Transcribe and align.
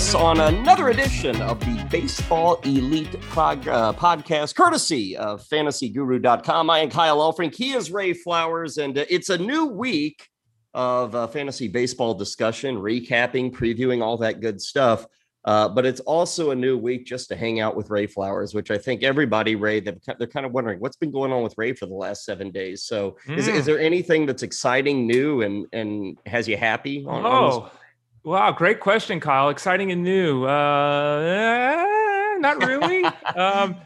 us 0.00 0.14
on 0.14 0.40
another 0.40 0.88
edition 0.88 1.42
of 1.42 1.60
the 1.60 1.86
Baseball 1.90 2.58
Elite 2.64 3.20
prog- 3.20 3.68
uh, 3.68 3.92
podcast, 3.92 4.54
courtesy 4.54 5.14
of 5.14 5.46
fantasyguru.com. 5.46 6.70
I 6.70 6.78
am 6.78 6.88
Kyle 6.88 7.18
Elfrink. 7.18 7.54
He 7.54 7.72
is 7.72 7.90
Ray 7.90 8.14
Flowers, 8.14 8.78
and 8.78 8.96
uh, 8.96 9.04
it's 9.10 9.28
a 9.28 9.36
new 9.36 9.66
week 9.66 10.26
of 10.72 11.14
uh, 11.14 11.26
fantasy 11.26 11.68
baseball 11.68 12.14
discussion, 12.14 12.76
recapping, 12.76 13.52
previewing, 13.52 14.02
all 14.02 14.16
that 14.16 14.40
good 14.40 14.62
stuff. 14.62 15.04
Uh, 15.44 15.68
but 15.68 15.84
it's 15.84 16.00
also 16.00 16.50
a 16.50 16.54
new 16.54 16.78
week 16.78 17.04
just 17.04 17.28
to 17.28 17.36
hang 17.36 17.60
out 17.60 17.76
with 17.76 17.90
Ray 17.90 18.06
Flowers, 18.06 18.54
which 18.54 18.70
I 18.70 18.78
think 18.78 19.02
everybody, 19.02 19.54
Ray, 19.54 19.80
they're, 19.80 19.96
they're 20.18 20.26
kind 20.26 20.46
of 20.46 20.52
wondering 20.52 20.80
what's 20.80 20.96
been 20.96 21.10
going 21.10 21.30
on 21.30 21.42
with 21.42 21.54
Ray 21.58 21.74
for 21.74 21.84
the 21.84 21.94
last 21.94 22.24
seven 22.24 22.50
days. 22.50 22.84
So, 22.84 23.18
mm. 23.26 23.36
is, 23.36 23.48
is, 23.48 23.60
hmm. 23.60 23.66
there 23.66 23.80
anything 23.80 24.24
that's 24.24 24.42
exciting, 24.42 25.06
new, 25.06 25.42
and 25.42 25.66
and 25.74 26.18
has 26.24 26.48
you 26.48 26.56
happy? 26.56 27.04
On, 27.06 27.26
oh, 27.26 27.28
on 27.28 27.70
wow, 28.24 28.52
great 28.52 28.80
question, 28.80 29.20
Kyle. 29.20 29.48
Exciting 29.48 29.90
and 29.92 30.02
new? 30.02 30.44
Uh, 30.44 31.20
eh, 31.20 32.38
not 32.38 32.64
really. 32.64 33.04
um, 33.36 33.76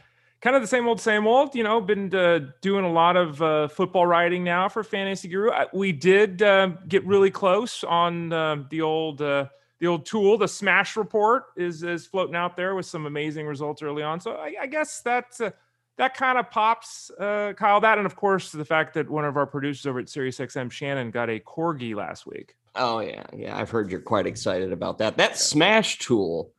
kind 0.41 0.55
of 0.55 0.62
the 0.62 0.69
same 0.69 0.87
old, 0.87 1.01
same 1.01 1.27
old. 1.27 1.55
You 1.55 1.65
know, 1.65 1.80
been 1.80 2.15
uh, 2.15 2.41
doing 2.61 2.84
a 2.84 2.92
lot 2.92 3.16
of 3.16 3.41
uh, 3.42 3.69
football 3.69 4.06
writing 4.06 4.45
now 4.45 4.69
for 4.69 4.84
Fantasy 4.84 5.28
Guru. 5.28 5.51
We 5.73 5.92
did 5.92 6.42
uh, 6.42 6.73
get 6.87 7.05
really 7.06 7.30
close 7.30 7.83
on 7.83 8.33
uh, 8.33 8.65
the 8.70 8.83
old 8.83 9.23
uh, 9.23 9.47
the 9.80 9.87
old 9.87 10.06
tool, 10.06 10.39
the 10.39 10.48
Smash 10.48 10.97
Report, 10.97 11.45
is 11.56 11.83
is 11.83 12.06
floating 12.06 12.37
out 12.37 12.56
there 12.56 12.75
with 12.75 12.87
some 12.87 13.06
amazing 13.06 13.47
results 13.47 13.83
early 13.83 14.03
on. 14.03 14.20
So 14.20 14.33
I, 14.33 14.55
I 14.62 14.66
guess 14.66 15.01
that's 15.01 15.41
uh, 15.41 15.51
that 15.97 16.14
kind 16.14 16.39
of 16.39 16.51
pops, 16.51 17.11
uh, 17.19 17.53
Kyle. 17.56 17.80
That 17.80 17.98
and 17.98 18.06
of 18.06 18.17
course 18.17 18.53
the 18.53 18.64
fact 18.64 18.95
that 18.95 19.08
one 19.11 19.25
of 19.25 19.36
our 19.36 19.47
producers 19.47 19.86
over 19.86 19.98
at 19.98 20.06
SiriusXM, 20.06 20.70
Shannon, 20.70 21.11
got 21.11 21.30
a 21.30 21.41
corgi 21.41 21.95
last 21.95 22.27
week. 22.27 22.55
Oh 22.77 23.00
yeah, 23.00 23.25
yeah. 23.34 23.56
I've 23.56 23.70
heard 23.70 23.91
you're 23.91 24.00
quite 24.00 24.27
excited 24.27 24.72
about 24.72 24.98
that. 24.98 25.17
That 25.17 25.39
Smash 25.39 25.98
tool. 25.98 26.53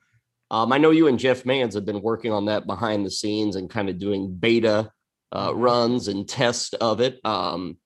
Um, 0.52 0.72
I 0.72 0.78
know 0.78 0.92
you 0.92 1.08
and 1.08 1.20
Jeff 1.20 1.46
Mans 1.46 1.74
have 1.74 1.86
been 1.86 2.02
working 2.02 2.32
on 2.32 2.46
that 2.46 2.68
behind 2.68 3.06
the 3.06 3.12
scenes 3.12 3.56
and 3.56 3.70
kind 3.70 3.90
of 3.90 3.98
doing 3.98 4.34
beta 4.34 4.92
uh, 5.32 5.50
mm-hmm. 5.50 5.60
runs 5.60 6.08
and 6.08 6.28
tests 6.28 6.74
of 6.74 7.02
it. 7.02 7.20
Um, 7.26 7.78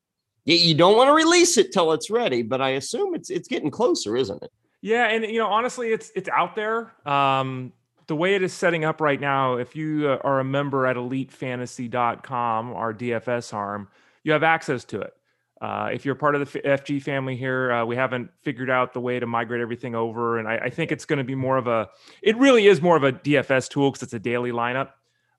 you, 0.45 0.55
you 0.55 0.73
don't 0.75 0.97
want 0.97 1.07
to 1.07 1.13
release 1.13 1.57
it 1.57 1.71
till 1.71 1.93
it's 1.93 2.09
ready, 2.09 2.41
but 2.41 2.61
I 2.61 2.71
assume 2.71 3.15
it's 3.15 3.29
it's 3.29 3.47
getting 3.47 3.71
closer, 3.71 4.15
isn't 4.15 4.43
it? 4.43 4.51
Yeah, 4.81 5.07
and 5.07 5.25
you 5.25 5.39
know, 5.39 5.47
honestly, 5.47 5.91
it's 5.91 6.11
it's 6.15 6.29
out 6.29 6.55
there. 6.55 6.91
Um, 7.05 7.73
the 8.07 8.15
way 8.15 8.35
it 8.35 8.41
is 8.41 8.53
setting 8.53 8.85
up 8.85 9.01
right 9.01 9.19
now, 9.19 9.55
if 9.57 9.75
you 9.75 10.09
uh, 10.09 10.17
are 10.23 10.39
a 10.39 10.43
member 10.43 10.87
at 10.87 10.95
elitefantasy.com, 10.95 12.73
our 12.73 12.93
DFS 12.93 13.53
arm, 13.53 13.87
you 14.23 14.31
have 14.31 14.41
access 14.43 14.83
to 14.85 14.99
it. 15.01 15.13
Uh, 15.61 15.89
if 15.91 16.05
you're 16.05 16.15
part 16.15 16.35
of 16.35 16.51
the 16.51 16.59
FG 16.61 17.01
family 17.01 17.35
here, 17.35 17.71
uh, 17.71 17.85
we 17.85 17.95
haven't 17.95 18.29
figured 18.43 18.69
out 18.69 18.93
the 18.93 19.01
way 19.01 19.19
to 19.19 19.25
migrate 19.25 19.59
everything 19.59 19.93
over, 19.93 20.39
and 20.39 20.47
I, 20.47 20.55
I 20.55 20.69
think 20.69 20.91
it's 20.91 21.03
going 21.03 21.17
to 21.17 21.25
be 21.25 21.35
more 21.35 21.57
of 21.57 21.67
a. 21.67 21.89
It 22.21 22.37
really 22.37 22.67
is 22.67 22.81
more 22.81 22.95
of 22.95 23.03
a 23.03 23.11
DFS 23.11 23.69
tool 23.69 23.91
because 23.91 24.03
it's 24.03 24.13
a 24.13 24.19
daily 24.19 24.51
lineup. 24.51 24.91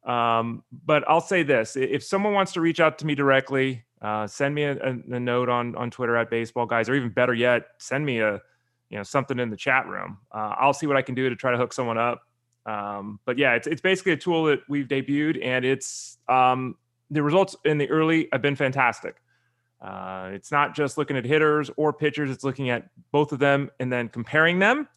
Um, 0.04 0.62
but 0.84 1.08
I'll 1.08 1.22
say 1.22 1.42
this: 1.42 1.74
if 1.74 2.04
someone 2.04 2.34
wants 2.34 2.52
to 2.52 2.60
reach 2.60 2.80
out 2.80 2.98
to 2.98 3.06
me 3.06 3.14
directly, 3.14 3.84
uh, 4.02 4.26
send 4.26 4.54
me 4.54 4.64
a, 4.64 4.72
a, 4.72 4.90
a, 4.90 5.20
note 5.20 5.48
on 5.48 5.74
on 5.76 5.90
Twitter 5.90 6.16
at 6.16 6.28
Baseball 6.28 6.66
Guys, 6.66 6.90
or 6.90 6.94
even 6.94 7.08
better 7.08 7.32
yet, 7.32 7.68
send 7.78 8.04
me 8.04 8.20
a 8.20 8.42
you 8.90 8.98
know 8.98 9.02
something 9.02 9.38
in 9.38 9.48
the 9.48 9.56
chat 9.56 9.86
room. 9.86 10.18
Uh, 10.32 10.54
I'll 10.58 10.74
see 10.74 10.86
what 10.86 10.98
I 10.98 11.02
can 11.02 11.14
do 11.14 11.30
to 11.30 11.36
try 11.36 11.50
to 11.50 11.56
hook 11.56 11.72
someone 11.72 11.96
up. 11.96 12.26
Um, 12.66 13.20
but 13.24 13.38
yeah, 13.38 13.54
it's 13.54 13.66
it's 13.66 13.80
basically 13.80 14.12
a 14.12 14.18
tool 14.18 14.44
that 14.44 14.60
we've 14.68 14.86
debuted, 14.86 15.42
and 15.42 15.64
it's 15.64 16.18
um, 16.28 16.76
the 17.10 17.22
results 17.22 17.56
in 17.64 17.78
the 17.78 17.88
early 17.88 18.28
have 18.32 18.42
been 18.42 18.56
fantastic. 18.56 19.16
Uh, 19.80 20.30
it's 20.32 20.52
not 20.52 20.74
just 20.74 20.98
looking 20.98 21.16
at 21.16 21.24
hitters 21.24 21.70
or 21.76 21.92
pitchers; 21.92 22.30
it's 22.30 22.44
looking 22.44 22.70
at 22.70 22.88
both 23.12 23.32
of 23.32 23.38
them 23.38 23.70
and 23.80 23.92
then 23.92 24.08
comparing 24.08 24.58
them. 24.58 24.88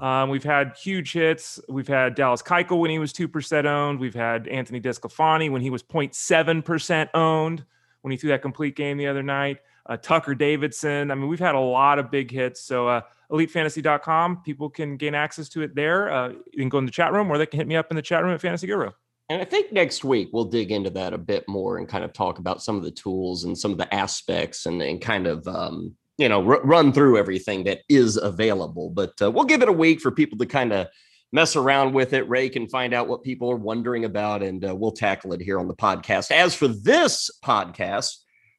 Um, 0.00 0.30
we've 0.30 0.44
had 0.44 0.76
huge 0.76 1.12
hits. 1.12 1.58
We've 1.68 1.88
had 1.88 2.14
Dallas 2.14 2.42
Keuchel 2.42 2.78
when 2.78 2.90
he 2.90 2.98
was 2.98 3.12
two 3.12 3.26
percent 3.28 3.66
owned. 3.66 3.98
We've 3.98 4.14
had 4.14 4.46
Anthony 4.48 4.80
DeSclafani 4.80 5.50
when 5.50 5.62
he 5.62 5.70
was 5.70 5.82
0.7 5.82 6.64
percent 6.64 7.10
owned 7.14 7.64
when 8.02 8.12
he 8.12 8.16
threw 8.16 8.30
that 8.30 8.42
complete 8.42 8.76
game 8.76 8.96
the 8.96 9.08
other 9.08 9.22
night. 9.22 9.58
Uh, 9.86 9.96
Tucker 9.96 10.34
Davidson. 10.34 11.10
I 11.10 11.14
mean, 11.14 11.28
we've 11.28 11.40
had 11.40 11.54
a 11.54 11.60
lot 11.60 11.98
of 11.98 12.10
big 12.10 12.30
hits. 12.30 12.60
So 12.60 12.86
uh, 12.86 13.00
elitefantasy.com. 13.30 14.42
People 14.42 14.70
can 14.70 14.96
gain 14.96 15.14
access 15.14 15.48
to 15.50 15.62
it 15.62 15.74
there. 15.74 16.12
Uh, 16.12 16.28
you 16.28 16.58
can 16.58 16.68
go 16.68 16.78
in 16.78 16.86
the 16.86 16.92
chat 16.92 17.12
room 17.12 17.30
or 17.30 17.38
they 17.38 17.46
can 17.46 17.58
hit 17.58 17.66
me 17.66 17.76
up 17.76 17.90
in 17.90 17.96
the 17.96 18.02
chat 18.02 18.22
room 18.22 18.34
at 18.34 18.40
Fantasy 18.40 18.66
Guru. 18.66 18.90
And 19.30 19.40
I 19.40 19.44
think 19.44 19.70
next 19.70 20.02
week 20.02 20.30
we'll 20.32 20.46
dig 20.46 20.72
into 20.72 20.90
that 20.90 21.14
a 21.14 21.18
bit 21.18 21.44
more 21.46 21.78
and 21.78 21.88
kind 21.88 22.02
of 22.02 22.12
talk 22.12 22.40
about 22.40 22.64
some 22.64 22.76
of 22.76 22.82
the 22.82 22.90
tools 22.90 23.44
and 23.44 23.56
some 23.56 23.70
of 23.70 23.78
the 23.78 23.92
aspects 23.94 24.66
and, 24.66 24.82
and 24.82 25.00
kind 25.00 25.28
of, 25.28 25.46
um, 25.46 25.94
you 26.18 26.28
know, 26.28 26.44
r- 26.44 26.60
run 26.64 26.92
through 26.92 27.16
everything 27.16 27.62
that 27.62 27.82
is 27.88 28.16
available. 28.16 28.90
But 28.90 29.12
uh, 29.22 29.30
we'll 29.30 29.44
give 29.44 29.62
it 29.62 29.68
a 29.68 29.72
week 29.72 30.00
for 30.00 30.10
people 30.10 30.36
to 30.38 30.46
kind 30.46 30.72
of 30.72 30.88
mess 31.30 31.54
around 31.54 31.94
with 31.94 32.12
it. 32.12 32.28
Ray 32.28 32.48
can 32.48 32.68
find 32.68 32.92
out 32.92 33.06
what 33.06 33.22
people 33.22 33.48
are 33.52 33.56
wondering 33.56 34.04
about, 34.04 34.42
and 34.42 34.64
uh, 34.64 34.74
we'll 34.74 34.90
tackle 34.90 35.32
it 35.32 35.40
here 35.40 35.60
on 35.60 35.68
the 35.68 35.76
podcast. 35.76 36.32
As 36.32 36.56
for 36.56 36.66
this 36.66 37.30
podcast, 37.44 38.10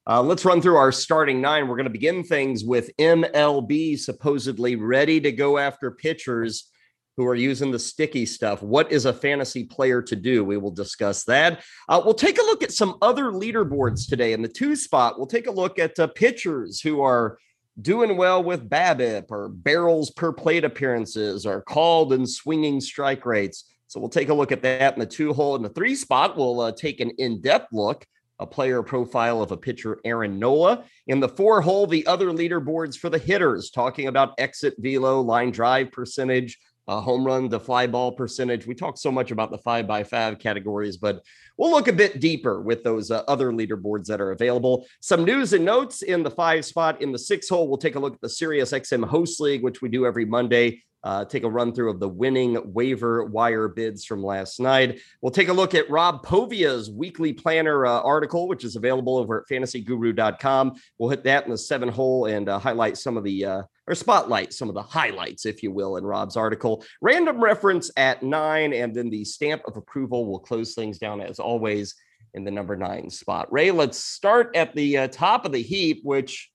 uh, 0.08 0.22
let's 0.22 0.46
run 0.46 0.62
through 0.62 0.78
our 0.78 0.94
starting 0.94 1.42
nine. 1.42 1.68
We're 1.68 1.76
going 1.76 1.84
to 1.84 1.90
begin 1.90 2.24
things 2.24 2.64
with 2.64 2.96
MLB 2.98 4.00
supposedly 4.00 4.78
ready 4.78 5.20
to 5.20 5.34
go 5.34 5.58
after 5.58 5.92
pitchers 5.92 6.71
who 7.18 7.26
are 7.26 7.36
using 7.36 7.72
the 7.72 7.80
sticky 7.80 8.26
stuff. 8.26 8.62
What 8.62 8.92
is 8.92 9.06
a 9.06 9.14
fantasy 9.14 9.66
player 9.66 10.02
to 10.02 10.16
do? 10.16 10.44
We 10.44 10.58
will 10.58 10.72
discuss 10.72 11.24
that. 11.26 11.64
Uh, 11.90 12.02
we'll 12.04 12.14
take 12.14 12.40
a 12.40 12.44
look 12.44 12.64
at 12.64 12.72
some 12.72 12.98
other 13.02 13.26
leaderboards 13.26 14.08
today. 14.08 14.34
In 14.34 14.42
the 14.42 14.48
two 14.48 14.76
spot, 14.76 15.18
we'll 15.18 15.28
take 15.28 15.48
a 15.48 15.52
look 15.52 15.80
at 15.80 16.00
uh, 16.00 16.08
pitchers 16.08 16.82
who 16.82 17.02
are 17.02 17.38
doing 17.82 18.18
well 18.18 18.44
with 18.44 18.70
BABIP 18.70 19.26
or 19.30 19.50
barrels 19.50 20.12
per 20.12 20.32
plate 20.32 20.64
appearances 20.64 21.46
or 21.46 21.62
called 21.62 22.14
and 22.14 22.30
swinging 22.30 22.82
strike 22.82 23.26
rates. 23.26 23.66
So 23.88 24.00
we'll 24.00 24.10
take 24.10 24.30
a 24.30 24.34
look 24.34 24.52
at 24.52 24.62
that 24.62 24.94
in 24.94 25.00
the 25.00 25.06
two 25.06 25.34
hole. 25.34 25.56
In 25.56 25.64
the 25.64 25.70
three 25.70 25.96
spot, 25.96 26.38
we'll 26.38 26.62
uh, 26.62 26.72
take 26.72 27.02
an 27.02 27.12
in 27.18 27.42
depth 27.42 27.74
look 27.74 28.06
a 28.42 28.46
player 28.46 28.82
profile 28.82 29.42
of 29.42 29.52
a 29.52 29.58
pitcher, 29.58 30.00
Aaron 30.04 30.40
Nola. 30.40 30.84
In 31.06 31.20
the 31.20 31.30
four 31.30 31.62
hole, 31.62 31.86
the 31.86 32.06
other 32.08 32.32
leaderboards 32.32 32.98
for 32.98 33.08
the 33.08 33.20
hitters, 33.20 33.70
talking 33.70 34.08
about 34.08 34.34
exit 34.40 34.74
velo, 34.80 35.22
line 35.22 35.52
drive 35.52 35.92
percentage, 35.92 36.58
uh, 36.92 37.00
home 37.00 37.26
run 37.26 37.50
to 37.50 37.58
fly 37.58 37.88
ball 37.88 38.12
percentage. 38.12 38.68
We 38.68 38.76
talk 38.76 38.98
so 38.98 39.12
much 39.12 39.32
about 39.32 39.50
the 39.50 39.58
five 39.58 39.88
by 39.88 40.04
five 40.04 40.40
categories, 40.40 40.98
but 40.98 41.24
we'll 41.58 41.72
look 41.72 41.88
a 41.88 41.94
bit 41.94 42.20
deeper 42.20 42.62
with 42.62 42.84
those 42.84 43.12
uh, 43.12 43.24
other 43.30 43.54
leaderboards 43.54 44.08
that 44.08 44.20
are 44.20 44.32
available. 44.32 44.86
Some 45.00 45.24
news 45.24 45.54
and 45.54 45.64
notes 45.64 46.02
in 46.02 46.22
the 46.22 46.30
five 46.30 46.66
spot. 46.66 47.02
In 47.02 47.14
the 47.14 47.20
six 47.20 47.48
hole, 47.48 47.70
we'll 47.70 47.78
take 47.78 47.96
a 47.96 48.00
look 48.00 48.16
at 48.16 48.22
the 48.22 48.28
Sirius 48.28 48.74
XM 48.74 49.06
Host 49.06 49.40
League, 49.40 49.64
which 49.64 49.82
we 49.82 49.88
do 49.88 50.06
every 50.06 50.26
Monday 50.26 50.84
uh, 51.04 51.26
take 51.26 51.44
a 51.44 51.50
run 51.50 51.74
through 51.74 51.90
of 51.90 52.00
the 52.00 52.08
winning 52.08 52.60
waiver 52.74 53.26
wire 53.26 53.68
bids 53.68 54.06
from 54.06 54.24
last 54.24 54.60
night. 54.60 55.00
We'll 55.22 55.32
take 55.32 55.48
a 55.48 55.54
look 55.54 55.74
at 55.74 55.90
Rob 55.90 56.26
Povia's 56.26 56.90
weekly 56.90 57.34
planner 57.34 57.86
uh, 57.86 58.02
article, 58.02 58.48
which 58.48 58.64
is 58.64 58.76
available 58.76 59.18
over 59.18 59.42
at 59.42 59.48
fantasyguru.com. 59.48 60.74
We'll 60.98 61.10
hit 61.10 61.24
that 61.24 61.46
in 61.46 61.52
the 61.52 61.58
seven 61.58 61.90
hole 61.90 62.26
and 62.26 62.50
uh, 62.50 62.60
highlight 62.60 62.98
some 62.98 63.18
of 63.18 63.24
the, 63.24 63.46
uh, 63.46 63.62
or 63.88 63.96
spotlight 63.96 64.54
some 64.54 64.70
of 64.70 64.76
the 64.76 64.84
highlights, 64.84 65.46
if 65.46 65.64
you 65.64 65.72
will, 65.72 65.98
in 65.98 66.04
Rob's 66.04 66.38
article. 66.38 66.84
Random 67.02 67.44
reference 67.44 67.92
at 67.98 68.22
nine, 68.22 68.74
and 68.74 68.94
then 68.94 69.10
the 69.10 69.26
stamp 69.26 69.64
of 69.68 69.78
approval 69.78 70.28
will 70.28 70.40
close 70.40 70.76
things 70.76 71.00
down 71.00 71.22
as 71.22 71.40
always 71.40 71.96
in 72.34 72.44
the 72.44 72.52
number 72.52 72.76
nine 72.76 73.10
spot. 73.10 73.52
Ray, 73.52 73.72
let's 73.72 73.98
start 73.98 74.56
at 74.56 74.76
the 74.76 75.00
uh, 75.00 75.08
top 75.08 75.46
of 75.46 75.52
the 75.52 75.62
heap, 75.62 76.02
which 76.04 76.50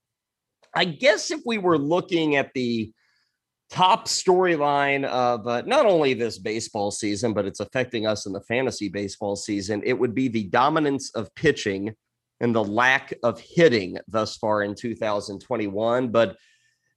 I 0.74 0.84
guess 0.84 1.30
if 1.30 1.40
we 1.44 1.58
were 1.58 1.78
looking 1.78 2.36
at 2.36 2.52
the 2.54 2.92
top 3.70 4.06
storyline 4.06 5.04
of 5.04 5.46
uh, 5.46 5.62
not 5.66 5.86
only 5.86 6.14
this 6.14 6.38
baseball 6.38 6.90
season, 6.90 7.32
but 7.32 7.46
it's 7.46 7.60
affecting 7.60 8.06
us 8.06 8.26
in 8.26 8.32
the 8.32 8.40
fantasy 8.42 8.88
baseball 8.88 9.36
season. 9.36 9.82
It 9.84 9.98
would 9.98 10.14
be 10.14 10.28
the 10.28 10.44
dominance 10.44 11.10
of 11.14 11.34
pitching 11.34 11.94
and 12.40 12.54
the 12.54 12.64
lack 12.64 13.14
of 13.22 13.40
hitting 13.40 13.98
thus 14.08 14.36
far 14.36 14.62
in 14.62 14.74
2021. 14.74 16.08
But 16.08 16.36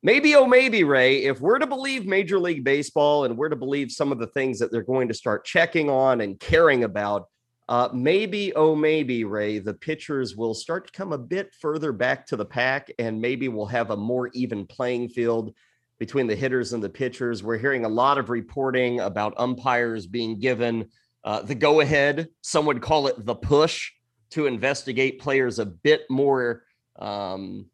maybe, 0.04 0.36
oh, 0.36 0.46
maybe, 0.46 0.84
Ray, 0.84 1.24
if 1.24 1.42
we're 1.42 1.60
to 1.60 1.68
believe 1.68 2.06
Major 2.06 2.40
League 2.40 2.64
Baseball 2.64 3.26
and 3.26 3.38
we're 3.38 3.50
to 3.50 3.56
believe 3.56 3.92
some 3.92 4.12
of 4.12 4.20
the 4.20 4.28
things 4.28 4.60
that 4.60 4.72
they're 4.72 4.84
going 4.84 5.08
to 5.08 5.14
start 5.14 5.46
checking 5.46 5.90
on 5.90 6.22
and 6.22 6.40
caring 6.40 6.84
about. 6.84 7.28
Uh, 7.68 7.88
maybe, 7.94 8.52
oh, 8.56 8.76
maybe, 8.76 9.24
Ray, 9.26 9.60
the 9.60 9.76
pitchers 9.76 10.36
will 10.36 10.56
start 10.56 10.88
to 10.88 10.92
come 10.92 11.14
a 11.14 11.18
bit 11.20 11.54
further 11.54 11.92
back 11.92 12.26
to 12.26 12.36
the 12.36 12.46
pack 12.46 12.92
and 12.98 13.22
maybe 13.22 13.48
we'll 13.48 13.68
have 13.68 13.92
a 13.92 13.98
more 13.98 14.30
even 14.34 14.66
playing 14.66 15.08
field 15.08 15.54
between 16.00 16.28
the 16.28 16.36
hitters 16.36 16.74
and 16.74 16.81
the 16.81 16.90
pitchers. 16.90 17.44
We're 17.44 17.57
hearing 17.57 17.86
a 17.86 17.90
lot 17.90 18.18
of 18.18 18.30
reporting 18.30 19.01
about 19.01 19.34
umpires 19.38 20.07
being 20.07 20.40
given 20.40 20.90
uh, 21.24 21.42
the 21.42 21.56
go 21.56 21.81
ahead. 21.81 22.30
Some 22.42 22.66
would 22.66 22.81
call 22.81 23.07
it 23.07 23.25
the 23.25 23.36
push 23.36 23.92
to 24.31 24.46
investigate 24.46 25.19
players 25.19 25.60
a 25.60 25.66
bit 25.66 26.04
more. 26.10 26.63
Um, 26.98 27.66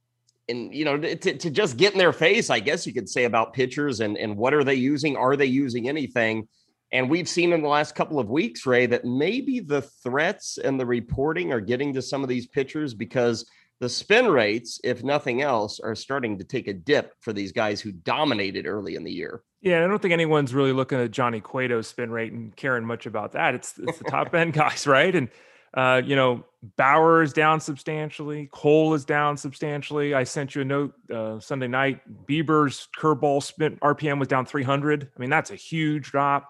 and 0.49 0.73
you 0.73 0.85
know, 0.85 0.97
to, 0.97 1.15
to 1.15 1.49
just 1.49 1.77
get 1.77 1.93
in 1.93 1.99
their 1.99 2.13
face, 2.13 2.49
I 2.49 2.59
guess 2.59 2.85
you 2.85 2.93
could 2.93 3.09
say 3.09 3.25
about 3.25 3.53
pitchers 3.53 3.99
and 3.99 4.17
and 4.17 4.35
what 4.37 4.53
are 4.53 4.63
they 4.63 4.75
using? 4.75 5.15
Are 5.15 5.35
they 5.35 5.45
using 5.45 5.87
anything? 5.87 6.47
And 6.91 7.09
we've 7.09 7.27
seen 7.27 7.51
in 7.51 7.61
the 7.61 7.67
last 7.67 7.95
couple 7.95 8.19
of 8.19 8.29
weeks, 8.29 8.65
Ray, 8.65 8.85
that 8.85 9.05
maybe 9.05 9.59
the 9.59 9.81
threats 9.81 10.57
and 10.57 10.79
the 10.79 10.85
reporting 10.85 11.51
are 11.51 11.59
getting 11.59 11.93
to 11.93 12.01
some 12.01 12.23
of 12.23 12.29
these 12.29 12.47
pitchers 12.47 12.93
because 12.93 13.45
the 13.79 13.89
spin 13.89 14.27
rates, 14.27 14.79
if 14.83 15.03
nothing 15.03 15.41
else, 15.41 15.79
are 15.79 15.95
starting 15.95 16.37
to 16.37 16.43
take 16.43 16.67
a 16.67 16.73
dip 16.73 17.13
for 17.19 17.33
these 17.33 17.51
guys 17.51 17.81
who 17.81 17.91
dominated 17.91 18.65
early 18.65 18.95
in 18.95 19.03
the 19.03 19.11
year. 19.11 19.43
Yeah, 19.61 19.83
I 19.83 19.87
don't 19.87 20.01
think 20.01 20.13
anyone's 20.13 20.53
really 20.53 20.71
looking 20.71 20.99
at 20.99 21.11
Johnny 21.11 21.41
Cueto's 21.41 21.87
spin 21.87 22.11
rate 22.11 22.31
and 22.31 22.55
caring 22.55 22.85
much 22.85 23.05
about 23.05 23.33
that. 23.33 23.55
It's 23.55 23.77
it's 23.79 23.97
the 23.97 24.05
top 24.05 24.33
end 24.33 24.53
guys, 24.53 24.87
right? 24.87 25.13
And 25.13 25.29
uh, 25.75 26.01
you 26.05 26.15
know, 26.15 26.45
Bauer 26.77 27.21
is 27.21 27.33
down 27.33 27.59
substantially. 27.59 28.49
Cole 28.53 28.93
is 28.93 29.03
down 29.03 29.35
substantially. 29.35 30.13
I 30.13 30.23
sent 30.23 30.55
you 30.55 30.61
a 30.61 30.65
note 30.65 30.93
uh, 31.13 31.39
Sunday 31.39 31.67
night. 31.67 31.99
Bieber's 32.25 32.87
curveball 32.97 33.43
spin 33.43 33.77
RPM 33.83 34.17
was 34.17 34.29
down 34.29 34.45
300. 34.45 35.11
I 35.15 35.19
mean, 35.19 35.29
that's 35.29 35.51
a 35.51 35.55
huge 35.55 36.11
drop. 36.11 36.49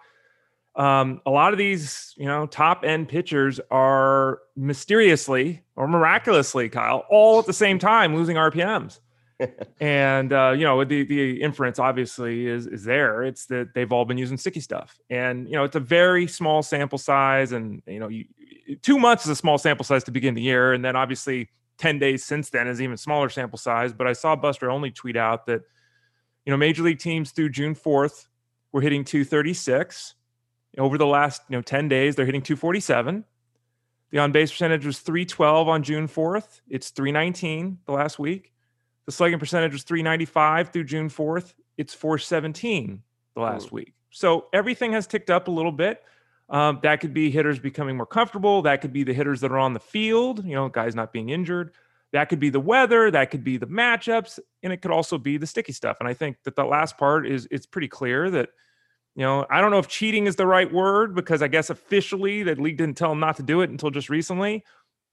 Um, 0.75 1.22
a 1.25 1.31
lot 1.31 1.54
of 1.54 1.57
these, 1.57 2.13
you 2.18 2.25
know, 2.25 2.48
top 2.48 2.83
end 2.83 3.07
pitchers 3.07 3.62
are 3.72 4.39
mysteriously 4.57 5.63
or 5.75 5.88
miraculously, 5.88 6.68
Kyle, 6.69 7.06
all 7.10 7.39
at 7.39 7.45
the 7.45 7.54
same 7.54 7.80
time 7.80 8.13
losing 8.16 8.36
RPMs 8.36 9.00
and 9.80 10.31
uh, 10.31 10.54
you 10.56 10.63
know 10.63 10.83
the 10.83 11.04
the 11.04 11.42
inference 11.42 11.80
obviously 11.80 12.48
is 12.48 12.68
is 12.68 12.83
there. 12.83 13.24
It's 13.24 13.45
that 13.48 13.74
they've 13.74 13.92
all 13.92 14.06
been 14.06 14.18
using 14.18 14.38
sticky 14.38 14.62
stuff, 14.62 14.98
and 15.10 15.48
you 15.48 15.54
know 15.54 15.63
it's 15.63 15.75
a 15.75 15.81
very 15.81 16.27
small 16.27 16.63
sample 16.63 16.98
size, 16.98 17.51
and 17.51 17.81
you 17.86 18.00
know 18.00 18.07
you, 18.07 18.25
two 18.81 18.98
months 18.98 19.25
is 19.25 19.31
a 19.31 19.36
small 19.36 19.57
sample 19.57 19.83
size 19.83 20.04
to 20.06 20.12
begin 20.12 20.36
the 20.36 20.42
year, 20.42 20.74
and 20.74 20.83
then 20.86 20.95
obviously 20.95 21.50
ten 21.78 22.00
days 22.00 22.24
since 22.24 22.50
then 22.50 22.68
is 22.68 22.81
even 22.81 22.95
smaller 22.95 23.30
sample 23.30 23.57
size. 23.57 23.92
But 23.92 24.07
I 24.07 24.13
saw 24.13 24.36
Buster 24.36 24.71
Olney 24.71 24.92
tweet 24.92 25.18
out 25.18 25.45
that 25.48 25.62
you 26.45 26.51
know 26.51 26.57
major 26.57 26.83
league 26.83 27.00
teams 27.00 27.31
through 27.31 27.50
June 27.50 27.75
fourth 27.75 28.28
were 28.71 28.81
hitting 28.81 29.04
two 29.04 29.25
thirty 29.25 29.54
six. 29.54 30.16
Over 30.77 30.98
the 30.98 31.07
last 31.07 31.42
you 31.50 31.56
know 31.56 31.62
ten 31.62 31.88
days, 31.88 32.16
they're 32.16 32.25
hitting 32.25 32.42
two 32.42 32.56
forty 32.56 32.80
seven. 32.80 33.25
The 34.12 34.19
on 34.19 34.31
base 34.31 34.51
percentage 34.51 34.86
was 34.86 35.00
312 35.00 35.68
on 35.68 35.83
June 35.83 36.07
4th. 36.07 36.62
It's 36.69 36.89
319 36.92 37.80
the 37.86 37.92
last 37.92 38.18
week. 38.18 38.54
The 39.06 39.12
slugging 39.12 39.39
percentage 39.39 39.74
was 39.74 39.83
395 39.83 40.69
through 40.69 40.86
June 40.86 41.10
4th. 41.10 41.54
It's 41.77 41.94
417 41.94 43.01
the 43.36 43.42
last 43.42 43.68
Ooh. 43.68 43.75
week. 43.75 43.94
So 44.12 44.45
everything 44.54 44.94
has 44.94 45.06
ticked 45.06 45.30
up 45.30 45.48
a 45.48 45.51
little 45.51 45.72
bit. 45.72 46.01
Um, 46.50 46.80
that 46.83 47.01
could 47.01 47.13
be 47.13 47.30
hitters 47.30 47.60
becoming 47.60 47.98
more 47.98 48.06
comfortable. 48.06 48.62
That 48.62 48.80
could 48.80 48.94
be 48.94 49.04
the 49.04 49.13
hitters 49.13 49.42
that 49.42 49.51
are 49.51 49.57
on 49.57 49.74
the 49.74 49.80
field, 49.80 50.45
you 50.45 50.56
know, 50.56 50.69
guys 50.69 50.95
not 50.95 51.12
being 51.12 51.30
injured. 51.30 51.74
That 52.13 52.30
could 52.30 52.39
be 52.39 52.50
the 52.50 52.60
weather. 52.60 53.12
That 53.12 53.31
could 53.31 53.44
be 53.44 53.57
the 53.57 53.68
matchups. 53.68 54.39
And 54.63 54.71
it 54.71 54.81
could 54.81 54.92
also 54.92 55.18
be 55.18 55.38
the 55.38 55.48
sticky 55.48 55.74
stuff. 55.74 55.98
And 56.00 56.07
I 56.07 56.13
think 56.13 56.38
that 56.44 56.56
the 56.56 56.63
last 56.63 56.98
part 56.98 57.28
is 57.28 57.48
it's 57.51 57.66
pretty 57.66 57.89
clear 57.89 58.30
that, 58.30 58.50
you 59.16 59.24
know, 59.24 59.46
I 59.50 59.62
don't 59.62 59.72
know 59.72 59.80
if 59.80 59.88
cheating 59.88 60.28
is 60.28 60.36
the 60.36 60.46
right 60.46 60.72
word 60.72 61.16
because 61.16 61.42
I 61.42 61.48
guess 61.48 61.70
officially 61.70 62.44
the 62.44 62.56
league 62.56 62.78
didn't 62.78 62.98
tell 62.98 63.10
them 63.10 63.20
not 63.20 63.38
to 63.38 63.44
do 63.44 63.62
it 63.62 63.70
until 63.70 63.90
just 63.90 64.10
recently. 64.10 64.64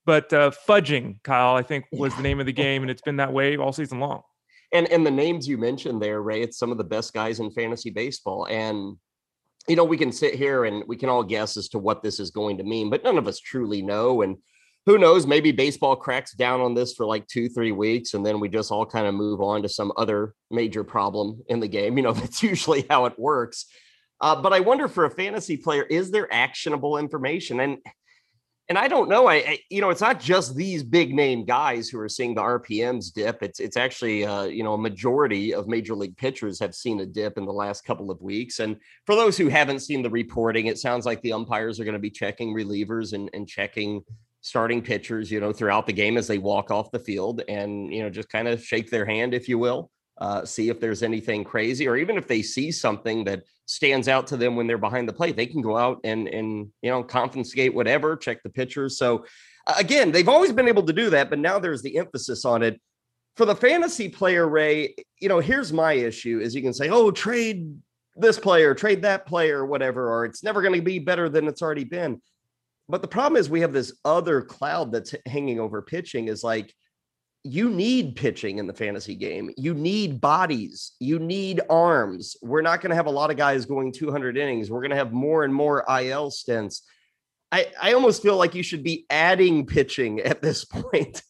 But 0.05 0.33
uh, 0.33 0.51
fudging, 0.67 1.23
Kyle, 1.23 1.55
I 1.55 1.63
think 1.63 1.85
was 1.93 2.13
the 2.15 2.21
name 2.21 2.41
of 2.41 2.45
the 2.45 2.51
game, 2.51 2.81
and 2.81 2.91
it's 2.91 3.01
been 3.01 3.15
that 3.17 3.31
way 3.31 3.55
all 3.55 3.71
season 3.71 4.01
long. 4.01 4.21
And 4.73 4.91
and 4.91 5.05
the 5.05 5.11
names 5.11 5.47
you 5.47 5.57
mentioned 5.57 6.01
there, 6.01 6.21
Ray, 6.21 6.41
it's 6.41 6.57
some 6.57 6.71
of 6.71 6.77
the 6.77 6.83
best 6.83 7.13
guys 7.13 7.39
in 7.39 7.51
fantasy 7.51 7.89
baseball. 7.89 8.45
And 8.49 8.97
you 9.67 9.77
know, 9.77 9.85
we 9.85 9.97
can 9.97 10.11
sit 10.11 10.35
here 10.35 10.65
and 10.65 10.83
we 10.87 10.97
can 10.97 11.07
all 11.07 11.23
guess 11.23 11.55
as 11.55 11.69
to 11.69 11.79
what 11.79 12.03
this 12.03 12.19
is 12.19 12.31
going 12.31 12.57
to 12.57 12.63
mean, 12.63 12.89
but 12.89 13.03
none 13.03 13.17
of 13.17 13.27
us 13.27 13.39
truly 13.39 13.81
know. 13.81 14.21
And 14.21 14.37
who 14.85 14.97
knows, 14.97 15.25
maybe 15.25 15.53
baseball 15.53 15.95
cracks 15.95 16.33
down 16.33 16.59
on 16.59 16.73
this 16.73 16.93
for 16.93 17.05
like 17.05 17.25
two, 17.27 17.47
three 17.47 17.71
weeks, 17.71 18.13
and 18.13 18.25
then 18.25 18.41
we 18.41 18.49
just 18.49 18.71
all 18.71 18.85
kind 18.85 19.07
of 19.07 19.13
move 19.13 19.39
on 19.39 19.61
to 19.61 19.69
some 19.69 19.93
other 19.95 20.35
major 20.51 20.83
problem 20.83 21.41
in 21.47 21.61
the 21.61 21.69
game. 21.69 21.95
You 21.95 22.03
know, 22.03 22.11
that's 22.13 22.43
usually 22.43 22.85
how 22.89 23.05
it 23.05 23.17
works. 23.17 23.67
Uh, 24.23 24.41
but 24.41 24.53
I 24.53 24.61
wonder 24.61 24.87
for 24.87 25.03
a 25.03 25.09
fantasy 25.09 25.57
player, 25.57 25.83
is 25.83 26.09
there 26.09 26.33
actionable 26.33 26.97
information? 26.97 27.59
And 27.59 27.77
and 28.69 28.77
I 28.77 28.87
don't 28.87 29.09
know. 29.09 29.27
I, 29.27 29.35
I, 29.35 29.59
you 29.69 29.81
know, 29.81 29.89
it's 29.89 29.99
not 29.99 30.21
just 30.21 30.55
these 30.55 30.83
big 30.83 31.13
name 31.13 31.43
guys 31.43 31.89
who 31.89 31.99
are 31.99 32.07
seeing 32.07 32.33
the 32.33 32.41
RPMs 32.41 33.13
dip. 33.13 33.43
It's 33.43 33.59
it's 33.59 33.75
actually 33.75 34.25
uh, 34.25 34.43
you 34.43 34.63
know 34.63 34.75
a 34.75 34.77
majority 34.77 35.53
of 35.53 35.67
major 35.67 35.93
league 35.93 36.15
pitchers 36.15 36.57
have 36.61 36.73
seen 36.73 37.01
a 37.01 37.05
dip 37.05 37.37
in 37.37 37.45
the 37.45 37.51
last 37.51 37.83
couple 37.83 38.09
of 38.09 38.21
weeks. 38.21 38.59
And 38.59 38.77
for 39.05 39.15
those 39.15 39.37
who 39.37 39.49
haven't 39.49 39.81
seen 39.81 40.01
the 40.01 40.09
reporting, 40.09 40.67
it 40.67 40.77
sounds 40.77 41.05
like 41.05 41.21
the 41.21 41.33
umpires 41.33 41.77
are 41.81 41.83
going 41.83 41.91
to 41.91 41.99
be 41.99 42.09
checking 42.09 42.55
relievers 42.55 43.11
and, 43.11 43.29
and 43.33 43.45
checking 43.45 44.01
starting 44.39 44.81
pitchers, 44.81 45.29
you 45.29 45.41
know, 45.41 45.51
throughout 45.51 45.85
the 45.85 45.91
game 45.91 46.15
as 46.15 46.27
they 46.27 46.37
walk 46.37 46.71
off 46.71 46.91
the 46.91 46.99
field, 46.99 47.41
and 47.49 47.93
you 47.93 48.01
know 48.01 48.09
just 48.09 48.29
kind 48.29 48.47
of 48.47 48.63
shake 48.63 48.89
their 48.89 49.05
hand, 49.05 49.33
if 49.33 49.49
you 49.49 49.59
will, 49.59 49.91
uh, 50.19 50.45
see 50.45 50.69
if 50.69 50.79
there's 50.79 51.03
anything 51.03 51.43
crazy, 51.43 51.89
or 51.89 51.97
even 51.97 52.17
if 52.17 52.29
they 52.29 52.41
see 52.41 52.71
something 52.71 53.25
that 53.25 53.43
stands 53.65 54.07
out 54.07 54.27
to 54.27 54.37
them 54.37 54.55
when 54.55 54.67
they're 54.67 54.77
behind 54.77 55.07
the 55.07 55.13
plate, 55.13 55.35
they 55.35 55.45
can 55.45 55.61
go 55.61 55.77
out 55.77 55.99
and 56.03 56.27
and 56.27 56.69
you 56.81 56.89
know 56.89 57.03
confiscate 57.03 57.73
whatever, 57.73 58.15
check 58.15 58.43
the 58.43 58.49
pitchers. 58.49 58.97
So 58.97 59.25
again, 59.77 60.11
they've 60.11 60.29
always 60.29 60.51
been 60.51 60.67
able 60.67 60.83
to 60.83 60.93
do 60.93 61.09
that, 61.11 61.29
but 61.29 61.39
now 61.39 61.59
there's 61.59 61.81
the 61.81 61.97
emphasis 61.97 62.45
on 62.45 62.63
it. 62.63 62.79
For 63.35 63.45
the 63.45 63.55
fantasy 63.55 64.09
player, 64.09 64.47
Ray, 64.47 64.95
you 65.19 65.29
know, 65.29 65.39
here's 65.39 65.73
my 65.73 65.93
issue: 65.93 66.39
is 66.39 66.53
you 66.53 66.61
can 66.61 66.73
say, 66.73 66.89
"Oh, 66.89 67.11
trade 67.11 67.75
this 68.15 68.39
player, 68.39 68.75
trade 68.75 69.01
that 69.03 69.25
player, 69.25 69.65
whatever," 69.65 70.11
or 70.11 70.25
it's 70.25 70.43
never 70.43 70.61
going 70.61 70.75
to 70.75 70.81
be 70.81 70.99
better 70.99 71.29
than 71.29 71.47
it's 71.47 71.61
already 71.61 71.83
been. 71.83 72.21
But 72.89 73.01
the 73.01 73.07
problem 73.07 73.39
is 73.39 73.49
we 73.49 73.61
have 73.61 73.73
this 73.73 73.97
other 74.05 74.41
cloud 74.41 74.91
that's 74.91 75.15
hanging 75.25 75.59
over 75.59 75.81
pitching. 75.81 76.27
Is 76.27 76.43
like 76.43 76.73
you 77.43 77.69
need 77.69 78.15
pitching 78.15 78.57
in 78.57 78.67
the 78.67 78.73
fantasy 78.73 79.15
game. 79.15 79.51
You 79.57 79.73
need 79.73 80.21
bodies. 80.21 80.93
You 80.99 81.19
need 81.19 81.59
arms. 81.69 82.37
We're 82.41 82.61
not 82.61 82.81
going 82.81 82.91
to 82.91 82.95
have 82.95 83.05
a 83.05 83.11
lot 83.11 83.31
of 83.31 83.37
guys 83.37 83.65
going 83.65 83.91
200 83.91 84.37
innings. 84.37 84.71
We're 84.71 84.79
going 84.79 84.91
to 84.91 84.95
have 84.95 85.11
more 85.11 85.43
and 85.43 85.53
more 85.53 85.83
IL 85.89 86.31
stints. 86.31 86.83
I, 87.51 87.67
I 87.79 87.93
almost 87.93 88.23
feel 88.23 88.37
like 88.37 88.55
you 88.55 88.63
should 88.63 88.81
be 88.81 89.05
adding 89.09 89.65
pitching 89.65 90.21
at 90.21 90.41
this 90.41 90.63
point 90.65 91.21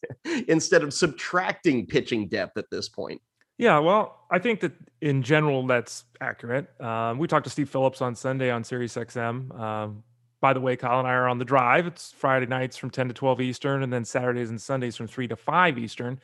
instead 0.48 0.82
of 0.82 0.94
subtracting 0.94 1.86
pitching 1.86 2.28
depth 2.28 2.56
at 2.56 2.70
this 2.70 2.88
point. 2.88 3.20
Yeah, 3.58 3.78
well, 3.80 4.24
I 4.30 4.38
think 4.38 4.60
that 4.60 4.72
in 5.00 5.22
general 5.22 5.66
that's 5.66 6.04
accurate. 6.20 6.68
Um, 6.80 7.18
we 7.18 7.28
talked 7.28 7.44
to 7.44 7.50
Steve 7.50 7.68
Phillips 7.68 8.00
on 8.00 8.14
Sunday 8.14 8.50
on 8.50 8.64
Sirius 8.64 8.94
XM. 8.94 9.56
Um, 9.58 10.02
by 10.44 10.52
the 10.52 10.60
way, 10.60 10.76
Kyle 10.76 10.98
and 10.98 11.08
I 11.08 11.12
are 11.12 11.26
on 11.26 11.38
the 11.38 11.44
drive. 11.46 11.86
It's 11.86 12.12
Friday 12.12 12.44
nights 12.44 12.76
from 12.76 12.90
10 12.90 13.08
to 13.08 13.14
12 13.14 13.40
Eastern, 13.40 13.82
and 13.82 13.90
then 13.90 14.04
Saturdays 14.04 14.50
and 14.50 14.60
Sundays 14.60 14.94
from 14.94 15.06
3 15.06 15.26
to 15.28 15.36
5 15.36 15.78
Eastern. 15.78 16.20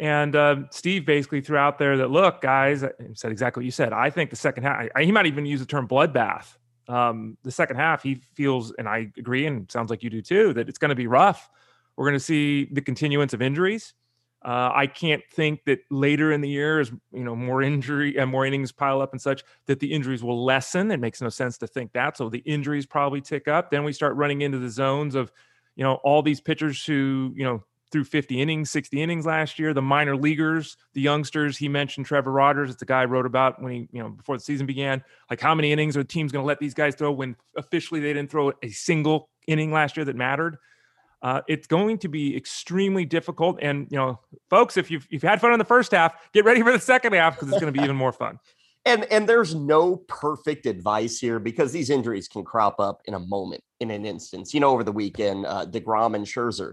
And 0.00 0.34
uh, 0.34 0.56
Steve 0.72 1.06
basically 1.06 1.42
threw 1.42 1.58
out 1.58 1.78
there 1.78 1.96
that, 1.98 2.10
look, 2.10 2.40
guys, 2.40 2.84
said 3.14 3.30
exactly 3.30 3.60
what 3.60 3.64
you 3.64 3.70
said. 3.70 3.92
I 3.92 4.10
think 4.10 4.30
the 4.30 4.36
second 4.36 4.64
half, 4.64 4.88
I, 4.96 5.04
he 5.04 5.12
might 5.12 5.26
even 5.26 5.46
use 5.46 5.60
the 5.60 5.66
term 5.66 5.86
bloodbath. 5.86 6.56
Um, 6.88 7.36
the 7.44 7.52
second 7.52 7.76
half, 7.76 8.02
he 8.02 8.16
feels, 8.34 8.72
and 8.72 8.88
I 8.88 9.12
agree, 9.16 9.46
and 9.46 9.70
sounds 9.70 9.90
like 9.90 10.02
you 10.02 10.10
do 10.10 10.22
too, 10.22 10.52
that 10.54 10.68
it's 10.68 10.78
going 10.78 10.88
to 10.88 10.96
be 10.96 11.06
rough. 11.06 11.48
We're 11.96 12.06
going 12.06 12.18
to 12.18 12.24
see 12.24 12.64
the 12.64 12.80
continuance 12.80 13.32
of 13.32 13.40
injuries. 13.42 13.94
Uh, 14.44 14.70
I 14.74 14.86
can't 14.88 15.22
think 15.30 15.64
that 15.66 15.80
later 15.90 16.32
in 16.32 16.40
the 16.40 16.48
year, 16.48 16.80
as 16.80 16.90
you 17.12 17.22
know, 17.22 17.36
more 17.36 17.62
injury 17.62 18.18
and 18.18 18.30
more 18.30 18.44
innings 18.44 18.72
pile 18.72 19.00
up 19.00 19.12
and 19.12 19.20
such, 19.20 19.44
that 19.66 19.78
the 19.78 19.92
injuries 19.92 20.22
will 20.22 20.44
lessen. 20.44 20.90
It 20.90 20.98
makes 20.98 21.20
no 21.20 21.28
sense 21.28 21.58
to 21.58 21.66
think 21.66 21.92
that. 21.92 22.16
So 22.16 22.28
the 22.28 22.38
injuries 22.38 22.84
probably 22.84 23.20
tick 23.20 23.46
up. 23.46 23.70
Then 23.70 23.84
we 23.84 23.92
start 23.92 24.16
running 24.16 24.42
into 24.42 24.58
the 24.58 24.68
zones 24.68 25.14
of, 25.14 25.30
you 25.76 25.84
know, 25.84 25.94
all 26.02 26.22
these 26.22 26.40
pitchers 26.40 26.84
who, 26.84 27.32
you 27.36 27.44
know, 27.44 27.62
threw 27.92 28.02
50 28.02 28.40
innings, 28.40 28.70
60 28.70 29.00
innings 29.00 29.26
last 29.26 29.58
year. 29.58 29.72
The 29.74 29.82
minor 29.82 30.16
leaguers, 30.16 30.76
the 30.94 31.00
youngsters. 31.00 31.56
He 31.56 31.68
mentioned 31.68 32.06
Trevor 32.06 32.32
Rogers. 32.32 32.70
It's 32.70 32.80
the 32.80 32.86
guy 32.86 33.02
I 33.02 33.04
wrote 33.04 33.26
about 33.26 33.62
when 33.62 33.72
he, 33.72 33.88
you 33.92 34.02
know, 34.02 34.08
before 34.08 34.36
the 34.36 34.42
season 34.42 34.66
began. 34.66 35.04
Like, 35.30 35.40
how 35.40 35.54
many 35.54 35.70
innings 35.70 35.96
are 35.96 36.02
the 36.02 36.08
teams 36.08 36.32
going 36.32 36.42
to 36.42 36.46
let 36.46 36.58
these 36.58 36.74
guys 36.74 36.96
throw 36.96 37.12
when 37.12 37.36
officially 37.56 38.00
they 38.00 38.12
didn't 38.12 38.30
throw 38.30 38.52
a 38.62 38.70
single 38.70 39.28
inning 39.46 39.70
last 39.70 39.96
year 39.96 40.04
that 40.06 40.16
mattered? 40.16 40.56
Uh, 41.22 41.40
it's 41.46 41.66
going 41.66 41.98
to 41.98 42.08
be 42.08 42.36
extremely 42.36 43.04
difficult. 43.04 43.58
And 43.62 43.86
you 43.90 43.96
know, 43.96 44.20
folks, 44.50 44.76
if 44.76 44.90
you've 44.90 45.06
if 45.10 45.22
you 45.22 45.28
had 45.28 45.40
fun 45.40 45.52
in 45.52 45.58
the 45.58 45.64
first 45.64 45.92
half, 45.92 46.14
get 46.32 46.44
ready 46.44 46.62
for 46.62 46.72
the 46.72 46.80
second 46.80 47.12
half 47.14 47.34
because 47.34 47.48
it's 47.48 47.60
going 47.60 47.72
to 47.72 47.78
be 47.78 47.84
even 47.84 47.96
more 47.96 48.12
fun. 48.12 48.38
And 48.84 49.04
and 49.12 49.28
there's 49.28 49.54
no 49.54 49.98
perfect 50.08 50.66
advice 50.66 51.20
here 51.20 51.38
because 51.38 51.70
these 51.70 51.88
injuries 51.88 52.26
can 52.26 52.42
crop 52.42 52.80
up 52.80 53.00
in 53.04 53.14
a 53.14 53.18
moment, 53.20 53.62
in 53.78 53.92
an 53.92 54.04
instance. 54.04 54.52
You 54.52 54.58
know, 54.58 54.70
over 54.70 54.82
the 54.82 54.90
weekend, 54.90 55.46
uh, 55.46 55.66
Degrom 55.66 56.16
and 56.16 56.26
Scherzer, 56.26 56.72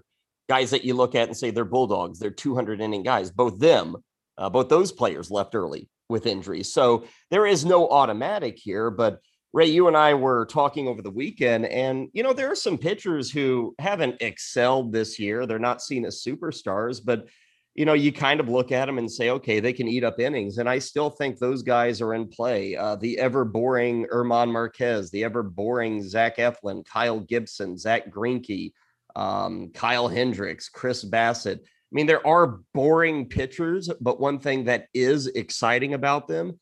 guys 0.49 0.71
that 0.71 0.83
you 0.83 0.95
look 0.95 1.13
at 1.13 1.27
and 1.27 1.37
say 1.37 1.51
they're 1.51 1.65
bulldogs, 1.65 2.17
they're 2.17 2.31
200 2.31 2.81
inning 2.81 3.03
guys. 3.03 3.29
Both 3.29 3.59
them, 3.59 3.95
uh, 4.39 4.49
both 4.49 4.69
those 4.69 4.91
players 4.91 5.29
left 5.29 5.53
early 5.53 5.87
with 6.09 6.25
injuries. 6.25 6.73
So 6.73 7.05
there 7.29 7.45
is 7.45 7.63
no 7.63 7.87
automatic 7.87 8.57
here, 8.57 8.89
but 8.89 9.19
Ray, 9.51 9.65
you 9.65 9.87
and 9.87 9.97
I 9.97 10.13
were 10.13 10.45
talking 10.45 10.87
over 10.87 11.01
the 11.01 11.09
weekend, 11.09 11.65
and 11.65 12.09
you 12.13 12.21
know, 12.21 12.33
there 12.33 12.51
are 12.51 12.55
some 12.55 12.77
pitchers 12.77 13.31
who 13.31 13.73
haven't 13.79 14.21
excelled 14.21 14.91
this 14.91 15.17
year. 15.17 15.45
They're 15.45 15.57
not 15.57 15.81
seen 15.81 16.05
as 16.05 16.23
superstars, 16.23 17.01
but 17.03 17.27
you 17.75 17.85
know, 17.85 17.93
you 17.93 18.11
kind 18.11 18.39
of 18.39 18.49
look 18.49 18.71
at 18.71 18.87
them 18.87 18.97
and 18.97 19.09
say, 19.09 19.29
okay, 19.29 19.59
they 19.59 19.73
can 19.73 19.87
eat 19.87 20.03
up 20.03 20.19
innings. 20.19 20.57
And 20.57 20.67
I 20.67 20.79
still 20.79 21.09
think 21.09 21.37
those 21.37 21.63
guys 21.63 22.01
are 22.01 22.13
in 22.13 22.27
play. 22.27 22.75
Uh, 22.75 22.95
the 22.97 23.17
ever 23.17 23.45
boring 23.45 24.05
German 24.11 24.51
Marquez, 24.51 25.09
the 25.11 25.23
ever 25.23 25.43
boring 25.43 26.03
Zach 26.03 26.37
Eflin, 26.37 26.85
Kyle 26.85 27.21
Gibson, 27.21 27.77
Zack 27.77 28.11
Greinke, 28.11 28.73
um, 29.15 29.71
Kyle 29.73 30.07
Hendricks, 30.07 30.67
Chris 30.67 31.05
Bassitt. 31.05 31.59
I 31.59 31.91
mean, 31.91 32.05
there 32.05 32.25
are 32.27 32.59
boring 32.73 33.29
pitchers, 33.29 33.89
but 34.01 34.19
one 34.19 34.39
thing 34.39 34.65
that 34.65 34.87
is 34.93 35.27
exciting 35.27 35.93
about 35.93 36.27
them 36.27 36.59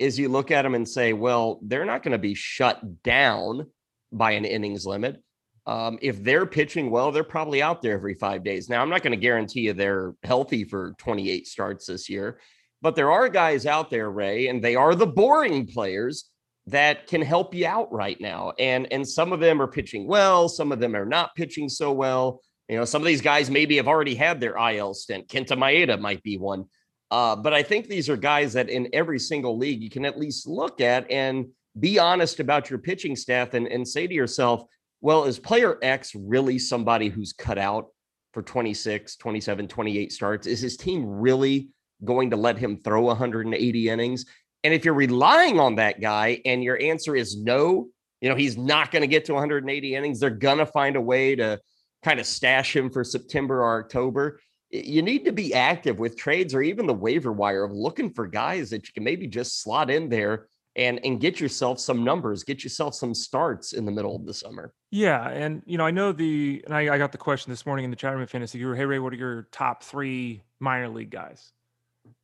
is 0.00 0.18
you 0.18 0.28
look 0.28 0.50
at 0.50 0.62
them 0.62 0.74
and 0.74 0.88
say, 0.88 1.12
well, 1.12 1.60
they're 1.62 1.84
not 1.84 2.02
going 2.02 2.12
to 2.12 2.18
be 2.18 2.34
shut 2.34 3.02
down 3.02 3.66
by 4.10 4.32
an 4.32 4.44
innings 4.44 4.86
limit. 4.86 5.22
Um, 5.66 5.98
if 6.00 6.24
they're 6.24 6.46
pitching 6.46 6.90
well, 6.90 7.12
they're 7.12 7.22
probably 7.22 7.62
out 7.62 7.82
there 7.82 7.94
every 7.94 8.14
five 8.14 8.42
days. 8.42 8.68
Now, 8.68 8.80
I'm 8.80 8.88
not 8.88 9.02
going 9.02 9.12
to 9.12 9.16
guarantee 9.16 9.60
you 9.60 9.74
they're 9.74 10.14
healthy 10.24 10.64
for 10.64 10.94
28 10.98 11.46
starts 11.46 11.86
this 11.86 12.08
year, 12.08 12.40
But 12.82 12.96
there 12.96 13.12
are 13.12 13.28
guys 13.28 13.66
out 13.66 13.90
there, 13.90 14.10
Ray, 14.10 14.48
and 14.48 14.64
they 14.64 14.74
are 14.74 14.94
the 14.94 15.06
boring 15.06 15.66
players 15.66 16.30
that 16.66 17.06
can 17.06 17.20
help 17.20 17.54
you 17.54 17.66
out 17.66 17.92
right 17.92 18.20
now. 18.20 18.52
And 18.58 18.90
and 18.92 19.06
some 19.06 19.32
of 19.32 19.40
them 19.40 19.60
are 19.60 19.66
pitching 19.66 20.06
well, 20.06 20.48
some 20.48 20.72
of 20.72 20.80
them 20.80 20.96
are 20.96 21.06
not 21.06 21.34
pitching 21.34 21.68
so 21.68 21.92
well. 21.92 22.40
You 22.68 22.76
know, 22.76 22.84
some 22.84 23.02
of 23.02 23.06
these 23.06 23.20
guys 23.20 23.50
maybe 23.50 23.76
have 23.76 23.88
already 23.88 24.14
had 24.14 24.40
their 24.40 24.56
IL 24.56 24.94
stint. 24.94 25.28
Kenta 25.28 25.58
Maeda 25.58 26.00
might 26.00 26.22
be 26.22 26.38
one. 26.38 26.66
Uh, 27.10 27.34
but 27.34 27.52
I 27.52 27.62
think 27.62 27.86
these 27.86 28.08
are 28.08 28.16
guys 28.16 28.52
that 28.52 28.68
in 28.68 28.88
every 28.92 29.18
single 29.18 29.58
league 29.58 29.82
you 29.82 29.90
can 29.90 30.04
at 30.04 30.18
least 30.18 30.46
look 30.46 30.80
at 30.80 31.10
and 31.10 31.46
be 31.78 31.98
honest 31.98 32.40
about 32.40 32.70
your 32.70 32.78
pitching 32.78 33.16
staff 33.16 33.54
and, 33.54 33.66
and 33.66 33.86
say 33.86 34.06
to 34.06 34.14
yourself, 34.14 34.64
well, 35.00 35.24
is 35.24 35.38
player 35.38 35.78
X 35.82 36.14
really 36.14 36.58
somebody 36.58 37.08
who's 37.08 37.32
cut 37.32 37.58
out 37.58 37.88
for 38.32 38.42
26, 38.42 39.16
27, 39.16 39.66
28 39.66 40.12
starts? 40.12 40.46
Is 40.46 40.60
his 40.60 40.76
team 40.76 41.04
really 41.04 41.68
going 42.04 42.30
to 42.30 42.36
let 42.36 42.58
him 42.58 42.76
throw 42.76 43.02
180 43.02 43.88
innings? 43.88 44.26
And 44.62 44.74
if 44.74 44.84
you're 44.84 44.94
relying 44.94 45.58
on 45.58 45.76
that 45.76 46.00
guy 46.00 46.40
and 46.44 46.62
your 46.62 46.80
answer 46.80 47.16
is 47.16 47.40
no, 47.40 47.88
you 48.20 48.28
know, 48.28 48.36
he's 48.36 48.58
not 48.58 48.90
going 48.90 49.02
to 49.02 49.08
get 49.08 49.24
to 49.26 49.32
180 49.32 49.94
innings, 49.94 50.20
they're 50.20 50.30
going 50.30 50.58
to 50.58 50.66
find 50.66 50.96
a 50.96 51.00
way 51.00 51.34
to 51.36 51.58
kind 52.02 52.20
of 52.20 52.26
stash 52.26 52.76
him 52.76 52.90
for 52.90 53.04
September 53.04 53.62
or 53.62 53.80
October. 53.80 54.38
You 54.70 55.02
need 55.02 55.24
to 55.24 55.32
be 55.32 55.52
active 55.52 55.98
with 55.98 56.16
trades 56.16 56.54
or 56.54 56.62
even 56.62 56.86
the 56.86 56.94
waiver 56.94 57.32
wire 57.32 57.64
of 57.64 57.72
looking 57.72 58.10
for 58.10 58.26
guys 58.26 58.70
that 58.70 58.86
you 58.86 58.92
can 58.92 59.02
maybe 59.02 59.26
just 59.26 59.62
slot 59.62 59.90
in 59.90 60.08
there 60.08 60.46
and 60.76 61.04
and 61.04 61.20
get 61.20 61.40
yourself 61.40 61.80
some 61.80 62.04
numbers, 62.04 62.44
get 62.44 62.62
yourself 62.62 62.94
some 62.94 63.14
starts 63.14 63.72
in 63.72 63.84
the 63.84 63.90
middle 63.90 64.14
of 64.14 64.24
the 64.24 64.34
summer. 64.34 64.72
Yeah, 64.90 65.28
and 65.28 65.62
you 65.66 65.78
know, 65.78 65.86
I 65.86 65.90
know 65.90 66.12
the 66.12 66.62
and 66.64 66.74
I, 66.74 66.94
I 66.94 66.98
got 66.98 67.12
the 67.12 67.18
question 67.18 67.50
this 67.50 67.66
morning 67.66 67.84
in 67.84 67.90
the 67.90 67.96
chat 67.96 68.12
room 68.12 68.22
of 68.22 68.30
fantasy 68.30 68.58
guru. 68.58 68.74
Hey 68.74 68.84
Ray, 68.84 68.98
what 68.98 69.12
are 69.12 69.16
your 69.16 69.48
top 69.50 69.82
three 69.82 70.42
minor 70.60 70.88
league 70.88 71.10
guys? 71.10 71.52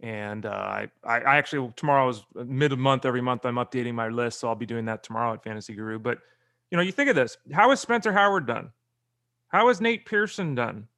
And 0.00 0.46
uh, 0.46 0.48
I, 0.48 0.90
I 1.04 1.36
actually 1.36 1.72
tomorrow 1.76 2.08
is 2.08 2.24
mid 2.34 2.72
of 2.72 2.78
month 2.78 3.04
every 3.04 3.20
month. 3.20 3.44
I'm 3.44 3.56
updating 3.56 3.94
my 3.94 4.08
list, 4.08 4.40
so 4.40 4.48
I'll 4.48 4.54
be 4.54 4.66
doing 4.66 4.84
that 4.86 5.02
tomorrow 5.02 5.34
at 5.34 5.42
Fantasy 5.42 5.74
Guru. 5.74 5.98
But 5.98 6.18
you 6.70 6.76
know, 6.76 6.82
you 6.82 6.92
think 6.92 7.10
of 7.10 7.16
this: 7.16 7.36
how 7.52 7.70
is 7.72 7.80
Spencer 7.80 8.12
Howard 8.12 8.46
done? 8.46 8.70
How 9.48 9.68
is 9.68 9.80
Nate 9.80 10.06
Pearson 10.06 10.54
done? 10.54 10.88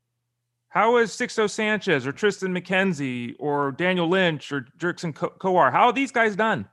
How 0.69 0.99
is 0.99 1.11
Sixto 1.11 1.49
Sanchez 1.49 2.07
or 2.07 2.13
Triston 2.13 2.57
McKenzie 2.57 3.35
or 3.39 3.73
Daniel 3.73 4.09
Lynch 4.09 4.53
or 4.53 4.67
Jackson 4.77 5.13
Kowar? 5.13 5.73
How 5.73 5.87
are 5.87 5.93
these 5.93 6.13
guys 6.13 6.37
done? 6.37 6.69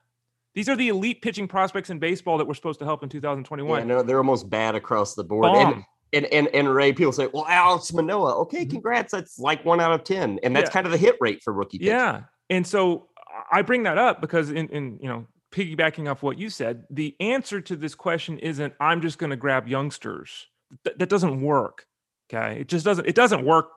These 0.53 0.69
are 0.69 0.75
the 0.75 0.89
elite 0.89 1.21
pitching 1.21 1.47
prospects 1.47 1.89
in 1.89 1.99
baseball 1.99 2.37
that 2.37 2.45
we're 2.45 2.53
supposed 2.53 2.79
to 2.79 2.85
help 2.85 3.03
in 3.03 3.09
2021. 3.09 3.79
Yeah, 3.79 3.85
no, 3.85 4.03
they're 4.03 4.17
almost 4.17 4.49
bad 4.49 4.75
across 4.75 5.13
the 5.13 5.23
board. 5.23 5.45
And, 5.45 5.83
and, 6.13 6.25
and 6.27 6.47
and 6.47 6.73
Ray, 6.73 6.93
people 6.93 7.11
say, 7.11 7.27
"Well, 7.33 7.45
Alex 7.47 7.91
Manoah, 7.91 8.39
okay, 8.41 8.61
mm-hmm. 8.61 8.71
congrats. 8.71 9.11
That's 9.11 9.37
like 9.37 9.65
one 9.65 9.81
out 9.81 9.91
of 9.91 10.03
ten, 10.05 10.39
and 10.43 10.55
that's 10.55 10.69
yeah. 10.69 10.73
kind 10.73 10.85
of 10.85 10.93
the 10.93 10.97
hit 10.97 11.17
rate 11.19 11.43
for 11.43 11.51
rookie. 11.51 11.77
Pitching. 11.77 11.91
Yeah, 11.91 12.21
and 12.49 12.65
so 12.65 13.07
I 13.51 13.63
bring 13.63 13.83
that 13.83 13.97
up 13.97 14.21
because 14.21 14.49
in, 14.49 14.69
in 14.69 14.97
you 15.01 15.09
know 15.09 15.27
piggybacking 15.51 16.09
off 16.09 16.23
what 16.23 16.37
you 16.37 16.49
said, 16.49 16.83
the 16.89 17.15
answer 17.19 17.59
to 17.61 17.75
this 17.75 17.95
question 17.95 18.39
isn't 18.39 18.73
I'm 18.79 19.01
just 19.01 19.17
going 19.17 19.31
to 19.31 19.35
grab 19.35 19.67
youngsters. 19.67 20.47
Th- 20.85 20.95
that 20.97 21.09
doesn't 21.09 21.41
work. 21.41 21.85
Okay, 22.29 22.61
it 22.61 22.69
just 22.69 22.85
doesn't. 22.85 23.07
It 23.07 23.15
doesn't 23.15 23.43
work 23.43 23.67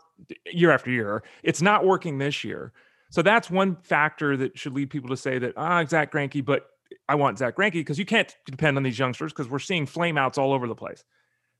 year 0.46 0.70
after 0.70 0.90
year. 0.90 1.22
It's 1.42 1.62
not 1.62 1.84
working 1.84 2.18
this 2.18 2.44
year. 2.44 2.72
So 3.10 3.22
that's 3.22 3.50
one 3.50 3.76
factor 3.76 4.36
that 4.36 4.58
should 4.58 4.74
lead 4.74 4.90
people 4.90 5.10
to 5.10 5.16
say 5.16 5.38
that 5.38 5.54
ah 5.56 5.84
Zack 5.84 6.12
Greinke, 6.12 6.44
but 6.44 6.66
I 7.08 7.14
want 7.14 7.38
Zack 7.38 7.56
Greinke 7.56 7.72
because 7.72 7.98
you 7.98 8.04
can't 8.04 8.34
depend 8.46 8.76
on 8.76 8.82
these 8.82 8.98
youngsters 8.98 9.32
because 9.32 9.48
we're 9.48 9.58
seeing 9.58 9.86
flameouts 9.86 10.38
all 10.38 10.52
over 10.52 10.66
the 10.66 10.74
place. 10.74 11.04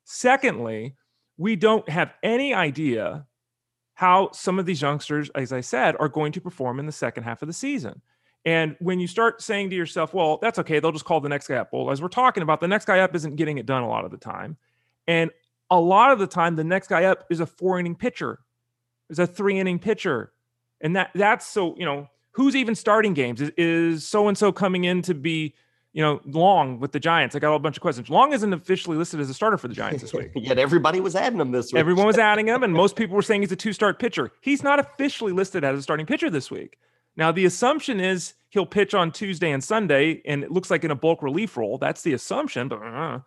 Secondly, 0.04 0.96
we 1.36 1.56
don't 1.56 1.88
have 1.88 2.12
any 2.22 2.52
idea 2.52 3.26
how 3.94 4.30
some 4.32 4.58
of 4.58 4.66
these 4.66 4.80
youngsters, 4.80 5.30
as 5.34 5.52
I 5.52 5.60
said, 5.60 5.96
are 5.98 6.08
going 6.08 6.32
to 6.32 6.40
perform 6.40 6.78
in 6.78 6.86
the 6.86 6.92
second 6.92 7.24
half 7.24 7.42
of 7.42 7.48
the 7.48 7.52
season. 7.52 8.00
And 8.44 8.76
when 8.78 9.00
you 9.00 9.06
start 9.06 9.42
saying 9.42 9.70
to 9.70 9.76
yourself, 9.76 10.14
well, 10.14 10.38
that's 10.40 10.58
okay, 10.60 10.80
they'll 10.80 10.92
just 10.92 11.04
call 11.04 11.20
the 11.20 11.28
next 11.28 11.48
guy 11.48 11.56
up. 11.56 11.70
Well, 11.72 11.90
as 11.90 12.00
we're 12.00 12.08
talking 12.08 12.42
about, 12.42 12.60
the 12.60 12.68
next 12.68 12.84
guy 12.84 13.00
up 13.00 13.14
isn't 13.14 13.36
getting 13.36 13.58
it 13.58 13.66
done 13.66 13.82
a 13.82 13.88
lot 13.88 14.04
of 14.04 14.10
the 14.10 14.16
time. 14.16 14.56
And 15.06 15.30
a 15.70 15.80
lot 15.80 16.12
of 16.12 16.18
the 16.18 16.26
time, 16.26 16.56
the 16.56 16.64
next 16.64 16.88
guy 16.88 17.04
up 17.04 17.24
is 17.30 17.40
a 17.40 17.46
four 17.46 17.78
inning 17.78 17.94
pitcher, 17.94 18.38
is 19.10 19.18
a 19.18 19.26
three 19.26 19.58
inning 19.58 19.78
pitcher. 19.78 20.32
And 20.80 20.94
that 20.96 21.10
that's 21.14 21.46
so, 21.46 21.76
you 21.76 21.84
know, 21.84 22.08
who's 22.32 22.54
even 22.54 22.74
starting 22.74 23.14
games? 23.14 23.40
Is 23.56 24.06
so 24.06 24.28
and 24.28 24.38
so 24.38 24.52
coming 24.52 24.84
in 24.84 25.02
to 25.02 25.14
be, 25.14 25.54
you 25.92 26.02
know, 26.02 26.20
Long 26.24 26.78
with 26.78 26.92
the 26.92 27.00
Giants? 27.00 27.34
I 27.34 27.40
got 27.40 27.54
a 27.54 27.58
bunch 27.58 27.76
of 27.76 27.80
questions. 27.80 28.08
Long 28.08 28.32
isn't 28.32 28.52
officially 28.52 28.96
listed 28.96 29.20
as 29.20 29.28
a 29.28 29.34
starter 29.34 29.58
for 29.58 29.68
the 29.68 29.74
Giants 29.74 30.02
this 30.02 30.12
week. 30.12 30.30
Yet 30.36 30.58
everybody 30.58 31.00
was 31.00 31.16
adding 31.16 31.40
him 31.40 31.50
this 31.50 31.72
week. 31.72 31.80
Everyone 31.80 32.06
was 32.06 32.18
adding 32.18 32.46
him, 32.46 32.62
and 32.62 32.72
most 32.74 32.94
people 32.94 33.16
were 33.16 33.22
saying 33.22 33.42
he's 33.42 33.52
a 33.52 33.56
two-start 33.56 33.98
pitcher. 33.98 34.30
He's 34.40 34.62
not 34.62 34.78
officially 34.78 35.32
listed 35.32 35.64
as 35.64 35.78
a 35.78 35.82
starting 35.82 36.06
pitcher 36.06 36.30
this 36.30 36.50
week. 36.50 36.78
Now 37.16 37.32
the 37.32 37.44
assumption 37.44 37.98
is 37.98 38.34
he'll 38.50 38.66
pitch 38.66 38.94
on 38.94 39.10
Tuesday 39.10 39.50
and 39.50 39.64
Sunday, 39.64 40.22
and 40.24 40.44
it 40.44 40.52
looks 40.52 40.70
like 40.70 40.84
in 40.84 40.92
a 40.92 40.96
bulk 40.96 41.22
relief 41.22 41.56
role. 41.56 41.78
That's 41.78 42.02
the 42.02 42.12
assumption, 42.12 42.68
but. 42.68 42.82
Uh, 42.82 43.20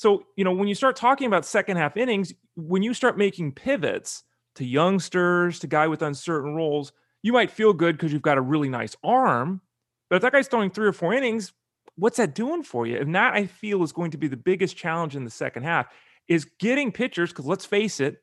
so, 0.00 0.24
you 0.34 0.44
know, 0.44 0.52
when 0.52 0.66
you 0.66 0.74
start 0.74 0.96
talking 0.96 1.26
about 1.26 1.44
second 1.44 1.76
half 1.76 1.94
innings, 1.94 2.32
when 2.56 2.82
you 2.82 2.94
start 2.94 3.18
making 3.18 3.52
pivots 3.52 4.22
to 4.60 4.66
youngsters, 4.66 5.58
to 5.58 5.66
guy 5.66 5.88
with 5.88 6.02
uncertain 6.02 6.54
roles, 6.54 6.92
you 7.22 7.32
might 7.32 7.50
feel 7.50 7.72
good 7.72 7.96
because 7.96 8.12
you've 8.12 8.22
got 8.22 8.38
a 8.38 8.42
really 8.42 8.68
nice 8.68 8.96
arm. 9.02 9.60
But 10.08 10.16
if 10.16 10.22
that 10.22 10.32
guy's 10.32 10.48
throwing 10.48 10.70
three 10.70 10.86
or 10.86 10.92
four 10.92 11.12
innings, 11.12 11.52
what's 11.96 12.18
that 12.18 12.34
doing 12.34 12.62
for 12.62 12.86
you? 12.86 12.98
And 12.98 13.14
that 13.14 13.34
I 13.34 13.46
feel 13.46 13.82
is 13.82 13.92
going 13.92 14.10
to 14.12 14.18
be 14.18 14.28
the 14.28 14.36
biggest 14.36 14.76
challenge 14.76 15.16
in 15.16 15.24
the 15.24 15.30
second 15.30 15.64
half 15.64 15.86
is 16.28 16.46
getting 16.58 16.92
pitchers, 16.92 17.30
because 17.30 17.46
let's 17.46 17.64
face 17.64 18.00
it, 18.00 18.22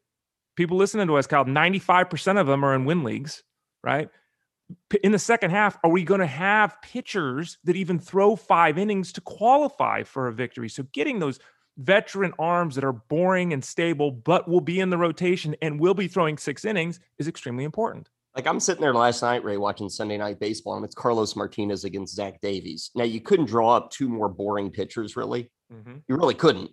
people 0.56 0.78
listening 0.78 1.08
to 1.08 1.18
us, 1.18 1.28
Kyle, 1.28 1.46
95% 1.46 2.40
of 2.40 2.48
them 2.48 2.64
are 2.64 2.74
in 2.74 2.86
win 2.86 3.04
leagues, 3.04 3.44
right? 3.84 4.10
In 5.04 5.12
the 5.12 5.20
second 5.20 5.52
half, 5.52 5.78
are 5.84 5.90
we 5.90 6.04
going 6.04 6.20
to 6.20 6.26
have 6.26 6.82
pitchers 6.82 7.58
that 7.64 7.76
even 7.76 8.00
throw 8.00 8.36
five 8.36 8.78
innings 8.78 9.12
to 9.14 9.22
qualify 9.22 10.04
for 10.04 10.28
a 10.28 10.34
victory? 10.34 10.70
So 10.70 10.84
getting 10.94 11.20
those 11.20 11.40
veteran 11.78 12.34
arms 12.40 12.76
that 12.76 12.84
are 12.84 12.94
boring 12.94 13.54
and 13.54 13.64
stable, 13.64 14.12
but 14.12 14.48
will 14.48 14.62
be 14.62 14.80
in 14.80 14.90
the 14.90 14.98
rotation 14.98 15.56
and 15.62 15.80
will 15.80 15.94
be 15.94 16.08
throwing 16.08 16.38
six 16.38 16.66
innings 16.66 17.00
is 17.20 17.28
extremely 17.28 17.64
important. 17.64 18.10
Like 18.36 18.46
I'm 18.46 18.60
sitting 18.60 18.82
there 18.82 18.94
last 18.94 19.24
night, 19.24 19.44
Ray, 19.44 19.58
watching 19.58 19.90
Sunday 19.90 20.18
night 20.18 20.40
baseball, 20.40 20.76
and 20.76 20.86
it's 20.86 20.94
Carlos 20.94 21.36
Martinez 21.36 21.86
against 21.86 22.16
Zach 22.16 22.40
Davies. 22.42 22.92
Now 22.94 23.04
you 23.04 23.20
couldn't 23.20 23.48
draw 23.48 23.76
up 23.76 23.90
two 23.90 24.08
more 24.08 24.30
boring 24.30 24.70
pitchers, 24.70 25.16
really. 25.16 25.50
Mm-hmm. 25.74 25.98
You 26.08 26.16
really 26.16 26.36
couldn't. 26.36 26.70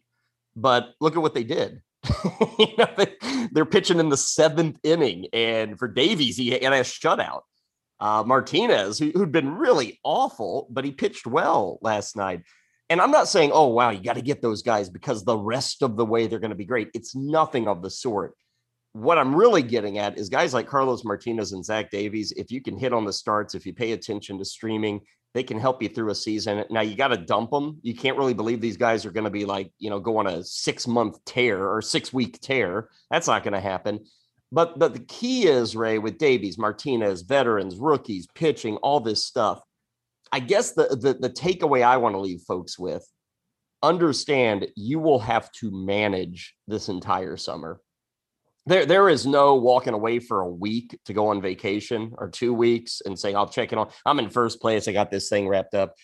But 0.55 0.95
look 1.01 1.17
at 1.17 1.23
what 1.23 1.33
they 1.33 1.43
did. 1.43 1.81
you 2.59 2.67
know, 2.77 2.87
they, 2.97 3.61
are 3.61 3.65
pitching 3.65 3.99
in 3.99 4.11
the 4.11 4.17
seventh 4.17 4.79
inning, 4.83 5.27
and 5.33 5.79
for 5.79 5.89
Davies, 5.89 6.37
he 6.37 6.51
had 6.51 6.63
a 6.63 6.81
shutout. 6.81 7.41
Uh, 7.99 8.23
Martinez, 8.27 8.99
who, 8.99 9.11
who'd 9.13 9.33
been 9.33 9.55
really 9.55 9.99
awful, 10.05 10.67
but 10.71 10.85
he 10.85 10.91
pitched 10.91 11.27
well 11.27 11.79
last 11.81 12.15
night. 12.15 12.43
And 12.91 13.00
I'm 13.00 13.11
not 13.11 13.29
saying, 13.29 13.50
oh, 13.53 13.69
wow, 13.69 13.91
you 13.91 14.03
got 14.03 14.17
to 14.17 14.23
get 14.23 14.43
those 14.43 14.62
guys 14.62 14.91
because 14.91 15.25
the 15.25 15.37
rest 15.37 15.83
of 15.83 15.97
the 15.97 16.05
way 16.05 16.26
they're 16.26 16.38
going 16.38 16.50
to 16.50 16.57
be 16.57 16.67
great. 16.67 16.91
It's 16.95 17.14
nothing 17.14 17.67
of 17.67 17.83
the 17.83 17.91
sort. 17.91 18.35
What 18.93 19.19
I'm 19.19 19.35
really 19.35 19.62
getting 19.62 19.99
at 19.99 20.19
is 20.19 20.29
guys 20.29 20.55
like 20.55 20.69
Carlos 20.69 21.05
Martinez 21.05 21.53
and 21.53 21.64
Zach 21.64 21.91
Davies, 21.91 22.33
if 22.33 22.53
you 22.53 22.61
can 22.61 22.79
hit 22.79 22.93
on 22.93 23.05
the 23.05 23.12
starts, 23.12 23.55
if 23.55 23.67
you 23.67 23.73
pay 23.73 23.93
attention 23.93 24.38
to 24.38 24.45
streaming, 24.45 25.00
they 25.33 25.43
can 25.43 25.59
help 25.59 25.83
you 25.83 25.88
through 25.88 26.11
a 26.11 26.14
season. 26.14 26.64
Now 26.71 26.83
you 26.83 26.95
got 26.95 27.09
to 27.09 27.17
dump 27.17 27.50
them. 27.50 27.79
You 27.83 27.95
can't 27.95 28.17
really 28.17 28.35
believe 28.35 28.61
these 28.61 28.76
guys 28.76 29.05
are 29.05 29.11
going 29.11 29.25
to 29.25 29.31
be 29.31 29.45
like, 29.45 29.73
you 29.79 29.91
know, 29.91 29.99
go 29.99 30.19
on 30.19 30.29
a 30.29 30.45
six 30.45 30.87
month 30.87 31.25
tear 31.25 31.69
or 31.69 31.83
six 31.83 32.12
week 32.12 32.38
tear. 32.41 32.88
That's 33.11 33.26
not 33.26 33.43
going 33.43 33.55
to 33.55 33.61
happen. 33.61 34.05
But 34.53 34.79
but 34.79 34.93
the 34.93 35.00
key 35.00 35.49
is 35.49 35.75
Ray 35.75 35.99
with 35.99 36.19
Davies, 36.19 36.59
Martinez, 36.59 37.23
veterans, 37.23 37.76
rookies, 37.76 38.29
pitching, 38.35 38.76
all 38.76 39.00
this 39.00 39.26
stuff 39.26 39.61
I 40.35 40.41
guess 40.41 40.73
the, 40.73 40.88
the 41.00 41.14
the 41.14 41.31
takeaway 41.31 41.83
I 41.83 41.97
want 41.97 42.17
to 42.17 42.21
leave 42.21 42.41
folks 42.41 42.76
with 42.76 43.07
understand 43.85 44.67
you 44.75 44.99
will 44.99 45.21
have 45.21 45.53
to 45.53 45.71
manage 45.71 46.55
this 46.67 46.88
entire 46.88 47.37
summer. 47.37 47.81
There, 48.67 48.87
there 48.87 49.09
is 49.11 49.26
no 49.26 49.57
walking 49.57 49.93
away 49.93 50.19
for 50.19 50.41
a 50.41 50.49
week 50.49 50.99
to 51.05 51.12
go 51.12 51.29
on 51.29 51.43
vacation 51.43 52.14
or 52.17 52.31
two 52.31 52.55
weeks 52.55 53.03
and 53.05 53.17
saying, 53.17 53.37
I'll 53.37 53.49
check 53.49 53.73
it 53.73 53.79
on. 53.79 53.88
I'm 54.07 54.19
in 54.19 54.31
first 54.31 54.61
place. 54.61 54.88
I 54.88 54.93
got 54.93 55.11
this 55.11 55.29
thing 55.29 55.47
wrapped 55.47 55.75
up. 55.75 55.95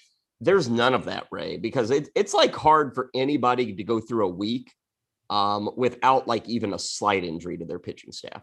There's 0.42 0.68
none 0.68 0.94
of 0.94 1.06
that, 1.06 1.26
Ray, 1.32 1.56
because 1.56 1.90
it, 1.90 2.10
it's 2.14 2.34
like 2.34 2.54
hard 2.54 2.94
for 2.94 3.10
anybody 3.14 3.74
to 3.74 3.82
go 3.82 3.98
through 3.98 4.26
a 4.26 4.34
week 4.34 4.70
um, 5.30 5.70
without 5.76 6.28
like 6.28 6.46
even 6.48 6.74
a 6.74 6.78
slight 6.78 7.24
injury 7.24 7.56
to 7.58 7.64
their 7.64 7.78
pitching 7.78 8.12
staff. 8.12 8.42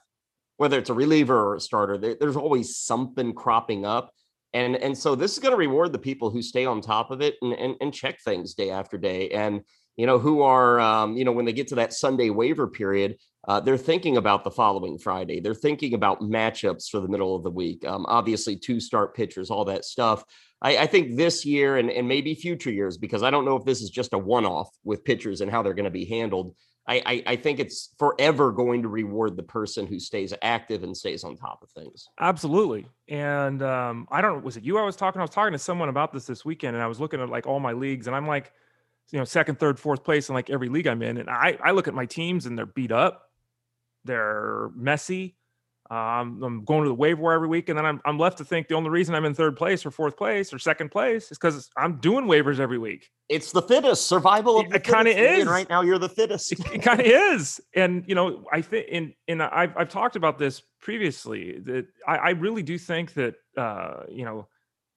Whether 0.57 0.79
it's 0.79 0.89
a 0.89 0.95
reliever 0.95 1.39
or 1.39 1.55
a 1.55 1.61
starter, 1.61 1.97
there, 1.97 2.17
there's 2.19 2.35
always 2.35 2.75
something 2.75 3.33
cropping 3.33 3.85
up. 3.85 4.11
And, 4.53 4.75
and 4.75 4.97
so 4.97 5.15
this 5.15 5.33
is 5.33 5.39
going 5.39 5.51
to 5.51 5.57
reward 5.57 5.91
the 5.91 5.99
people 5.99 6.29
who 6.29 6.41
stay 6.41 6.65
on 6.65 6.81
top 6.81 7.11
of 7.11 7.21
it 7.21 7.35
and, 7.41 7.53
and, 7.53 7.75
and 7.81 7.93
check 7.93 8.19
things 8.21 8.53
day 8.53 8.71
after 8.71 8.97
day. 8.97 9.29
And 9.29 9.61
you 9.97 10.05
know, 10.05 10.19
who 10.19 10.43
are, 10.43 10.79
um, 10.79 11.17
you 11.17 11.25
know, 11.25 11.31
when 11.31 11.45
they 11.45 11.53
get 11.53 11.67
to 11.69 11.75
that 11.75 11.91
Sunday 11.91 12.29
waiver 12.29 12.67
period, 12.67 13.17
uh, 13.47 13.59
they're 13.59 13.77
thinking 13.77 14.17
about 14.17 14.43
the 14.43 14.51
following 14.51 14.97
Friday. 14.97 15.39
They're 15.39 15.55
thinking 15.55 15.95
about 15.95 16.21
matchups 16.21 16.89
for 16.89 16.99
the 16.99 17.07
middle 17.07 17.35
of 17.35 17.43
the 17.43 17.51
week. 17.51 17.83
Um, 17.85 18.05
obviously, 18.07 18.55
two 18.55 18.79
start 18.79 19.15
pitchers, 19.15 19.49
all 19.49 19.65
that 19.65 19.85
stuff. 19.85 20.23
I, 20.61 20.77
I, 20.77 20.87
think 20.87 21.17
this 21.17 21.45
year 21.45 21.77
and, 21.77 21.89
and 21.89 22.07
maybe 22.07 22.35
future 22.35 22.71
years, 22.71 22.97
because 22.97 23.23
I 23.23 23.31
don't 23.31 23.45
know 23.45 23.55
if 23.55 23.65
this 23.65 23.81
is 23.81 23.89
just 23.89 24.13
a 24.13 24.17
one 24.17 24.45
off 24.45 24.69
with 24.83 25.03
pitchers 25.03 25.41
and 25.41 25.49
how 25.49 25.63
they're 25.63 25.73
going 25.73 25.85
to 25.85 25.91
be 25.91 26.05
handled. 26.05 26.55
I, 26.87 27.01
I, 27.05 27.23
I, 27.27 27.35
think 27.35 27.59
it's 27.59 27.93
forever 27.99 28.51
going 28.51 28.81
to 28.83 28.87
reward 28.87 29.35
the 29.35 29.43
person 29.43 29.85
who 29.85 29.99
stays 29.99 30.33
active 30.41 30.83
and 30.83 30.95
stays 30.95 31.25
on 31.25 31.35
top 31.35 31.61
of 31.61 31.69
things. 31.71 32.07
Absolutely. 32.19 32.87
And 33.09 33.61
um, 33.61 34.07
I 34.09 34.21
don't, 34.21 34.37
know, 34.37 34.39
was 34.39 34.55
it 34.55 34.63
you 34.63 34.77
I 34.77 34.83
was 34.83 34.95
talking? 34.95 35.19
I 35.19 35.23
was 35.23 35.31
talking 35.31 35.51
to 35.51 35.59
someone 35.59 35.89
about 35.89 36.13
this 36.13 36.25
this 36.25 36.45
weekend 36.45 36.75
and 36.75 36.83
I 36.83 36.87
was 36.87 36.99
looking 36.99 37.21
at 37.21 37.29
like 37.29 37.45
all 37.45 37.59
my 37.59 37.73
leagues 37.73 38.07
and 38.07 38.15
I'm 38.15 38.25
like, 38.25 38.53
you 39.11 39.19
know, 39.19 39.25
second, 39.25 39.59
third, 39.59 39.79
fourth 39.79 40.03
place 40.03 40.29
in 40.29 40.35
like 40.35 40.49
every 40.49 40.69
league 40.69 40.87
I'm 40.87 41.01
in. 41.01 41.17
And 41.17 41.29
I, 41.29 41.57
I 41.61 41.71
look 41.71 41.87
at 41.87 41.93
my 41.93 42.05
teams 42.05 42.45
and 42.45 42.57
they're 42.57 42.65
beat 42.65 42.91
up, 42.91 43.29
they're 44.05 44.69
messy. 44.73 45.35
Um, 45.89 46.43
I'm 46.43 46.65
going 46.65 46.83
to 46.83 46.89
the 46.89 46.95
waiver 46.95 47.21
wire 47.21 47.35
every 47.35 47.47
week, 47.47 47.69
and 47.69 47.77
then 47.77 47.85
I'm, 47.85 48.01
I'm 48.03 48.19
left 48.19 48.37
to 48.39 48.45
think 48.45 48.67
the 48.67 48.75
only 48.75 48.89
reason 48.89 49.15
I'm 49.15 49.23
in 49.23 49.33
third 49.33 49.55
place 49.55 49.85
or 49.85 49.91
fourth 49.91 50.17
place 50.17 50.53
or 50.53 50.59
second 50.59 50.89
place 50.89 51.31
is 51.31 51.37
because 51.37 51.69
I'm 51.77 51.97
doing 51.97 52.25
waivers 52.25 52.59
every 52.59 52.77
week. 52.77 53.09
It's 53.29 53.53
the 53.53 53.61
fittest 53.61 54.07
survival 54.07 54.59
of 54.59 54.73
it. 54.73 54.83
Kind 54.83 55.07
of 55.07 55.17
is 55.17 55.45
right 55.45 55.69
now. 55.69 55.81
You're 55.81 55.97
the 55.97 56.09
fittest. 56.09 56.51
It, 56.51 56.59
it 56.73 56.81
kind 56.81 56.99
of 56.99 57.05
is, 57.05 57.61
and 57.73 58.03
you 58.05 58.15
know, 58.15 58.43
I 58.51 58.61
think, 58.61 58.87
and 58.91 59.13
and 59.29 59.41
I've 59.41 59.77
I've 59.77 59.89
talked 59.89 60.17
about 60.17 60.37
this 60.37 60.61
previously 60.81 61.59
that 61.59 61.87
I, 62.05 62.17
I 62.17 62.29
really 62.31 62.63
do 62.63 62.77
think 62.77 63.13
that 63.13 63.35
uh, 63.55 64.03
you 64.09 64.25
know 64.25 64.47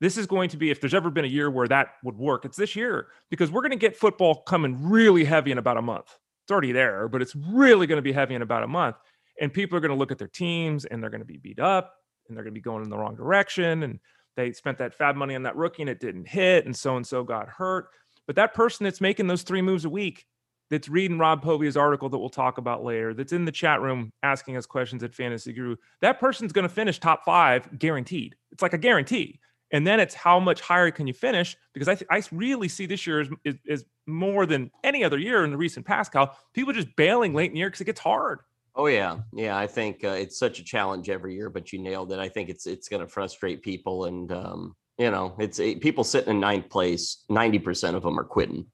this 0.01 0.17
is 0.17 0.27
going 0.27 0.49
to 0.51 0.57
be 0.57 0.71
if 0.71 0.81
there's 0.81 0.95
ever 0.95 1.11
been 1.11 1.25
a 1.25 1.29
year 1.29 1.51
where 1.51 1.69
that 1.69 1.95
would 2.03 2.17
work, 2.17 2.45
it's 2.45 2.57
this 2.57 2.75
year 2.75 3.09
because 3.31 3.53
we're 3.53 3.63
going 3.63 3.71
to 3.71 3.77
get 3.77 3.97
football 3.97 4.43
coming 4.43 4.91
really 4.91 5.25
heavy 5.25 5.53
in 5.53 5.59
about 5.59 5.77
a 5.77 5.83
month. 5.83 6.17
It's 6.45 6.51
already 6.51 6.73
there, 6.73 7.07
but 7.07 7.23
it's 7.23 7.37
really 7.37 7.87
going 7.87 7.99
to 7.99 8.03
be 8.03 8.13
heavy 8.13 8.35
in 8.35 8.43
about 8.43 8.65
a 8.65 8.69
month 8.69 8.97
and 9.41 9.53
people 9.53 9.77
are 9.77 9.81
going 9.81 9.91
to 9.91 9.97
look 9.97 10.13
at 10.13 10.19
their 10.19 10.29
teams 10.29 10.85
and 10.85 11.03
they're 11.03 11.11
going 11.11 11.23
to 11.23 11.27
be 11.27 11.39
beat 11.39 11.59
up 11.59 11.95
and 12.29 12.37
they're 12.37 12.45
going 12.45 12.55
to 12.55 12.59
be 12.59 12.63
going 12.63 12.85
in 12.85 12.91
the 12.91 12.97
wrong 12.97 13.17
direction 13.17 13.83
and 13.83 13.99
they 14.37 14.53
spent 14.53 14.79
that 14.79 14.95
fab 14.95 15.17
money 15.17 15.35
on 15.35 15.43
that 15.43 15.57
rookie 15.57 15.83
and 15.83 15.91
it 15.91 15.99
didn't 15.99 16.29
hit 16.29 16.67
and 16.67 16.77
so 16.77 16.97
and 16.97 17.07
so 17.07 17.25
got 17.25 17.49
hurt. 17.49 17.89
But 18.27 18.37
that 18.37 18.55
person 18.55 18.85
that's 18.85 19.01
making 19.01 19.27
those 19.27 19.43
three 19.43 19.63
moves 19.63 19.85
a 19.85 19.91
week 19.91 20.27
that's 20.71 20.89
reading 20.89 21.19
rob 21.19 21.43
povia's 21.43 21.77
article 21.77 22.09
that 22.09 22.19
we'll 22.19 22.29
talk 22.29 22.59
about 22.59 22.85
later 22.85 23.13
that's 23.13 23.33
in 23.33 23.45
the 23.45 23.51
chat 23.51 23.81
room 23.81 24.13
asking 24.23 24.57
us 24.57 24.67
questions 24.67 25.03
at 25.03 25.13
fantasy 25.13 25.53
guru 25.53 25.75
that 26.01 26.21
person's 26.21 26.53
going 26.53 26.63
to 26.63 26.73
finish 26.73 27.01
top 27.01 27.25
five 27.25 27.79
guaranteed. 27.79 28.37
It's 28.53 28.63
like 28.63 28.75
a 28.75 28.79
guarantee. 28.79 29.41
And 29.73 29.87
then 29.87 30.01
it's 30.01 30.15
how 30.15 30.41
much 30.41 30.61
higher 30.61 30.91
can 30.91 31.07
you 31.07 31.13
finish? 31.13 31.57
Because 31.73 31.89
i, 31.89 31.95
th- 31.95 32.09
I 32.11 32.23
really 32.31 32.69
see 32.69 32.87
this 32.87 33.07
year 33.07 33.21
is, 33.21 33.29
is, 33.45 33.55
is 33.67 33.85
more 34.07 34.47
than 34.47 34.71
any 34.85 35.03
other 35.03 35.19
year 35.19 35.45
in 35.45 35.51
the 35.51 35.57
recent 35.57 35.87
past 35.87 36.13
cal 36.13 36.37
people 36.53 36.73
just 36.73 36.95
bailing 36.97 37.35
late 37.35 37.47
in 37.47 37.55
the 37.55 37.59
year 37.59 37.69
because 37.69 37.81
it 37.81 37.87
gets 37.87 38.01
hard 38.01 38.41
Oh 38.81 38.87
yeah, 38.87 39.19
yeah. 39.35 39.59
I 39.59 39.67
think 39.67 40.05
uh, 40.05 40.17
it's 40.23 40.39
such 40.39 40.59
a 40.59 40.65
challenge 40.65 41.11
every 41.11 41.35
year, 41.35 41.51
but 41.51 41.71
you 41.71 41.79
nailed 41.79 42.13
it. 42.13 42.19
I 42.19 42.31
think 42.31 42.49
it's 42.49 42.67
it's 42.67 42.89
going 42.89 43.03
to 43.03 43.07
frustrate 43.07 43.61
people, 43.61 44.07
and 44.07 44.33
um, 44.33 44.75
you 44.97 45.11
know, 45.11 45.37
it's 45.39 45.59
it, 45.59 45.83
people 45.83 46.03
sitting 46.03 46.31
in 46.31 46.41
ninth 46.41 46.71
place. 46.71 47.23
Ninety 47.29 47.59
percent 47.59 47.95
of 47.95 48.03
them 48.03 48.19
are 48.19 48.25
quitting 48.25 48.65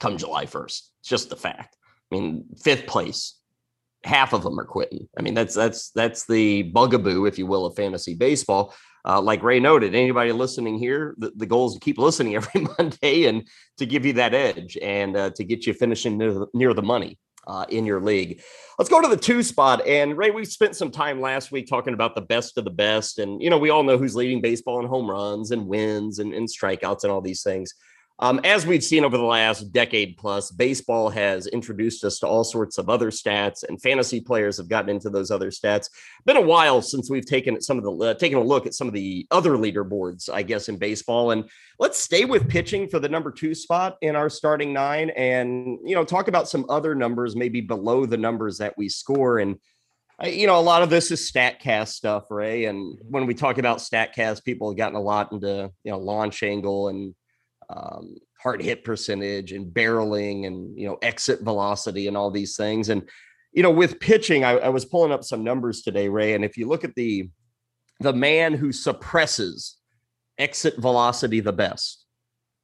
come 0.00 0.16
July 0.16 0.46
first. 0.46 0.90
It's 1.00 1.10
just 1.10 1.28
the 1.28 1.36
fact. 1.36 1.76
I 2.10 2.14
mean, 2.14 2.46
fifth 2.64 2.86
place, 2.86 3.38
half 4.04 4.32
of 4.32 4.42
them 4.42 4.58
are 4.58 4.64
quitting. 4.64 5.06
I 5.18 5.20
mean, 5.20 5.34
that's 5.34 5.54
that's 5.54 5.90
that's 5.90 6.24
the 6.26 6.62
bugaboo, 6.62 7.26
if 7.26 7.38
you 7.38 7.44
will, 7.44 7.66
of 7.66 7.76
fantasy 7.76 8.14
baseball. 8.14 8.74
Uh, 9.06 9.20
like 9.20 9.42
Ray 9.42 9.60
noted, 9.60 9.94
anybody 9.94 10.32
listening 10.32 10.78
here, 10.78 11.14
the, 11.18 11.30
the 11.36 11.44
goal 11.44 11.66
is 11.68 11.74
to 11.74 11.80
keep 11.80 11.98
listening 12.08 12.36
every 12.36 12.66
Monday 12.78 13.26
and 13.26 13.46
to 13.76 13.84
give 13.84 14.06
you 14.06 14.14
that 14.14 14.32
edge 14.32 14.78
and 14.80 15.14
uh, 15.14 15.30
to 15.36 15.44
get 15.44 15.66
you 15.66 15.74
finishing 15.74 16.16
near 16.16 16.32
the, 16.32 16.46
near 16.54 16.72
the 16.72 16.82
money 16.82 17.18
uh, 17.46 17.66
in 17.68 17.86
your 17.86 18.00
league. 18.00 18.42
Let's 18.78 18.90
go 18.90 19.00
to 19.00 19.08
the 19.08 19.16
two 19.16 19.42
spot. 19.42 19.86
And 19.86 20.16
Ray, 20.16 20.30
we 20.30 20.44
spent 20.44 20.76
some 20.76 20.90
time 20.90 21.20
last 21.20 21.50
week 21.50 21.66
talking 21.66 21.94
about 21.94 22.14
the 22.14 22.20
best 22.20 22.58
of 22.58 22.64
the 22.64 22.70
best. 22.70 23.18
And, 23.18 23.40
you 23.40 23.50
know, 23.50 23.58
we 23.58 23.70
all 23.70 23.82
know 23.82 23.98
who's 23.98 24.16
leading 24.16 24.40
baseball 24.40 24.80
in 24.80 24.86
home 24.86 25.10
runs 25.10 25.50
and 25.50 25.66
wins 25.66 26.18
and, 26.18 26.34
and 26.34 26.48
strikeouts 26.48 27.04
and 27.04 27.12
all 27.12 27.20
these 27.20 27.42
things. 27.42 27.74
Um, 28.18 28.40
as 28.44 28.66
we've 28.66 28.82
seen 28.82 29.04
over 29.04 29.18
the 29.18 29.24
last 29.24 29.72
decade 29.72 30.16
plus, 30.16 30.50
baseball 30.50 31.10
has 31.10 31.46
introduced 31.48 32.02
us 32.02 32.18
to 32.20 32.26
all 32.26 32.44
sorts 32.44 32.78
of 32.78 32.88
other 32.88 33.10
stats, 33.10 33.62
and 33.62 33.80
fantasy 33.80 34.20
players 34.20 34.56
have 34.56 34.70
gotten 34.70 34.88
into 34.88 35.10
those 35.10 35.30
other 35.30 35.50
stats. 35.50 35.90
Been 36.24 36.38
a 36.38 36.40
while 36.40 36.80
since 36.80 37.10
we've 37.10 37.26
taken 37.26 37.60
some 37.60 37.76
of 37.76 37.84
the 37.84 37.92
uh, 37.92 38.14
taken 38.14 38.38
a 38.38 38.42
look 38.42 38.66
at 38.66 38.72
some 38.72 38.88
of 38.88 38.94
the 38.94 39.26
other 39.30 39.52
leaderboards, 39.52 40.30
I 40.32 40.42
guess, 40.42 40.70
in 40.70 40.78
baseball. 40.78 41.32
And 41.32 41.44
let's 41.78 41.98
stay 41.98 42.24
with 42.24 42.48
pitching 42.48 42.88
for 42.88 42.98
the 42.98 43.08
number 43.08 43.30
two 43.30 43.54
spot 43.54 43.98
in 44.00 44.16
our 44.16 44.30
starting 44.30 44.72
nine, 44.72 45.10
and 45.10 45.78
you 45.84 45.94
know, 45.94 46.04
talk 46.04 46.28
about 46.28 46.48
some 46.48 46.64
other 46.70 46.94
numbers, 46.94 47.36
maybe 47.36 47.60
below 47.60 48.06
the 48.06 48.16
numbers 48.16 48.56
that 48.58 48.78
we 48.78 48.88
score. 48.88 49.40
And 49.40 49.56
you 50.24 50.46
know, 50.46 50.58
a 50.58 50.62
lot 50.62 50.82
of 50.82 50.88
this 50.88 51.10
is 51.10 51.30
Statcast 51.30 51.88
stuff, 51.88 52.30
Ray. 52.30 52.64
And 52.64 52.98
when 53.02 53.26
we 53.26 53.34
talk 53.34 53.58
about 53.58 53.78
Statcast, 53.78 54.42
people 54.42 54.70
have 54.70 54.78
gotten 54.78 54.96
a 54.96 55.02
lot 55.02 55.32
into 55.32 55.70
you 55.84 55.90
know 55.90 55.98
launch 55.98 56.42
angle 56.42 56.88
and 56.88 57.14
um, 57.68 58.16
hard 58.42 58.62
hit 58.62 58.84
percentage 58.84 59.52
and 59.52 59.72
barreling 59.72 60.46
and 60.46 60.78
you 60.78 60.86
know 60.86 60.98
exit 61.02 61.42
velocity 61.42 62.08
and 62.08 62.16
all 62.16 62.30
these 62.30 62.56
things. 62.56 62.88
And 62.88 63.08
you 63.52 63.62
know, 63.62 63.70
with 63.70 64.00
pitching, 64.00 64.44
I, 64.44 64.52
I 64.58 64.68
was 64.68 64.84
pulling 64.84 65.12
up 65.12 65.24
some 65.24 65.42
numbers 65.42 65.82
today, 65.82 66.08
Ray. 66.08 66.34
And 66.34 66.44
if 66.44 66.56
you 66.56 66.68
look 66.68 66.84
at 66.84 66.94
the 66.94 67.28
the 68.00 68.12
man 68.12 68.52
who 68.52 68.72
suppresses 68.72 69.76
exit 70.38 70.76
velocity 70.76 71.40
the 71.40 71.52
best, 71.52 72.04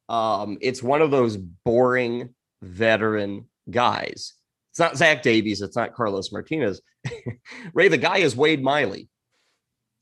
um, 0.09 0.57
it's 0.61 0.83
one 0.83 1.01
of 1.01 1.11
those 1.11 1.37
boring 1.37 2.33
veteran 2.61 3.45
guys. 3.69 4.33
It's 4.71 4.79
not 4.79 4.97
Zach 4.97 5.21
Davies. 5.21 5.61
It's 5.61 5.75
not 5.75 5.93
Carlos 5.93 6.31
Martinez. 6.31 6.81
Ray, 7.73 7.87
the 7.87 7.97
guy 7.97 8.17
is 8.17 8.35
Wade 8.35 8.63
Miley. 8.63 9.09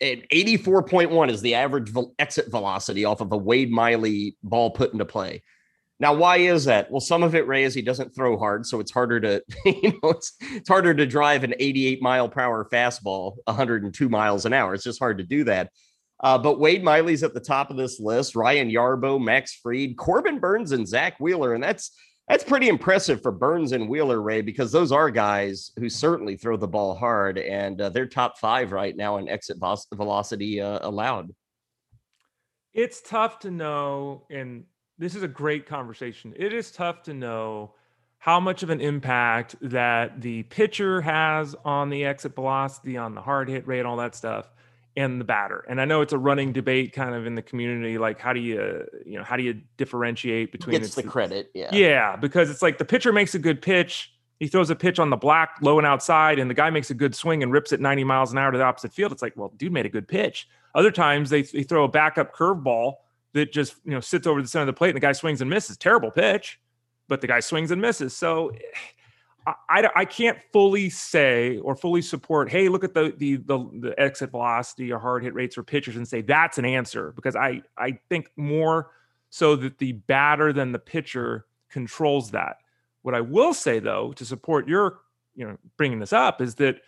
84.1 0.01 1.29
is 1.29 1.41
the 1.41 1.55
average 1.55 1.91
exit 2.17 2.49
velocity 2.49 3.05
off 3.05 3.21
of 3.21 3.31
a 3.31 3.37
Wade 3.37 3.71
Miley 3.71 4.35
ball 4.43 4.71
put 4.71 4.93
into 4.93 5.05
play. 5.05 5.43
Now, 5.99 6.15
why 6.15 6.37
is 6.37 6.65
that? 6.65 6.89
Well, 6.89 6.99
some 6.99 7.21
of 7.21 7.35
it, 7.35 7.45
Ray, 7.45 7.63
is 7.63 7.75
he 7.75 7.83
doesn't 7.83 8.15
throw 8.15 8.35
hard, 8.35 8.65
so 8.65 8.79
it's 8.79 8.91
harder 8.91 9.19
to, 9.19 9.43
you 9.65 9.99
know, 10.01 10.09
it's 10.09 10.33
it's 10.41 10.67
harder 10.67 10.95
to 10.95 11.05
drive 11.05 11.43
an 11.43 11.53
88 11.59 12.01
mile 12.01 12.27
per 12.27 12.41
hour 12.41 12.67
fastball 12.73 13.35
102 13.45 14.09
miles 14.09 14.45
an 14.45 14.53
hour. 14.53 14.73
It's 14.73 14.83
just 14.83 14.97
hard 14.97 15.19
to 15.19 15.23
do 15.23 15.43
that. 15.43 15.69
Uh, 16.19 16.39
but 16.39 16.59
Wade 16.59 16.83
Miley's 16.83 17.23
at 17.23 17.35
the 17.35 17.39
top 17.39 17.69
of 17.69 17.77
this 17.77 17.99
list. 17.99 18.35
Ryan 18.35 18.69
Yarbrough, 18.69 19.23
Max 19.23 19.59
Fried, 19.61 19.95
Corbin 19.95 20.39
Burnes, 20.39 20.71
and 20.71 20.87
Zack 20.87 21.19
Wheeler, 21.19 21.53
and 21.53 21.63
that's 21.63 21.91
that's 22.27 22.43
pretty 22.43 22.69
impressive 22.69 23.21
for 23.21 23.31
Burnes 23.31 23.71
and 23.71 23.89
Wheeler, 23.89 24.21
Ray, 24.21 24.41
because 24.41 24.71
those 24.71 24.91
are 24.91 25.09
guys 25.09 25.71
who 25.77 25.89
certainly 25.89 26.37
throw 26.37 26.55
the 26.55 26.67
ball 26.67 26.95
hard, 26.95 27.37
and 27.37 27.79
uh, 27.81 27.89
they're 27.89 28.05
top 28.05 28.37
five 28.37 28.71
right 28.71 28.95
now 28.95 29.17
in 29.17 29.27
exit 29.27 29.57
velocity 29.93 30.61
uh, 30.61 30.79
allowed. 30.81 31.33
It's 32.73 33.01
tough 33.01 33.39
to 33.39 33.51
know, 33.51 34.25
and 34.29 34.63
this 34.97 35.15
is 35.15 35.23
a 35.23 35.27
great 35.27 35.65
conversation. 35.65 36.33
It 36.37 36.53
is 36.53 36.71
tough 36.71 37.03
to 37.03 37.13
know 37.13 37.73
how 38.17 38.39
much 38.39 38.63
of 38.63 38.69
an 38.69 38.79
impact 38.79 39.55
that 39.61 40.21
the 40.21 40.43
pitcher 40.43 41.01
has 41.01 41.55
on 41.65 41.89
the 41.89 42.05
exit 42.05 42.35
velocity, 42.35 42.95
on 42.95 43.15
the 43.15 43.21
hard 43.21 43.49
hit 43.49 43.67
rate, 43.67 43.85
all 43.85 43.97
that 43.97 44.15
stuff 44.15 44.47
and 44.97 45.21
the 45.21 45.25
batter. 45.25 45.65
And 45.69 45.79
I 45.79 45.85
know 45.85 46.01
it's 46.01 46.13
a 46.13 46.17
running 46.17 46.51
debate 46.51 46.93
kind 46.93 47.15
of 47.15 47.25
in 47.25 47.35
the 47.35 47.41
community. 47.41 47.97
Like, 47.97 48.19
how 48.19 48.33
do 48.33 48.39
you, 48.39 48.85
you 49.05 49.17
know, 49.17 49.23
how 49.23 49.37
do 49.37 49.43
you 49.43 49.61
differentiate 49.77 50.51
between 50.51 50.79
Gets 50.79 50.95
the 50.95 51.03
credit? 51.03 51.49
Yeah. 51.53 51.69
Yeah. 51.73 52.15
Because 52.15 52.49
it's 52.49 52.61
like 52.61 52.77
the 52.77 52.85
pitcher 52.85 53.13
makes 53.13 53.33
a 53.33 53.39
good 53.39 53.61
pitch. 53.61 54.13
He 54.39 54.47
throws 54.47 54.69
a 54.69 54.75
pitch 54.75 54.99
on 54.99 55.09
the 55.09 55.17
black, 55.17 55.57
low 55.61 55.77
and 55.77 55.85
outside, 55.85 56.39
and 56.39 56.49
the 56.49 56.55
guy 56.55 56.71
makes 56.71 56.89
a 56.89 56.95
good 56.95 57.13
swing 57.15 57.43
and 57.43 57.51
rips 57.51 57.71
it 57.71 57.79
90 57.79 58.03
miles 58.03 58.31
an 58.31 58.39
hour 58.39 58.51
to 58.51 58.57
the 58.57 58.63
opposite 58.63 58.91
field. 58.91 59.11
It's 59.11 59.21
like, 59.21 59.37
well, 59.37 59.53
dude 59.55 59.71
made 59.71 59.85
a 59.85 59.89
good 59.89 60.07
pitch. 60.07 60.47
Other 60.73 60.91
times 60.91 61.29
they, 61.29 61.43
they 61.43 61.63
throw 61.63 61.83
a 61.83 61.87
backup 61.87 62.35
curveball 62.35 62.95
that 63.33 63.51
just, 63.51 63.75
you 63.85 63.91
know, 63.91 63.99
sits 63.99 64.25
over 64.27 64.41
the 64.41 64.47
center 64.47 64.63
of 64.63 64.67
the 64.67 64.73
plate 64.73 64.89
and 64.89 64.97
the 64.97 65.01
guy 65.01 65.11
swings 65.11 65.41
and 65.41 65.49
misses. 65.49 65.77
Terrible 65.77 66.11
pitch, 66.11 66.59
but 67.07 67.21
the 67.21 67.27
guy 67.27 67.39
swings 67.39 67.71
and 67.71 67.81
misses. 67.81 68.15
So 68.15 68.51
I, 69.47 69.89
I 69.95 70.05
can't 70.05 70.37
fully 70.53 70.89
say 70.89 71.57
or 71.57 71.75
fully 71.75 72.01
support. 72.01 72.49
Hey, 72.49 72.69
look 72.69 72.83
at 72.83 72.93
the, 72.93 73.13
the 73.17 73.37
the 73.37 73.69
the 73.79 73.99
exit 73.99 74.31
velocity 74.31 74.91
or 74.91 74.99
hard 74.99 75.23
hit 75.23 75.33
rates 75.33 75.55
for 75.55 75.63
pitchers 75.63 75.95
and 75.95 76.07
say 76.07 76.21
that's 76.21 76.57
an 76.57 76.65
answer 76.65 77.11
because 77.15 77.35
I 77.35 77.63
I 77.77 77.99
think 78.09 78.29
more 78.35 78.91
so 79.29 79.55
that 79.55 79.79
the 79.79 79.93
batter 79.93 80.53
than 80.53 80.71
the 80.71 80.79
pitcher 80.79 81.45
controls 81.69 82.31
that. 82.31 82.57
What 83.01 83.15
I 83.15 83.21
will 83.21 83.53
say 83.53 83.79
though 83.79 84.11
to 84.13 84.25
support 84.25 84.67
your 84.67 84.99
you 85.35 85.47
know 85.47 85.57
bringing 85.75 85.99
this 85.99 86.13
up 86.13 86.39
is 86.39 86.55
that 86.55 86.81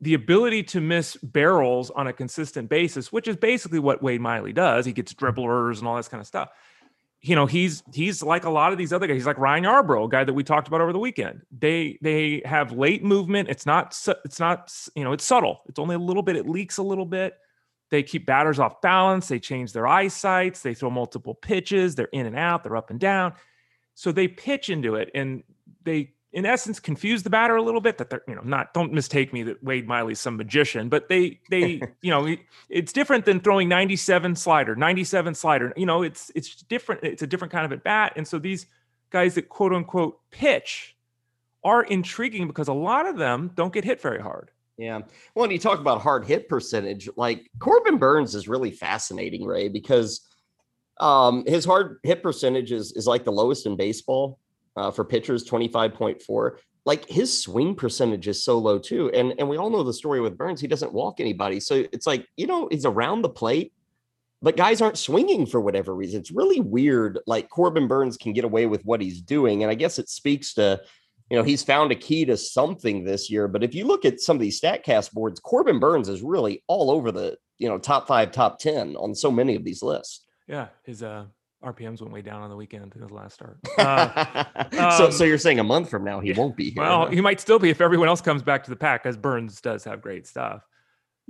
the 0.00 0.14
ability 0.14 0.62
to 0.62 0.80
miss 0.80 1.16
barrels 1.16 1.90
on 1.90 2.06
a 2.06 2.12
consistent 2.14 2.70
basis, 2.70 3.12
which 3.12 3.28
is 3.28 3.36
basically 3.36 3.78
what 3.78 4.02
Wade 4.02 4.22
Miley 4.22 4.54
does, 4.54 4.86
he 4.86 4.94
gets 4.94 5.12
dribblers 5.12 5.80
and 5.80 5.86
all 5.86 5.96
this 5.96 6.08
kind 6.08 6.22
of 6.22 6.26
stuff 6.26 6.48
you 7.22 7.34
know 7.34 7.46
he's 7.46 7.82
he's 7.92 8.22
like 8.22 8.44
a 8.44 8.50
lot 8.50 8.72
of 8.72 8.78
these 8.78 8.92
other 8.92 9.06
guys. 9.06 9.16
He's 9.16 9.26
like 9.26 9.38
Ryan 9.38 9.64
Yarbrough, 9.64 10.06
a 10.06 10.08
guy 10.08 10.24
that 10.24 10.32
we 10.32 10.42
talked 10.42 10.68
about 10.68 10.80
over 10.80 10.92
the 10.92 10.98
weekend. 10.98 11.42
They 11.56 11.98
they 12.00 12.40
have 12.44 12.72
late 12.72 13.04
movement. 13.04 13.48
It's 13.48 13.66
not 13.66 13.96
it's 14.24 14.40
not 14.40 14.72
you 14.94 15.04
know 15.04 15.12
it's 15.12 15.24
subtle. 15.24 15.62
It's 15.68 15.78
only 15.78 15.96
a 15.96 15.98
little 15.98 16.22
bit. 16.22 16.36
It 16.36 16.48
leaks 16.48 16.78
a 16.78 16.82
little 16.82 17.04
bit. 17.04 17.34
They 17.90 18.02
keep 18.02 18.24
batters 18.24 18.58
off 18.58 18.80
balance. 18.80 19.28
They 19.28 19.40
change 19.40 19.72
their 19.72 19.86
eyesights. 19.86 20.62
They 20.62 20.74
throw 20.74 20.90
multiple 20.90 21.34
pitches. 21.34 21.94
They're 21.94 22.08
in 22.12 22.26
and 22.26 22.36
out. 22.36 22.62
They're 22.62 22.76
up 22.76 22.90
and 22.90 23.00
down. 23.00 23.34
So 23.94 24.12
they 24.12 24.28
pitch 24.28 24.70
into 24.70 24.94
it 24.94 25.10
and 25.14 25.42
they 25.82 26.12
in 26.32 26.46
essence 26.46 26.78
confuse 26.78 27.22
the 27.22 27.30
batter 27.30 27.56
a 27.56 27.62
little 27.62 27.80
bit 27.80 27.98
that 27.98 28.10
they're 28.10 28.22
you 28.28 28.34
know 28.34 28.42
not 28.42 28.72
don't 28.72 28.92
mistake 28.92 29.32
me 29.32 29.42
that 29.42 29.62
Wade 29.62 29.86
Miley's 29.86 30.20
some 30.20 30.36
magician 30.36 30.88
but 30.88 31.08
they 31.08 31.40
they 31.50 31.80
you 32.02 32.10
know 32.10 32.36
it's 32.68 32.92
different 32.92 33.24
than 33.24 33.40
throwing 33.40 33.68
97 33.68 34.36
slider 34.36 34.76
97 34.76 35.34
slider 35.34 35.72
you 35.76 35.86
know 35.86 36.02
it's 36.02 36.30
it's 36.34 36.56
different 36.62 37.02
it's 37.02 37.22
a 37.22 37.26
different 37.26 37.52
kind 37.52 37.64
of 37.64 37.72
at 37.72 37.82
bat 37.82 38.12
and 38.16 38.26
so 38.26 38.38
these 38.38 38.66
guys 39.10 39.34
that 39.34 39.48
quote 39.48 39.72
unquote 39.72 40.20
pitch 40.30 40.96
are 41.64 41.82
intriguing 41.84 42.46
because 42.46 42.68
a 42.68 42.72
lot 42.72 43.06
of 43.06 43.16
them 43.16 43.50
don't 43.54 43.72
get 43.72 43.84
hit 43.84 44.00
very 44.00 44.20
hard 44.20 44.50
yeah. 44.80 45.00
Well, 45.34 45.42
when 45.42 45.50
you 45.50 45.58
talk 45.58 45.78
about 45.78 46.00
hard 46.00 46.24
hit 46.24 46.48
percentage, 46.48 47.06
like 47.14 47.50
Corbin 47.58 47.98
Burnes 47.98 48.34
is 48.34 48.48
really 48.48 48.70
fascinating, 48.70 49.44
Ray, 49.44 49.68
because 49.68 50.26
um, 50.98 51.44
his 51.46 51.66
hard 51.66 51.98
hit 52.02 52.22
percentage 52.22 52.72
is, 52.72 52.92
is 52.92 53.06
like 53.06 53.24
the 53.24 53.30
lowest 53.30 53.66
in 53.66 53.76
baseball 53.76 54.38
uh, 54.76 54.90
for 54.90 55.04
pitchers, 55.04 55.48
25.4. 55.48 56.56
Like 56.86 57.06
his 57.08 57.42
swing 57.42 57.74
percentage 57.74 58.26
is 58.28 58.42
so 58.42 58.58
low 58.58 58.78
too. 58.78 59.10
And, 59.10 59.34
and 59.38 59.48
we 59.48 59.58
all 59.58 59.70
know 59.70 59.82
the 59.82 59.92
story 59.92 60.20
with 60.20 60.38
Burnes, 60.38 60.60
He 60.60 60.66
doesn't 60.66 60.92
walk 60.92 61.20
anybody. 61.20 61.60
So 61.60 61.84
it's 61.92 62.06
like, 62.06 62.26
you 62.36 62.46
know, 62.46 62.68
he's 62.70 62.86
around 62.86 63.22
the 63.22 63.28
plate, 63.28 63.72
but 64.42 64.56
guys 64.56 64.80
aren't 64.80 64.98
swinging 64.98 65.44
for 65.46 65.60
whatever 65.60 65.94
reason. 65.94 66.20
It's 66.20 66.30
really 66.30 66.60
weird. 66.60 67.18
Like 67.26 67.50
Corbin 67.50 67.86
Burnes 67.86 68.16
can 68.16 68.32
get 68.32 68.44
away 68.44 68.66
with 68.66 68.82
what 68.84 69.00
he's 69.00 69.20
doing. 69.20 69.62
And 69.62 69.70
I 69.70 69.74
guess 69.74 69.98
it 69.98 70.08
speaks 70.08 70.54
to, 70.54 70.80
you 71.28 71.36
know, 71.36 71.44
he's 71.44 71.62
found 71.62 71.92
a 71.92 71.96
key 71.96 72.24
to 72.24 72.36
something 72.36 73.04
this 73.04 73.30
year. 73.30 73.46
But 73.46 73.62
if 73.62 73.74
you 73.74 73.84
look 73.84 74.04
at 74.06 74.20
some 74.20 74.36
of 74.36 74.40
these 74.40 74.60
StatCast 74.60 75.12
boards, 75.12 75.38
Corbin 75.38 75.78
Burnes 75.78 76.08
is 76.08 76.22
really 76.22 76.64
all 76.66 76.90
over 76.90 77.12
the, 77.12 77.36
you 77.58 77.68
know, 77.68 77.78
top 77.78 78.08
five, 78.08 78.32
top 78.32 78.58
10 78.58 78.96
on 78.96 79.14
so 79.14 79.30
many 79.30 79.54
of 79.54 79.64
these 79.64 79.82
lists. 79.82 80.24
Yeah. 80.48 80.68
His 80.84 81.02
uh, 81.02 81.26
RPMs 81.64 82.00
went 82.00 82.12
way 82.12 82.22
down 82.22 82.42
on 82.42 82.50
the 82.50 82.56
weekend 82.56 82.92
in 82.94 83.02
his 83.02 83.10
last 83.10 83.34
start. 83.34 83.58
Uh, 83.76 84.44
so, 84.96 85.06
um, 85.06 85.12
so 85.12 85.24
you're 85.24 85.38
saying 85.38 85.58
a 85.58 85.64
month 85.64 85.90
from 85.90 86.04
now 86.04 86.20
he 86.20 86.30
yeah, 86.30 86.38
won't 86.38 86.56
be 86.56 86.70
here? 86.70 86.82
Well, 86.82 87.06
he 87.08 87.20
might 87.20 87.40
still 87.40 87.58
be 87.58 87.70
if 87.70 87.80
everyone 87.80 88.08
else 88.08 88.20
comes 88.20 88.42
back 88.42 88.64
to 88.64 88.70
the 88.70 88.76
pack, 88.76 89.04
as 89.04 89.16
Burnes 89.16 89.60
does 89.60 89.84
have 89.84 90.00
great 90.00 90.26
stuff 90.26 90.62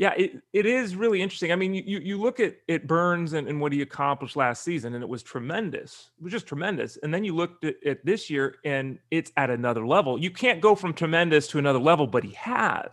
yeah, 0.01 0.15
it, 0.17 0.43
it 0.55 0.65
is 0.65 0.97
really 0.97 1.21
interesting. 1.21 1.53
I 1.53 1.57
mean, 1.57 1.75
you 1.75 1.99
you 1.99 2.19
look 2.19 2.41
at 2.41 2.57
it 2.69 2.87
Burnes 2.87 3.35
and, 3.35 3.47
and 3.47 3.61
what 3.61 3.71
he 3.71 3.83
accomplished 3.83 4.35
last 4.35 4.65
season, 4.65 4.95
and 4.95 5.03
it 5.05 5.09
was 5.09 5.23
tremendous. 5.23 6.09
It 6.19 6.25
was 6.25 6.33
just 6.33 6.47
tremendous. 6.47 6.97
And 7.03 7.13
then 7.13 7.23
you 7.23 7.37
looked 7.37 7.67
at, 7.67 7.75
at 7.85 8.07
this 8.07 8.31
year, 8.31 8.57
and 8.65 8.99
it's 9.11 9.31
at 9.37 9.51
another 9.51 9.87
level. 9.87 10.19
You 10.19 10.31
can't 10.31 10.63
go 10.63 10.75
from 10.75 10.95
tremendous 10.95 11.49
to 11.49 11.59
another 11.59 11.79
level, 11.79 12.07
but 12.07 12.25
he 12.25 12.33
has. 12.33 12.93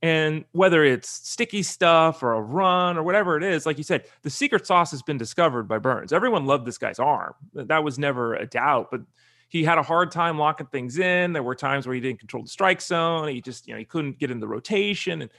And 0.00 0.44
whether 0.52 0.84
it's 0.84 1.08
sticky 1.08 1.62
stuff 1.62 2.22
or 2.22 2.32
a 2.32 2.40
run 2.40 2.96
or 2.96 3.02
whatever 3.02 3.36
it 3.36 3.42
is, 3.42 3.66
like 3.66 3.78
you 3.78 3.84
said, 3.84 4.04
the 4.22 4.30
secret 4.30 4.66
sauce 4.66 4.92
has 4.92 5.02
been 5.02 5.18
discovered 5.18 5.64
by 5.64 5.78
Burnes. 5.78 6.12
Everyone 6.12 6.46
loved 6.46 6.66
this 6.66 6.78
guy's 6.78 7.00
arm. 7.00 7.34
That 7.54 7.82
was 7.82 7.98
never 7.98 8.34
a 8.34 8.46
doubt, 8.46 8.90
but 8.92 9.00
he 9.48 9.64
had 9.64 9.78
a 9.78 9.82
hard 9.82 10.12
time 10.12 10.38
locking 10.38 10.66
things 10.66 10.98
in. 10.98 11.32
There 11.32 11.42
were 11.42 11.54
times 11.54 11.86
where 11.86 11.94
he 11.94 12.00
didn't 12.00 12.20
control 12.20 12.42
the 12.42 12.48
strike 12.48 12.80
zone. 12.80 13.28
He 13.28 13.40
just, 13.40 13.66
you 13.66 13.74
know, 13.74 13.78
he 13.78 13.84
couldn't 13.84 14.18
get 14.18 14.30
in 14.30 14.40
the 14.40 14.46
rotation. 14.46 15.22
And 15.22 15.30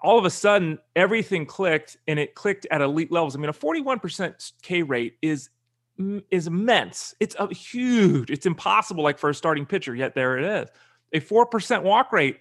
all 0.00 0.18
of 0.18 0.24
a 0.24 0.30
sudden 0.30 0.78
everything 0.96 1.44
clicked 1.44 1.96
and 2.06 2.18
it 2.18 2.34
clicked 2.34 2.66
at 2.70 2.80
elite 2.80 3.12
levels. 3.12 3.36
I 3.36 3.38
mean, 3.38 3.50
a 3.50 3.52
41% 3.52 4.52
K 4.62 4.82
rate 4.82 5.16
is 5.20 5.50
is 6.30 6.46
immense. 6.46 7.14
It's 7.20 7.36
a 7.38 7.52
huge. 7.52 8.30
It's 8.30 8.46
impossible 8.46 9.04
like 9.04 9.18
for 9.18 9.28
a 9.28 9.34
starting 9.34 9.66
pitcher, 9.66 9.94
yet 9.94 10.14
there 10.14 10.38
it 10.38 10.62
is. 10.62 10.70
A 11.12 11.20
4% 11.20 11.82
walk 11.82 12.12
rate, 12.12 12.38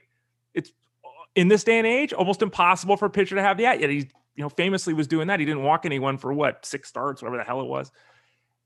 in 1.39 1.47
this 1.47 1.63
day 1.63 1.77
and 1.77 1.87
age 1.87 2.11
almost 2.11 2.41
impossible 2.41 2.97
for 2.97 3.05
a 3.05 3.09
pitcher 3.09 3.35
to 3.35 3.41
have 3.41 3.57
that. 3.59 3.79
Yet 3.79 3.89
he, 3.89 3.95
you 4.35 4.43
know, 4.43 4.49
famously 4.49 4.93
was 4.93 5.07
doing 5.07 5.27
that. 5.27 5.39
He 5.39 5.45
didn't 5.45 5.63
walk 5.63 5.85
anyone 5.85 6.17
for 6.17 6.33
what, 6.33 6.65
6 6.65 6.87
starts, 6.87 7.21
whatever 7.21 7.37
the 7.37 7.45
hell 7.45 7.61
it 7.61 7.67
was. 7.67 7.93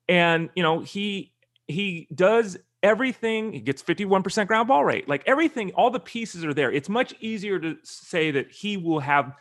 And, 0.09 0.49
you 0.55 0.63
know, 0.63 0.79
he 0.79 1.33
he 1.67 2.07
does 2.13 2.57
everything 2.81 3.53
he 3.53 3.61
gets 3.61 3.81
51% 3.81 4.47
ground 4.47 4.67
ball 4.67 4.83
rate 4.83 5.07
like 5.07 5.23
everything 5.25 5.71
all 5.71 5.89
the 5.89 6.01
pieces 6.01 6.43
are 6.43 6.53
there 6.53 6.69
it's 6.69 6.89
much 6.89 7.13
easier 7.21 7.57
to 7.57 7.77
say 7.83 8.31
that 8.31 8.51
he 8.51 8.75
will 8.75 8.99
have 8.99 9.37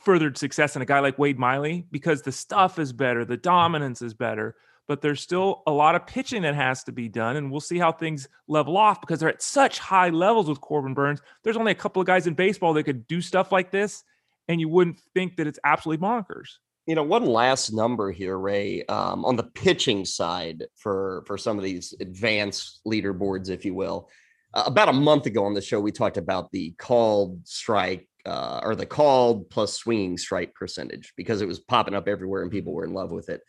furthered 0.00 0.36
success 0.36 0.74
in 0.74 0.82
a 0.82 0.84
guy 0.84 0.98
like 0.98 1.16
wade 1.16 1.38
miley 1.38 1.86
because 1.92 2.22
the 2.22 2.32
stuff 2.32 2.80
is 2.80 2.92
better 2.92 3.24
the 3.24 3.36
dominance 3.36 4.02
is 4.02 4.14
better 4.14 4.56
but 4.88 5.00
there's 5.00 5.20
still 5.20 5.62
a 5.66 5.70
lot 5.70 5.94
of 5.94 6.06
pitching 6.06 6.42
that 6.42 6.54
has 6.54 6.84
to 6.84 6.92
be 6.92 7.08
done 7.08 7.36
and 7.36 7.50
we'll 7.50 7.60
see 7.60 7.78
how 7.78 7.92
things 7.92 8.28
level 8.48 8.76
off 8.76 9.00
because 9.00 9.20
they're 9.20 9.28
at 9.28 9.42
such 9.42 9.78
high 9.78 10.10
levels 10.10 10.48
with 10.48 10.60
corbin 10.60 10.94
Burnes. 10.94 11.20
there's 11.44 11.56
only 11.56 11.72
a 11.72 11.76
couple 11.76 12.00
of 12.00 12.06
guys 12.06 12.26
in 12.26 12.34
baseball 12.34 12.72
that 12.74 12.84
could 12.84 13.06
do 13.06 13.20
stuff 13.20 13.52
like 13.52 13.70
this 13.70 14.04
and 14.48 14.60
you 14.60 14.68
wouldn't 14.68 14.98
think 15.14 15.36
that 15.36 15.46
it's 15.46 15.58
absolutely 15.64 16.04
bonkers 16.04 16.58
you 16.86 16.96
know, 16.96 17.04
one 17.04 17.26
last 17.26 17.72
number 17.72 18.10
here, 18.10 18.36
Ray, 18.36 18.84
um, 18.86 19.24
on 19.24 19.36
the 19.36 19.44
pitching 19.44 20.04
side 20.04 20.64
for 20.74 21.22
for 21.26 21.38
some 21.38 21.56
of 21.56 21.64
these 21.64 21.94
advanced 22.00 22.80
leaderboards, 22.84 23.50
if 23.50 23.64
you 23.64 23.74
will. 23.74 24.10
Uh, 24.54 24.64
about 24.66 24.88
a 24.88 24.92
month 24.92 25.26
ago 25.26 25.44
on 25.44 25.54
the 25.54 25.62
show, 25.62 25.80
we 25.80 25.92
talked 25.92 26.16
about 26.16 26.50
the 26.50 26.72
called 26.78 27.46
strike 27.46 28.08
uh, 28.26 28.60
or 28.62 28.74
the 28.74 28.86
called 28.86 29.48
plus 29.48 29.74
swinging 29.74 30.18
strike 30.18 30.54
percentage 30.54 31.12
because 31.16 31.40
it 31.40 31.48
was 31.48 31.60
popping 31.60 31.94
up 31.94 32.08
everywhere 32.08 32.42
and 32.42 32.50
people 32.50 32.72
were 32.72 32.84
in 32.84 32.92
love 32.92 33.12
with 33.12 33.28
it. 33.28 33.40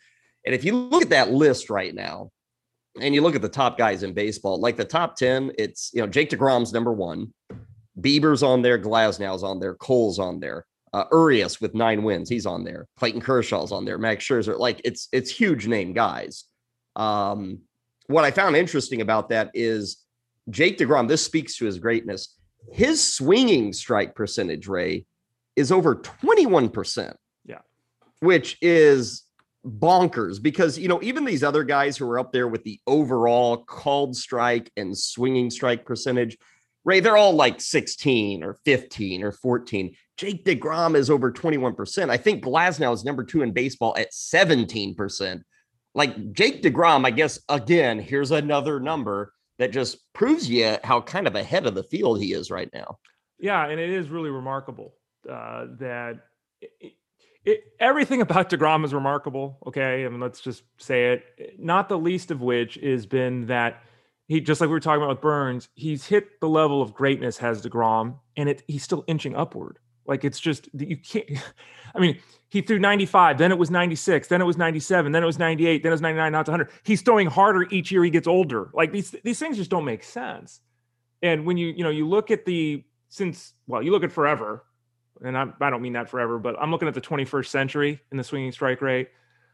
And 0.44 0.54
if 0.54 0.64
you 0.64 0.76
look 0.76 1.02
at 1.02 1.10
that 1.10 1.32
list 1.32 1.70
right 1.70 1.94
now, 1.94 2.30
and 3.00 3.14
you 3.14 3.22
look 3.22 3.34
at 3.34 3.42
the 3.42 3.48
top 3.48 3.76
guys 3.76 4.02
in 4.02 4.12
baseball, 4.12 4.60
like 4.60 4.76
the 4.76 4.84
top 4.84 5.16
ten, 5.16 5.52
it's 5.58 5.90
you 5.92 6.00
know 6.00 6.06
Jake 6.06 6.30
Degrom's 6.30 6.72
number 6.72 6.92
one, 6.92 7.32
Bieber's 8.00 8.42
on 8.42 8.62
there, 8.62 8.78
Glasnow's 8.78 9.42
on 9.42 9.58
there, 9.58 9.74
Cole's 9.74 10.18
on 10.18 10.40
there. 10.40 10.66
Uh, 10.92 11.04
Urias 11.10 11.60
with 11.60 11.74
nine 11.74 12.04
wins, 12.04 12.28
he's 12.28 12.46
on 12.46 12.62
there. 12.62 12.86
Clayton 12.98 13.20
Kershaw's 13.20 13.72
on 13.72 13.84
there. 13.84 13.98
Max 13.98 14.24
Scherzer, 14.24 14.58
like 14.58 14.80
it's 14.84 15.08
it's 15.12 15.30
huge 15.30 15.66
name 15.66 15.92
guys. 15.92 16.44
Um, 16.94 17.62
what 18.06 18.24
I 18.24 18.30
found 18.30 18.54
interesting 18.54 19.00
about 19.00 19.30
that 19.30 19.50
is 19.54 20.04
Jake 20.50 20.78
Degrom. 20.78 21.08
This 21.08 21.24
speaks 21.24 21.56
to 21.56 21.64
his 21.64 21.78
greatness. 21.78 22.36
His 22.70 23.02
swinging 23.02 23.72
strike 23.72 24.14
percentage, 24.14 24.68
Ray, 24.68 25.06
is 25.56 25.72
over 25.72 25.96
twenty 25.96 26.46
one 26.46 26.68
percent. 26.68 27.16
Yeah, 27.44 27.62
which 28.20 28.56
is 28.62 29.24
bonkers 29.66 30.42
because 30.42 30.78
you 30.78 30.88
know 30.88 31.00
even 31.02 31.24
these 31.24 31.42
other 31.42 31.64
guys 31.64 31.96
who 31.96 32.08
are 32.08 32.18
up 32.18 32.32
there 32.32 32.48
with 32.48 32.62
the 32.64 32.78
overall 32.86 33.56
called 33.56 34.14
strike 34.14 34.70
and 34.76 34.96
swinging 34.96 35.50
strike 35.50 35.84
percentage 35.86 36.36
Ray, 36.84 37.00
they're 37.00 37.16
all 37.16 37.32
like 37.32 37.60
16 37.60 38.44
or 38.44 38.54
15 38.64 39.24
or 39.24 39.32
14. 39.32 39.96
Jake 40.16 40.44
DeGrom 40.44 40.94
is 40.94 41.10
over 41.10 41.32
21%. 41.32 42.10
I 42.10 42.16
think 42.16 42.44
Glasnow 42.44 42.92
is 42.92 43.04
number 43.04 43.24
two 43.24 43.42
in 43.42 43.52
baseball 43.52 43.94
at 43.96 44.12
17%. 44.12 45.42
Like 45.94 46.32
Jake 46.32 46.62
DeGrom, 46.62 47.06
I 47.06 47.10
guess, 47.10 47.40
again, 47.48 47.98
here's 47.98 48.30
another 48.32 48.80
number 48.80 49.32
that 49.58 49.72
just 49.72 49.98
proves 50.12 50.48
you 50.48 50.76
how 50.84 51.00
kind 51.00 51.26
of 51.26 51.36
ahead 51.36 51.66
of 51.66 51.74
the 51.74 51.84
field 51.84 52.20
he 52.20 52.32
is 52.32 52.50
right 52.50 52.68
now. 52.74 52.98
Yeah, 53.38 53.66
and 53.66 53.80
it 53.80 53.90
is 53.90 54.08
really 54.08 54.30
remarkable 54.30 54.94
uh, 55.28 55.66
that 55.78 56.20
it, 57.44 57.64
everything 57.80 58.20
about 58.20 58.50
DeGrom 58.50 58.84
is 58.84 58.94
remarkable. 58.94 59.58
Okay, 59.66 60.04
I 60.04 60.08
mean, 60.08 60.20
let's 60.20 60.40
just 60.40 60.62
say 60.78 61.12
it. 61.12 61.58
Not 61.58 61.88
the 61.88 61.98
least 61.98 62.30
of 62.30 62.40
which 62.40 62.74
has 62.82 63.06
been 63.06 63.46
that– 63.46 63.82
he 64.26 64.40
just 64.40 64.60
like 64.60 64.68
we 64.68 64.72
were 64.72 64.80
talking 64.80 65.02
about 65.02 65.10
with 65.10 65.20
Burnes, 65.20 65.68
he's 65.74 66.06
hit 66.06 66.40
the 66.40 66.48
level 66.48 66.80
of 66.80 66.94
greatness 66.94 67.36
has 67.38 67.62
DeGrom, 67.62 68.18
and 68.36 68.48
it 68.48 68.62
he's 68.66 68.82
still 68.82 69.04
inching 69.06 69.36
upward. 69.36 69.78
Like 70.06 70.24
it's 70.24 70.40
just 70.40 70.68
you 70.72 70.96
can't. 70.96 71.28
I 71.94 71.98
mean, 72.00 72.18
he 72.48 72.60
threw 72.60 72.78
95, 72.78 73.38
then 73.38 73.52
it 73.52 73.58
was 73.58 73.70
96, 73.70 74.26
then 74.28 74.40
it 74.40 74.44
was 74.44 74.56
97, 74.56 75.12
then 75.12 75.22
it 75.22 75.26
was 75.26 75.38
98, 75.38 75.82
then 75.82 75.90
it 75.90 75.94
was 75.94 76.00
99, 76.00 76.32
now 76.32 76.40
it's 76.40 76.48
100. 76.48 76.72
He's 76.82 77.02
throwing 77.02 77.28
harder 77.28 77.68
each 77.70 77.92
year 77.92 78.02
he 78.02 78.10
gets 78.10 78.26
older. 78.26 78.70
Like 78.72 78.92
these 78.92 79.14
these 79.22 79.38
things 79.38 79.56
just 79.56 79.70
don't 79.70 79.84
make 79.84 80.02
sense. 80.02 80.60
And 81.22 81.44
when 81.44 81.56
you 81.56 81.68
you 81.68 81.84
know 81.84 81.90
you 81.90 82.08
look 82.08 82.30
at 82.30 82.46
the 82.46 82.82
since 83.08 83.52
well 83.66 83.82
you 83.82 83.92
look 83.92 84.04
at 84.04 84.12
forever, 84.12 84.64
and 85.24 85.36
I, 85.36 85.46
I 85.60 85.70
don't 85.70 85.82
mean 85.82 85.94
that 85.94 86.08
forever, 86.08 86.38
but 86.38 86.56
I'm 86.60 86.70
looking 86.70 86.88
at 86.88 86.94
the 86.94 87.00
21st 87.00 87.46
century 87.46 88.00
in 88.12 88.18
the 88.18 88.24
swinging 88.24 88.52
strike 88.52 88.80
rate. 88.82 89.08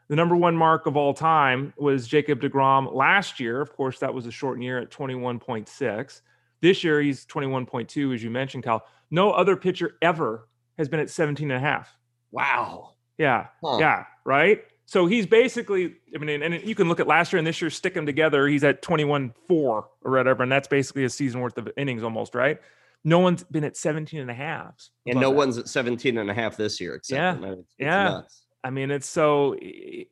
The 0.09 0.17
number 0.17 0.35
one 0.35 0.57
mark 0.57 0.87
of 0.87 0.97
all 0.97 1.15
time 1.15 1.73
was 1.77 2.09
Jacob 2.09 2.41
DeGrom 2.41 2.93
last 2.93 3.39
year. 3.39 3.61
Of 3.61 3.73
course, 3.77 4.01
that 4.01 4.13
was 4.13 4.27
a 4.27 4.33
shortened 4.33 4.65
year 4.65 4.79
at 4.79 4.91
21.6. 4.91 6.21
This 6.61 6.85
year, 6.85 7.01
he's 7.01 7.25
21.2, 7.27 8.15
as 8.15 8.23
you 8.23 8.29
mentioned, 8.29 8.65
Kyle. 8.65 8.85
No 9.11 9.31
other 9.31 9.57
pitcher 9.57 9.95
ever 10.03 10.49
has 10.79 10.89
been 10.89 11.01
at 11.01 11.11
17 11.11 11.51
and 11.51 11.57
a 11.57 11.61
half. 11.61 11.97
Wow. 12.33 12.95
Yeah. 13.19 13.47
Huh. 13.63 13.79
Yeah. 13.79 14.05
Right. 14.25 14.65
So 14.87 15.07
he's 15.07 15.27
basically, 15.27 15.95
I 16.15 16.19
mean, 16.19 16.43
and 16.43 16.61
you 16.65 16.75
can 16.75 16.89
look 16.89 16.99
at 16.99 17.07
last 17.07 17.33
year 17.33 17.39
and 17.39 17.47
this 17.47 17.61
year, 17.61 17.71
stick 17.71 17.95
them 17.95 18.07
together. 18.07 18.49
He's 18.49 18.65
at 18.65 18.83
21 18.83 19.33
4 19.47 19.89
or 20.03 20.11
whatever. 20.11 20.43
And 20.43 20.51
that's 20.51 20.67
basically 20.67 21.05
a 21.05 21.11
season 21.11 21.41
worth 21.41 21.57
of 21.59 21.69
innings 21.77 22.03
almost, 22.03 22.35
right? 22.35 22.59
No 23.05 23.19
one's 23.19 23.45
been 23.45 23.65
at 23.65 23.77
17 23.77 24.21
and 24.21 24.31
a 24.31 24.35
half. 24.35 24.75
And 25.07 25.21
no 25.21 25.31
that. 25.31 25.37
one's 25.37 25.59
at 25.59 25.69
17 25.69 26.19
and 26.19 26.31
a 26.31 26.35
half 26.35 26.57
this 26.57 26.81
year, 26.81 26.95
except 26.97 27.43
yeah. 27.43 27.51
It's, 27.53 27.61
it's 27.61 27.75
yeah. 27.79 28.05
Nuts. 28.05 28.43
I 28.63 28.71
mean, 28.71 28.91
it's 28.91 29.09
so 29.09 29.57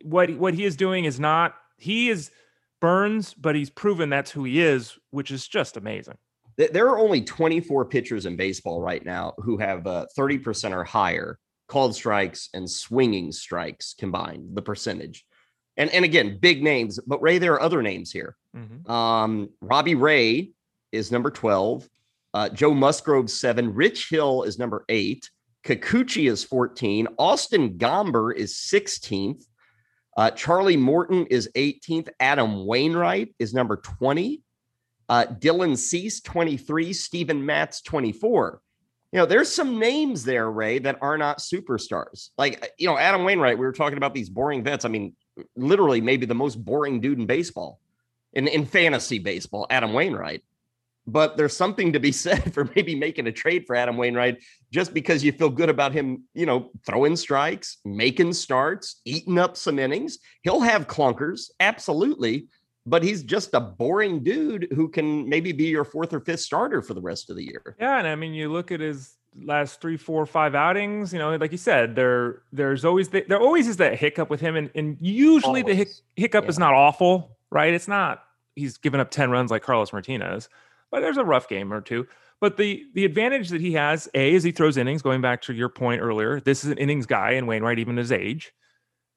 what 0.02 0.30
what 0.36 0.54
he 0.54 0.64
is 0.64 0.76
doing 0.76 1.04
is 1.04 1.20
not 1.20 1.54
he 1.76 2.08
is 2.08 2.30
Burnes, 2.80 3.34
but 3.34 3.54
he's 3.54 3.70
proven 3.70 4.08
that's 4.08 4.30
who 4.30 4.44
he 4.44 4.60
is, 4.60 4.96
which 5.10 5.30
is 5.30 5.46
just 5.46 5.76
amazing. 5.76 6.16
There 6.56 6.88
are 6.88 6.98
only 6.98 7.20
24 7.20 7.84
pitchers 7.84 8.26
in 8.26 8.36
baseball 8.36 8.80
right 8.80 9.04
now 9.04 9.34
who 9.38 9.58
have 9.58 9.86
uh, 9.86 10.06
30% 10.18 10.72
or 10.72 10.82
higher 10.82 11.38
called 11.68 11.94
strikes 11.94 12.48
and 12.52 12.68
swinging 12.68 13.30
strikes 13.30 13.94
combined, 13.96 14.56
the 14.56 14.62
percentage. 14.62 15.24
and 15.76 15.90
and 15.90 16.04
again, 16.04 16.38
big 16.40 16.62
names, 16.62 16.98
but 17.06 17.22
Ray, 17.22 17.38
there 17.38 17.52
are 17.52 17.62
other 17.62 17.82
names 17.82 18.10
here. 18.10 18.36
Mm-hmm. 18.56 18.90
Um, 18.90 19.50
Robbie 19.60 19.94
Ray 19.94 20.52
is 20.90 21.12
number 21.12 21.30
12. 21.30 21.88
Uh, 22.38 22.48
Joe 22.48 22.72
Musgrove, 22.72 23.28
seven. 23.28 23.74
Rich 23.74 24.10
Hill 24.10 24.44
is 24.44 24.60
number 24.60 24.84
eight. 24.88 25.28
Kikuchi 25.66 26.30
is 26.30 26.44
14. 26.44 27.08
Austin 27.18 27.76
Gomber 27.76 28.32
is 28.32 28.54
16th. 28.54 29.42
Uh, 30.16 30.30
Charlie 30.30 30.76
Morton 30.76 31.26
is 31.26 31.50
18th. 31.56 32.10
Adam 32.20 32.64
Wainwright 32.64 33.34
is 33.40 33.52
number 33.52 33.78
20. 33.78 34.40
Uh, 35.08 35.24
Dylan 35.24 35.76
Cease, 35.76 36.20
23. 36.20 36.92
Steven 36.92 37.44
Matz, 37.44 37.82
24. 37.82 38.60
You 39.10 39.18
know, 39.18 39.26
there's 39.26 39.52
some 39.52 39.80
names 39.80 40.22
there, 40.22 40.48
Ray, 40.48 40.78
that 40.78 40.98
are 41.02 41.18
not 41.18 41.38
superstars. 41.38 42.28
Like, 42.38 42.70
you 42.78 42.86
know, 42.86 42.96
Adam 42.96 43.24
Wainwright, 43.24 43.58
we 43.58 43.66
were 43.66 43.72
talking 43.72 43.98
about 43.98 44.14
these 44.14 44.30
boring 44.30 44.62
vets. 44.62 44.84
I 44.84 44.88
mean, 44.90 45.16
literally, 45.56 46.00
maybe 46.00 46.24
the 46.24 46.36
most 46.36 46.64
boring 46.64 47.00
dude 47.00 47.18
in 47.18 47.26
baseball, 47.26 47.80
in, 48.32 48.46
in 48.46 48.64
fantasy 48.64 49.18
baseball, 49.18 49.66
Adam 49.70 49.92
Wainwright 49.92 50.44
but 51.08 51.38
there's 51.38 51.56
something 51.56 51.92
to 51.92 51.98
be 51.98 52.12
said 52.24 52.52
for 52.54 52.70
maybe 52.76 52.94
making 52.94 53.26
a 53.26 53.32
trade 53.32 53.64
for 53.66 53.74
Adam 53.74 53.96
Wainwright 53.96 54.38
just 54.70 54.92
because 54.92 55.24
you 55.24 55.32
feel 55.32 55.48
good 55.48 55.70
about 55.70 55.92
him, 55.92 56.24
you 56.34 56.46
know, 56.46 56.70
throwing 56.86 57.16
strikes, 57.16 57.78
making 57.84 58.34
starts, 58.34 59.00
eating 59.04 59.38
up 59.38 59.56
some 59.56 59.78
innings. 59.78 60.18
He'll 60.42 60.60
have 60.60 60.86
clunkers, 60.86 61.50
absolutely, 61.60 62.48
but 62.84 63.02
he's 63.02 63.22
just 63.22 63.54
a 63.54 63.60
boring 63.60 64.22
dude 64.22 64.68
who 64.74 64.88
can 64.88 65.28
maybe 65.28 65.52
be 65.52 65.64
your 65.64 65.84
fourth 65.84 66.12
or 66.12 66.20
fifth 66.20 66.40
starter 66.40 66.82
for 66.82 66.94
the 66.94 67.00
rest 67.00 67.30
of 67.30 67.36
the 67.36 67.44
year. 67.44 67.76
Yeah, 67.80 67.98
and 67.98 68.06
I 68.06 68.14
mean, 68.14 68.34
you 68.34 68.52
look 68.52 68.70
at 68.70 68.80
his 68.80 69.14
last 69.42 69.80
three, 69.80 69.96
four, 69.96 70.26
five 70.26 70.54
outings. 70.54 71.12
You 71.12 71.18
know, 71.18 71.34
like 71.36 71.52
you 71.52 71.58
said, 71.58 71.96
there 71.96 72.42
there's 72.52 72.84
always 72.84 73.08
the, 73.08 73.24
there 73.26 73.40
always 73.40 73.66
is 73.66 73.78
that 73.78 73.98
hiccup 73.98 74.28
with 74.28 74.40
him, 74.40 74.56
and 74.56 74.70
and 74.74 74.98
usually 75.00 75.62
always. 75.62 75.64
the 75.64 75.74
hic, 75.74 75.88
hiccup 76.16 76.44
yeah. 76.44 76.50
is 76.50 76.58
not 76.58 76.74
awful, 76.74 77.38
right? 77.50 77.72
It's 77.72 77.88
not 77.88 78.24
he's 78.56 78.76
given 78.76 79.00
up 79.00 79.10
ten 79.10 79.30
runs 79.30 79.50
like 79.50 79.62
Carlos 79.62 79.92
Martinez 79.92 80.48
but 80.90 81.00
there's 81.00 81.16
a 81.16 81.24
rough 81.24 81.48
game 81.48 81.72
or 81.72 81.80
two. 81.80 82.06
But 82.40 82.56
the 82.56 82.84
the 82.94 83.04
advantage 83.04 83.48
that 83.50 83.60
he 83.60 83.72
has, 83.72 84.08
A, 84.14 84.32
is 84.32 84.44
he 84.44 84.52
throws 84.52 84.76
innings, 84.76 85.02
going 85.02 85.20
back 85.20 85.42
to 85.42 85.52
your 85.52 85.68
point 85.68 86.00
earlier. 86.00 86.40
This 86.40 86.64
is 86.64 86.70
an 86.70 86.78
innings 86.78 87.06
guy 87.06 87.32
in 87.32 87.46
Wainwright, 87.46 87.78
even 87.78 87.96
his 87.96 88.12
age. 88.12 88.52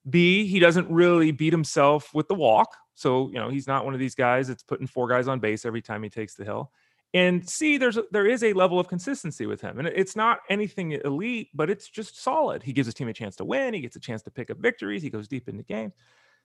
B, 0.10 0.48
he 0.48 0.60
doesn't 0.60 0.90
really 0.90 1.32
beat 1.32 1.54
himself 1.54 2.12
with 2.14 2.28
the 2.28 2.34
walk. 2.34 2.76
So, 2.96 3.30
you 3.30 3.36
know, 3.36 3.50
he's 3.50 3.68
not 3.68 3.86
one 3.86 3.94
of 3.94 4.00
these 4.00 4.16
guys 4.16 4.48
that's 4.48 4.64
putting 4.64 4.88
four 4.88 5.08
guys 5.08 5.28
on 5.28 5.40
base 5.40 5.66
every 5.66 5.82
time 5.82 6.02
he 6.04 6.10
takes 6.10 6.36
the 6.36 6.44
hill. 6.44 6.72
And 7.14 7.48
C, 7.48 7.78
there's 7.78 7.98
a, 7.98 8.06
there 8.12 8.26
is 8.26 8.44
a 8.44 8.54
level 8.54 8.80
of 8.80 8.88
consistency 8.88 9.46
with 9.46 9.62
him. 9.62 9.80
And 9.80 9.88
it's 9.88 10.16
not 10.16 10.40
anything 10.50 10.94
elite, 10.94 11.50
but 11.54 11.70
it's 11.70 11.90
just 11.90 12.22
solid. 12.22 12.64
He 12.64 12.74
gives 12.74 12.88
his 12.88 12.94
team 12.94 13.10
a 13.10 13.14
chance 13.14 13.36
to 13.38 13.46
win. 13.46 13.74
He 13.74 13.82
gets 13.82 13.96
a 13.96 14.00
chance 14.00 14.22
to 14.24 14.32
pick 14.32 14.50
up 14.50 14.58
victories. 14.58 15.02
He 15.02 15.10
goes 15.10 15.28
deep 15.28 15.50
into 15.50 15.64
games. 15.64 15.94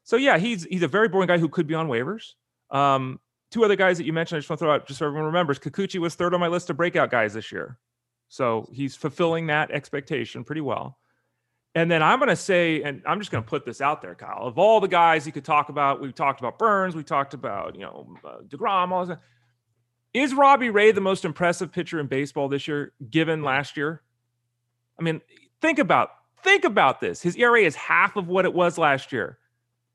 So 0.03 0.17
yeah, 0.17 0.39
he's 0.39 0.65
he's 0.65 0.83
a 0.83 0.89
very 0.89 1.09
boring 1.09 1.29
guy 1.29 1.39
who 1.39 1.49
could 1.49 1.67
be 1.67 1.75
on 1.75 1.89
waivers. 1.89 2.35
Um, 2.71 3.21
two 3.51 3.65
other 3.65 3.77
guys 3.77 3.99
that 3.99 4.05
you 4.05 4.13
mentioned, 4.13 4.37
I 4.37 4.41
just 4.41 4.51
want 4.51 4.59
to 4.59 4.65
throw 4.65 4.75
out 4.75 4.87
just 4.87 4.99
so 4.99 5.07
everyone 5.07 5.27
remembers. 5.27 5.59
Kikuchi 5.59 5.99
was 5.99 6.15
third 6.15 6.35
on 6.35 6.41
my 6.41 6.49
list 6.49 6.71
of 6.71 6.77
breakout 6.77 7.11
guys 7.11 7.35
this 7.35 7.53
year. 7.53 7.79
So 8.29 8.69
he's 8.73 8.97
fulfilling 8.97 9.47
that 9.47 9.71
expectation 9.71 10.45
pretty 10.45 10.61
well. 10.61 10.99
And 11.75 11.91
then 11.91 12.03
I'm 12.03 12.19
going 12.19 12.31
to 12.31 12.37
say, 12.37 12.83
and 12.83 13.03
I'm 13.07 13.19
just 13.19 13.31
going 13.31 13.45
to 13.45 13.49
put 13.49 13.67
this 13.67 13.83
out 13.83 14.01
there, 14.01 14.15
Kyle. 14.15 14.47
Of 14.47 14.59
all 14.59 14.81
the 14.81 14.89
guys 14.89 15.27
you 15.27 15.33
could 15.33 15.45
talk 15.45 15.69
about, 15.69 16.01
we 16.01 16.11
talked 16.11 16.41
about 16.41 16.59
Burnes, 16.59 16.97
we 16.97 17.03
talked 17.03 17.35
about, 17.35 17.75
you 17.75 17.83
know, 17.83 18.17
uh, 18.25 18.39
DeGrom, 18.49 18.93
all 18.93 19.05
that. 19.05 19.21
Is 20.15 20.33
Robbie 20.33 20.71
Ray 20.71 20.93
the 20.93 21.03
most 21.03 21.27
impressive 21.27 21.71
pitcher 21.71 22.01
in 22.01 22.07
baseball 22.07 22.49
this 22.49 22.67
year, 22.67 22.95
given 23.11 23.43
last 23.43 23.77
year? 23.77 24.01
I 24.99 25.03
mean, 25.03 25.21
think 25.61 25.79
about 25.79 26.11
think 26.43 26.65
about 26.65 27.01
this. 27.01 27.21
His 27.21 27.37
ERA 27.37 27.61
is 27.61 27.75
half 27.75 28.17
of 28.17 28.27
what 28.27 28.47
it 28.47 28.55
was 28.55 28.79
last 28.79 29.13
year. 29.13 29.39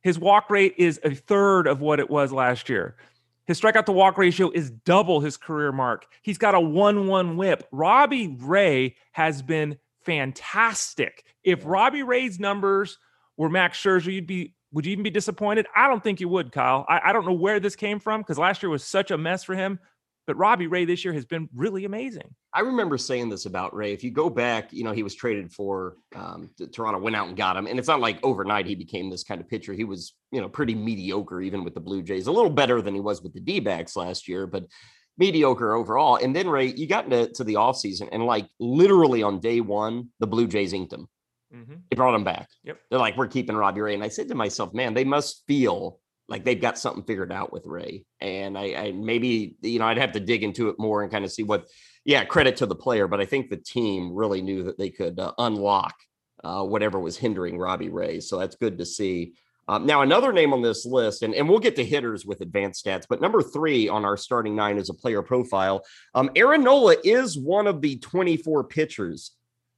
His 0.01 0.19
walk 0.19 0.51
rate 0.51 0.75
is 0.77 0.99
a 1.03 1.15
third 1.15 1.65
of 1.65 1.81
what 1.81 1.99
it 1.99 2.09
was 2.09 2.31
last 2.31 2.69
year. 2.69 2.95
His 3.51 3.59
strikeout 3.59 3.83
to 3.87 3.91
walk 3.91 4.17
ratio 4.17 4.49
is 4.51 4.71
double 4.71 5.19
his 5.19 5.35
career 5.35 5.73
mark. 5.73 6.07
He's 6.21 6.37
got 6.37 6.55
a 6.55 6.59
1 6.61 7.07
1 7.07 7.35
whip. 7.35 7.67
Robbie 7.73 8.37
Ray 8.39 8.95
has 9.11 9.41
been 9.41 9.77
fantastic. 10.05 11.25
If 11.43 11.65
Robbie 11.65 12.01
Ray's 12.01 12.39
numbers 12.39 12.97
were 13.35 13.49
Max 13.49 13.77
Scherzer, 13.77 14.13
you'd 14.13 14.25
be 14.25 14.55
would 14.71 14.85
you 14.85 14.93
even 14.93 15.03
be 15.03 15.09
disappointed? 15.09 15.67
I 15.75 15.89
don't 15.89 16.01
think 16.01 16.21
you 16.21 16.29
would, 16.29 16.53
Kyle. 16.53 16.85
I, 16.87 17.09
I 17.09 17.11
don't 17.11 17.25
know 17.25 17.33
where 17.33 17.59
this 17.59 17.75
came 17.75 17.99
from 17.99 18.21
because 18.21 18.37
last 18.37 18.63
year 18.63 18.69
was 18.69 18.85
such 18.85 19.11
a 19.11 19.17
mess 19.17 19.43
for 19.43 19.53
him. 19.53 19.79
But 20.27 20.37
Robbie 20.37 20.67
Ray 20.67 20.85
this 20.85 21.03
year 21.03 21.13
has 21.13 21.25
been 21.25 21.49
really 21.55 21.85
amazing. 21.85 22.33
I 22.53 22.61
remember 22.61 22.97
saying 22.97 23.29
this 23.29 23.45
about 23.45 23.73
Ray. 23.73 23.91
If 23.91 24.03
you 24.03 24.11
go 24.11 24.29
back, 24.29 24.71
you 24.71 24.83
know, 24.83 24.91
he 24.91 25.03
was 25.03 25.15
traded 25.15 25.51
for 25.51 25.97
um, 26.15 26.49
Toronto, 26.71 26.99
went 26.99 27.15
out 27.15 27.27
and 27.27 27.35
got 27.35 27.57
him. 27.57 27.65
And 27.65 27.79
it's 27.79 27.87
not 27.87 27.99
like 27.99 28.19
overnight 28.23 28.67
he 28.67 28.75
became 28.75 29.09
this 29.09 29.23
kind 29.23 29.41
of 29.41 29.49
pitcher. 29.49 29.73
He 29.73 29.83
was, 29.83 30.13
you 30.31 30.39
know, 30.39 30.47
pretty 30.47 30.75
mediocre 30.75 31.41
even 31.41 31.63
with 31.63 31.73
the 31.73 31.79
Blue 31.79 32.03
Jays, 32.03 32.27
a 32.27 32.31
little 32.31 32.51
better 32.51 32.81
than 32.81 32.93
he 32.93 33.01
was 33.01 33.21
with 33.21 33.33
the 33.33 33.39
D 33.39 33.59
backs 33.59 33.95
last 33.95 34.27
year, 34.27 34.45
but 34.45 34.65
mediocre 35.17 35.73
overall. 35.73 36.17
And 36.17 36.35
then, 36.35 36.47
Ray, 36.47 36.67
you 36.67 36.87
got 36.87 37.05
into 37.05 37.27
to 37.33 37.43
the 37.43 37.55
offseason 37.55 38.09
and 38.11 38.25
like 38.25 38.47
literally 38.59 39.23
on 39.23 39.39
day 39.39 39.59
one, 39.59 40.09
the 40.19 40.27
Blue 40.27 40.47
Jays 40.47 40.73
inked 40.73 40.93
him. 40.93 41.07
Mm-hmm. 41.53 41.73
They 41.89 41.95
brought 41.95 42.15
him 42.15 42.23
back. 42.23 42.47
Yep. 42.63 42.79
They're 42.89 42.99
like, 42.99 43.17
we're 43.17 43.27
keeping 43.27 43.55
Robbie 43.55 43.81
Ray. 43.81 43.93
And 43.93 44.03
I 44.03 44.07
said 44.07 44.29
to 44.29 44.35
myself, 44.35 44.73
man, 44.73 44.93
they 44.93 45.03
must 45.03 45.43
feel 45.47 45.99
like 46.31 46.45
they've 46.45 46.61
got 46.61 46.79
something 46.79 47.03
figured 47.03 47.31
out 47.31 47.53
with 47.53 47.65
Ray. 47.65 48.05
And 48.21 48.57
I, 48.57 48.63
I, 48.73 48.91
maybe 48.93 49.55
you 49.61 49.77
know 49.77 49.85
I'd 49.85 49.97
have 49.97 50.13
to 50.13 50.19
dig 50.19 50.43
into 50.43 50.69
it 50.69 50.79
more 50.79 51.03
and 51.03 51.11
kind 51.11 51.25
of 51.25 51.31
see 51.31 51.43
what. 51.43 51.67
Yeah, 52.03 52.25
credit 52.25 52.55
to 52.57 52.65
the 52.65 52.73
player, 52.73 53.07
but 53.07 53.21
I 53.21 53.25
think 53.25 53.51
the 53.51 53.57
team 53.57 54.11
really 54.11 54.41
knew 54.41 54.63
that 54.63 54.79
they 54.79 54.89
could 54.89 55.19
uh, 55.19 55.33
unlock 55.37 55.93
uh, 56.43 56.63
whatever 56.63 56.99
was 56.99 57.15
hindering 57.15 57.59
Robbie 57.59 57.89
Ray. 57.89 58.19
So 58.19 58.39
that's 58.39 58.55
good 58.55 58.79
to 58.79 58.85
see. 58.85 59.33
Um, 59.67 59.85
now 59.85 60.01
another 60.01 60.33
name 60.33 60.53
on 60.53 60.63
this 60.63 60.83
list, 60.83 61.21
and, 61.21 61.35
and 61.35 61.47
we'll 61.47 61.59
get 61.59 61.75
to 61.75 61.85
hitters 61.85 62.25
with 62.25 62.41
advanced 62.41 62.83
stats, 62.83 63.05
but 63.07 63.21
number 63.21 63.43
three 63.43 63.87
on 63.87 64.03
our 64.03 64.17
starting 64.17 64.55
nine 64.55 64.77
is 64.77 64.89
a 64.89 64.93
player 64.95 65.21
profile. 65.21 65.85
Um, 66.15 66.31
Aaron 66.35 66.63
Nola 66.63 66.95
is 67.03 67.37
one 67.37 67.67
of 67.67 67.81
the 67.81 67.97
24 67.97 68.63
pitchers 68.63 69.31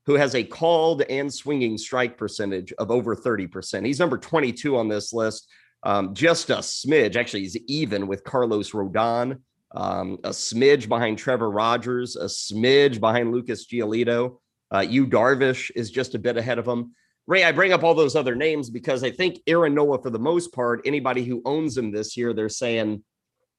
who 0.06 0.16
has 0.16 0.36
a 0.36 0.44
called 0.44 1.02
and 1.04 1.34
swinging 1.34 1.78
strike 1.78 2.18
percentage 2.18 2.74
of 2.74 2.92
over 2.92 3.16
30%. 3.16 3.86
He's 3.86 4.00
number 4.00 4.18
22 4.18 4.78
on 4.78 4.88
this 4.88 5.14
list. 5.14 5.48
Um, 5.86 6.14
just 6.14 6.50
a 6.50 6.58
smidge. 6.58 7.16
Actually, 7.16 7.42
he's 7.42 7.58
even 7.68 8.08
with 8.08 8.24
Carlos 8.24 8.72
Rodon. 8.72 9.40
Um, 9.76 10.20
a 10.24 10.30
smidge 10.30 10.88
behind 10.88 11.18
Trevor 11.18 11.50
Rogers, 11.50 12.16
a 12.16 12.26
smidge 12.26 13.00
behind 13.00 13.32
Lucas 13.32 13.66
Giolito. 13.66 14.38
Uh, 14.74 14.82
Yu 14.82 15.08
Darvish 15.08 15.72
is 15.76 15.92
just 15.92 16.16
a 16.16 16.20
bit 16.20 16.38
ahead 16.38 16.60
of 16.60 16.68
him. 16.68 16.94
Ray, 17.26 17.44
I 17.44 17.52
bring 17.52 17.72
up 17.72 17.84
all 17.84 17.96
those 17.96 18.16
other 18.16 18.36
names 18.36 18.70
because 18.70 19.04
I 19.04 19.10
think 19.10 19.40
Aaron 19.48 19.74
Nola, 19.74 20.02
for 20.02 20.10
the 20.10 20.20
most 20.20 20.54
part, 20.54 20.82
anybody 20.86 21.24
who 21.24 21.42
owns 21.46 21.78
him 21.78 21.92
this 21.92 22.18
year, 22.18 22.34
they're 22.34 22.50
saying, 22.50 23.04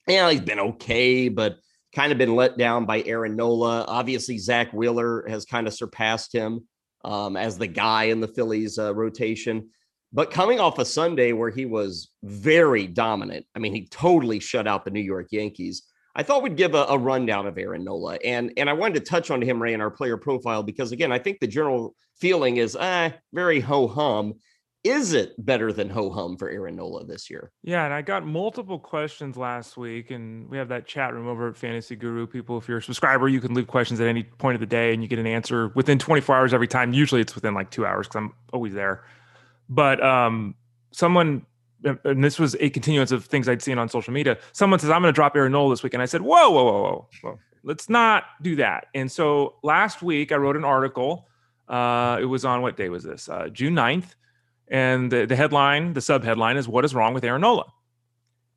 yeah, 0.07 0.31
he's 0.31 0.41
been 0.41 0.61
okay, 0.61 1.29
but 1.29 1.57
kind 1.95 2.13
of 2.13 2.19
been 2.19 2.37
let 2.37 2.59
down 2.59 2.85
by 2.85 3.03
Aaron 3.03 3.37
Nola. 3.37 3.85
Obviously, 3.89 4.39
Zack 4.39 4.73
Wheeler 4.73 5.27
has 5.29 5.47
kind 5.47 5.67
of 5.67 5.73
surpassed 5.73 6.33
him 6.33 6.69
um, 7.05 7.37
as 7.37 7.57
the 7.57 7.67
guy 7.67 8.05
in 8.05 8.21
the 8.21 8.29
Phillies 8.29 8.79
uh, 8.79 8.95
rotation. 8.95 9.71
But 10.15 10.31
coming 10.31 10.61
off 10.61 10.79
a 10.79 10.85
Sunday 10.85 11.33
where 11.33 11.51
he 11.51 11.67
was 11.67 12.11
very 12.23 12.87
dominant, 12.87 13.47
I 13.57 13.59
mean, 13.59 13.75
he 13.75 13.89
totally 13.89 14.39
shut 14.39 14.69
out 14.69 14.85
the 14.85 14.93
New 14.93 15.01
York 15.01 15.27
Yankees. 15.33 15.83
I 16.15 16.23
thought 16.23 16.45
we'd 16.45 16.57
give 16.57 16.77
a, 16.77 16.87
a, 16.89 16.97
rundown 16.97 17.49
of 17.49 17.59
Aaron 17.59 17.83
Nola, 17.83 18.17
and 18.25 18.53
and 18.57 18.71
I 18.71 18.75
wanted 18.75 18.95
to 18.95 19.11
touch 19.11 19.33
on 19.33 19.43
him, 19.43 19.61
Ray, 19.61 19.75
in 19.75 19.81
our 19.81 19.91
player 19.91 20.17
profile 20.17 20.63
because 20.63 20.93
again, 20.93 21.11
I 21.11 21.19
think 21.19 21.41
the 21.41 21.49
general 21.49 21.97
feeling 22.15 22.59
is 22.59 22.77
ah, 22.81 23.13
very 23.33 23.59
ho 23.59 23.89
hum. 23.89 24.35
Is 24.85 25.15
it 25.15 25.33
better 25.39 25.73
than 25.73 25.89
ho 25.89 26.11
hum 26.11 26.37
for 26.37 26.49
Aaron 26.49 26.77
Nola 26.77 27.05
this 27.05 27.31
year? 27.31 27.51
Yeah, 27.63 27.85
and 27.85 27.93
I 27.93 28.03
got 28.03 28.25
multiple 28.25 28.79
questions 28.79 29.37
last 29.37 29.77
week, 29.77 30.13
and 30.13 30.49
we 30.49 30.59
have 30.59 30.69
that 30.69 30.87
chat 30.87 31.15
room 31.15 31.27
over 31.27 31.49
at 31.49 31.57
Fantasy 31.57 31.97
Guru. 31.97 32.27
People, 32.27 32.59
if 32.59 32.69
you're 32.69 32.79
a 32.79 32.83
subscriber, 32.83 33.27
you 33.27 33.41
can 33.41 33.55
leave 33.55 33.67
questions 33.67 33.99
at 33.99 34.07
any 34.07 34.23
point 34.23 34.55
of 34.55 34.61
the 34.61 34.67
day, 34.67 34.93
and 34.93 35.03
you 35.03 35.09
get 35.09 35.19
an 35.19 35.27
answer 35.27 35.73
within 35.75 35.99
24 35.99 36.37
hours 36.37 36.55
every 36.55 36.69
time. 36.69 36.93
Usually, 36.93 37.23
it's 37.23 37.35
within 37.35 37.55
like 37.55 37.71
two 37.71 37.85
hours 37.85 38.07
because 38.07 38.19
I'm 38.19 38.35
always 38.53 38.75
there. 38.75 39.03
But 39.69 40.03
um, 40.05 40.55
someone, 40.93 41.47
and 41.83 42.23
this 42.23 42.39
was 42.39 42.57
a 42.61 42.71
continuance 42.71 43.13
of 43.13 43.25
things 43.25 43.49
I'd 43.49 43.63
seen 43.63 43.79
on 43.79 43.89
social 43.89 44.13
media. 44.13 44.39
Someone 44.53 44.79
says, 44.79 44.91
"I'm 44.91 45.03
going 45.03 45.13
to 45.13 45.17
drop 45.17 45.37
Aaron 45.37 45.53
Nola 45.53 45.73
this 45.73 45.83
week," 45.83 45.95
and 45.95 46.03
I 46.03 46.07
said, 46.07 46.23
"Whoa, 46.23 46.51
whoa, 46.51 46.65
whoa, 46.65 46.83
whoa, 46.83 47.09
whoa! 47.23 47.39
Let's 47.63 47.89
not 47.89 48.25
do 48.43 48.57
that." 48.57 48.87
And 48.95 49.11
so 49.11 49.57
last 49.63 50.03
week 50.03 50.33
I 50.33 50.37
wrote 50.37 50.57
an 50.57 50.65
article. 50.65 51.29
Uh, 51.69 52.19
it 52.21 52.27
was 52.27 52.45
on 52.45 52.63
what 52.63 52.77
day 52.77 52.89
was 52.89 53.05
this? 53.05 53.29
Uh, 53.29 53.49
June 53.49 53.75
9th. 53.75 54.15
And 54.69 55.11
the, 55.11 55.27
the 55.27 55.37
headline, 55.37 55.93
the 55.93 56.01
sub 56.01 56.25
headline 56.25 56.57
is 56.57 56.67
What 56.67 56.85
is 56.85 56.95
Wrong 56.95 57.15
with 57.15 57.25
Aaron 57.25 57.43
Nola? 57.43 57.67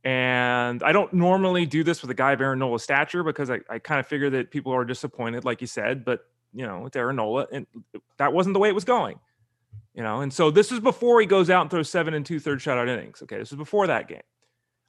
And 0.03 0.83
I 0.83 0.93
don't 0.93 1.11
normally 1.13 1.65
do 1.65 1.83
this 1.83 2.01
with 2.01 2.11
a 2.11 2.13
guy 2.13 2.31
of 2.31 2.39
Aaron 2.39 2.59
Nola's 2.59 2.83
stature 2.83 3.23
because 3.23 3.49
I, 3.49 3.59
I 3.69 3.79
kind 3.79 3.99
of 3.99 4.07
figure 4.07 4.29
that 4.29 4.51
people 4.51 4.71
are 4.71 4.85
disappointed, 4.85 5.43
like 5.43 5.59
you 5.59 5.67
said, 5.67 6.05
but 6.05 6.21
you 6.53 6.65
know, 6.65 6.85
it's 6.85 6.95
Aaron 6.95 7.17
Nola, 7.17 7.45
and 7.51 7.67
that 8.17 8.31
wasn't 8.31 8.53
the 8.53 8.59
way 8.59 8.69
it 8.69 8.75
was 8.75 8.85
going 8.85 9.19
you 9.93 10.03
know, 10.03 10.21
and 10.21 10.31
so 10.31 10.51
this 10.51 10.71
is 10.71 10.79
before 10.79 11.19
he 11.19 11.27
goes 11.27 11.49
out 11.49 11.61
and 11.61 11.71
throws 11.71 11.89
seven 11.89 12.13
and 12.13 12.25
two 12.25 12.39
third 12.39 12.59
shutout 12.59 12.87
innings. 12.87 13.21
Okay, 13.23 13.37
this 13.37 13.51
is 13.51 13.57
before 13.57 13.87
that 13.87 14.07
game. 14.07 14.21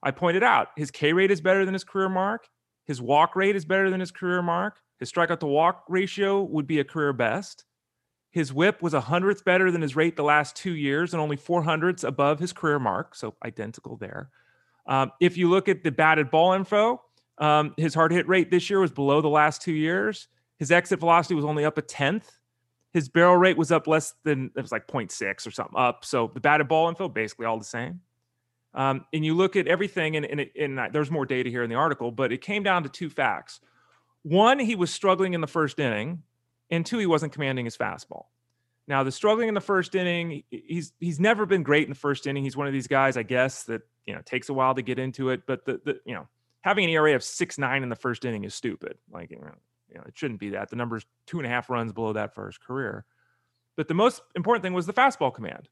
I 0.03 0.11
pointed 0.11 0.43
out 0.43 0.69
his 0.77 0.91
K 0.91 1.13
rate 1.13 1.31
is 1.31 1.41
better 1.41 1.65
than 1.65 1.75
his 1.75 1.85
career 1.85 2.09
mark. 2.09 2.49
His 2.85 3.03
walk 3.03 3.37
rate 3.37 3.57
is 3.57 3.65
better 3.65 3.91
than 3.91 4.01
his 4.01 4.11
career 4.11 4.43
mark. 4.43 4.79
His 4.99 5.11
strikeout 5.13 5.41
to 5.41 5.47
walk 5.47 5.85
ratio 5.89 6.43
would 6.43 6.67
be 6.67 6.81
a 6.81 6.85
career 6.85 7.13
best. 7.13 7.65
His 8.31 8.53
whip 8.53 8.83
was 8.83 8.95
a 8.95 9.01
hundredth 9.01 9.45
better 9.45 9.71
than 9.71 9.83
his 9.83 9.97
rate 9.97 10.17
the 10.17 10.23
last 10.23 10.57
two 10.57 10.75
years 10.75 11.13
and 11.13 11.21
only 11.21 11.37
four 11.37 11.63
hundredths 11.63 12.05
above 12.05 12.39
his 12.39 12.53
career 12.53 12.79
mark. 12.79 13.15
So 13.15 13.35
identical 13.45 13.97
there. 13.97 14.31
Um, 14.87 15.13
if 15.21 15.37
you 15.37 15.51
look 15.51 15.69
at 15.69 15.85
the 15.85 15.91
batted 15.91 16.31
ball 16.31 16.53
info, 16.53 17.03
um, 17.39 17.75
his 17.77 17.95
hard 17.95 18.13
hit 18.13 18.29
rate 18.29 18.51
this 18.51 18.69
year 18.71 18.81
was 18.81 18.91
below 18.91 19.21
the 19.21 19.29
last 19.29 19.63
two 19.63 19.73
years. 19.73 20.29
His 20.59 20.71
exit 20.73 21.01
velocity 21.01 21.35
was 21.35 21.45
only 21.45 21.65
up 21.65 21.79
a 21.79 21.83
tenth. 21.83 22.38
His 22.93 23.09
barrel 23.09 23.37
rate 23.37 23.57
was 23.57 23.71
up 23.71 23.87
less 23.87 24.15
than 24.25 24.51
it 24.57 24.63
was 24.63 24.73
like 24.73 24.87
0.6 24.87 25.47
or 25.47 25.51
something 25.51 25.79
up. 25.79 26.05
So 26.05 26.31
the 26.33 26.41
batted 26.41 26.69
ball 26.69 26.89
info 26.89 27.09
basically 27.09 27.47
all 27.47 27.59
the 27.59 27.65
same. 27.65 28.01
Um, 28.75 29.05
and 29.13 29.25
you 29.25 29.35
look 29.35 29.57
at 29.57 29.67
everything, 29.67 30.17
and, 30.17 30.25
and, 30.27 30.41
it, 30.41 30.53
and 30.59 30.79
there's 30.93 31.11
more 31.11 31.27
data 31.27 31.51
here 31.51 31.63
in 31.63 31.71
the 31.71 31.77
article, 31.77 32.11
but 32.11 32.33
it 32.33 32.41
came 32.41 32.63
down 32.63 32.83
to 32.85 32.89
two 32.89 33.11
facts. 33.11 33.61
One, 34.23 34.59
he 34.59 34.75
was 34.75 34.91
struggling 34.91 35.35
in 35.35 35.41
the 35.41 35.47
first 35.47 35.79
inning, 35.79 36.23
and 36.71 36.85
two, 36.85 36.99
he 36.99 37.07
wasn't 37.07 37.33
commanding 37.33 37.65
his 37.65 37.77
fastball. 37.77 38.27
Now, 38.87 39.03
the 39.03 39.13
struggling 39.13 39.49
in 39.49 39.55
the 39.55 39.61
first 39.61 39.95
inning, 39.95 40.45
he's 40.51 40.93
he's 40.99 41.21
never 41.21 41.45
been 41.45 41.63
great 41.63 41.85
in 41.85 41.91
the 41.91 41.99
first 41.99 42.27
inning. 42.27 42.43
He's 42.43 42.57
one 42.57 42.67
of 42.67 42.73
these 42.73 42.87
guys, 42.87 43.19
I 43.19 43.23
guess, 43.23 43.65
that 43.65 43.83
you 44.07 44.15
know 44.15 44.23
takes 44.25 44.49
a 44.49 44.55
while 44.55 44.75
to 44.75 44.83
get 44.83 44.99
into 44.99 45.29
it. 45.29 45.43
But 45.47 45.67
the, 45.67 45.81
the 45.85 46.01
you 46.07 46.15
know 46.15 46.27
having 46.63 46.85
an 46.85 46.91
ERA 46.91 47.15
of 47.15 47.23
six 47.23 47.59
nine 47.59 47.83
in 47.83 47.91
the 47.91 47.97
first 47.97 48.25
inning 48.25 48.45
is 48.45 48.55
stupid. 48.55 48.97
Like 49.13 49.31
you 49.31 49.41
know, 49.41 49.53
it 49.91 50.17
shouldn't 50.17 50.41
be 50.41 50.51
that. 50.51 50.71
The 50.71 50.77
number's 50.77 51.07
two 51.27 51.39
and 51.39 51.47
a 51.47 51.51
half 51.51 51.71
runs 51.71 51.93
below 51.93 52.13
that 52.13 52.35
for 52.35 52.47
his 52.47 52.59
career. 52.59 53.05
But 53.77 53.89
the 53.89 53.95
most 53.95 54.23
important 54.35 54.63
thing 54.63 54.73
was 54.73 54.87
the 54.87 54.93
fastball 54.93 55.33
command. 55.33 55.69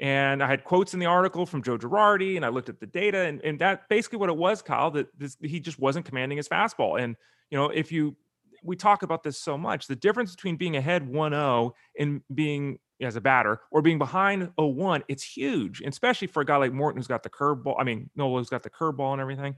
And 0.00 0.42
I 0.42 0.46
had 0.46 0.64
quotes 0.64 0.94
in 0.94 1.00
the 1.00 1.06
article 1.06 1.46
from 1.46 1.62
Joe 1.62 1.78
Girardi, 1.78 2.36
and 2.36 2.44
I 2.44 2.48
looked 2.48 2.68
at 2.68 2.80
the 2.80 2.86
data, 2.86 3.18
and, 3.18 3.40
and 3.42 3.58
that 3.60 3.88
basically 3.88 4.18
what 4.18 4.30
it 4.30 4.36
was, 4.36 4.62
Kyle, 4.62 4.90
that 4.92 5.08
this, 5.18 5.36
he 5.40 5.60
just 5.60 5.78
wasn't 5.78 6.06
commanding 6.06 6.38
his 6.38 6.48
fastball. 6.48 7.00
And, 7.00 7.16
you 7.50 7.58
know, 7.58 7.66
if 7.66 7.92
you, 7.92 8.16
we 8.64 8.74
talk 8.76 9.02
about 9.02 9.22
this 9.22 9.38
so 9.38 9.56
much, 9.58 9.86
the 9.86 9.96
difference 9.96 10.34
between 10.34 10.56
being 10.56 10.76
ahead 10.76 11.06
1 11.06 11.32
0 11.32 11.74
and 11.98 12.22
being 12.34 12.78
as 13.00 13.16
a 13.16 13.20
batter 13.20 13.60
or 13.70 13.82
being 13.82 13.98
behind 13.98 14.50
0-1, 14.58 15.02
it's 15.08 15.22
huge, 15.22 15.82
especially 15.82 16.28
for 16.28 16.40
a 16.40 16.44
guy 16.44 16.56
like 16.56 16.72
Morton 16.72 16.98
who's 16.98 17.06
got 17.06 17.22
the 17.22 17.30
curveball. 17.30 17.74
I 17.78 17.84
mean, 17.84 18.10
Nola's 18.16 18.48
got 18.48 18.62
the 18.62 18.70
curveball 18.70 19.12
and 19.12 19.20
everything. 19.20 19.56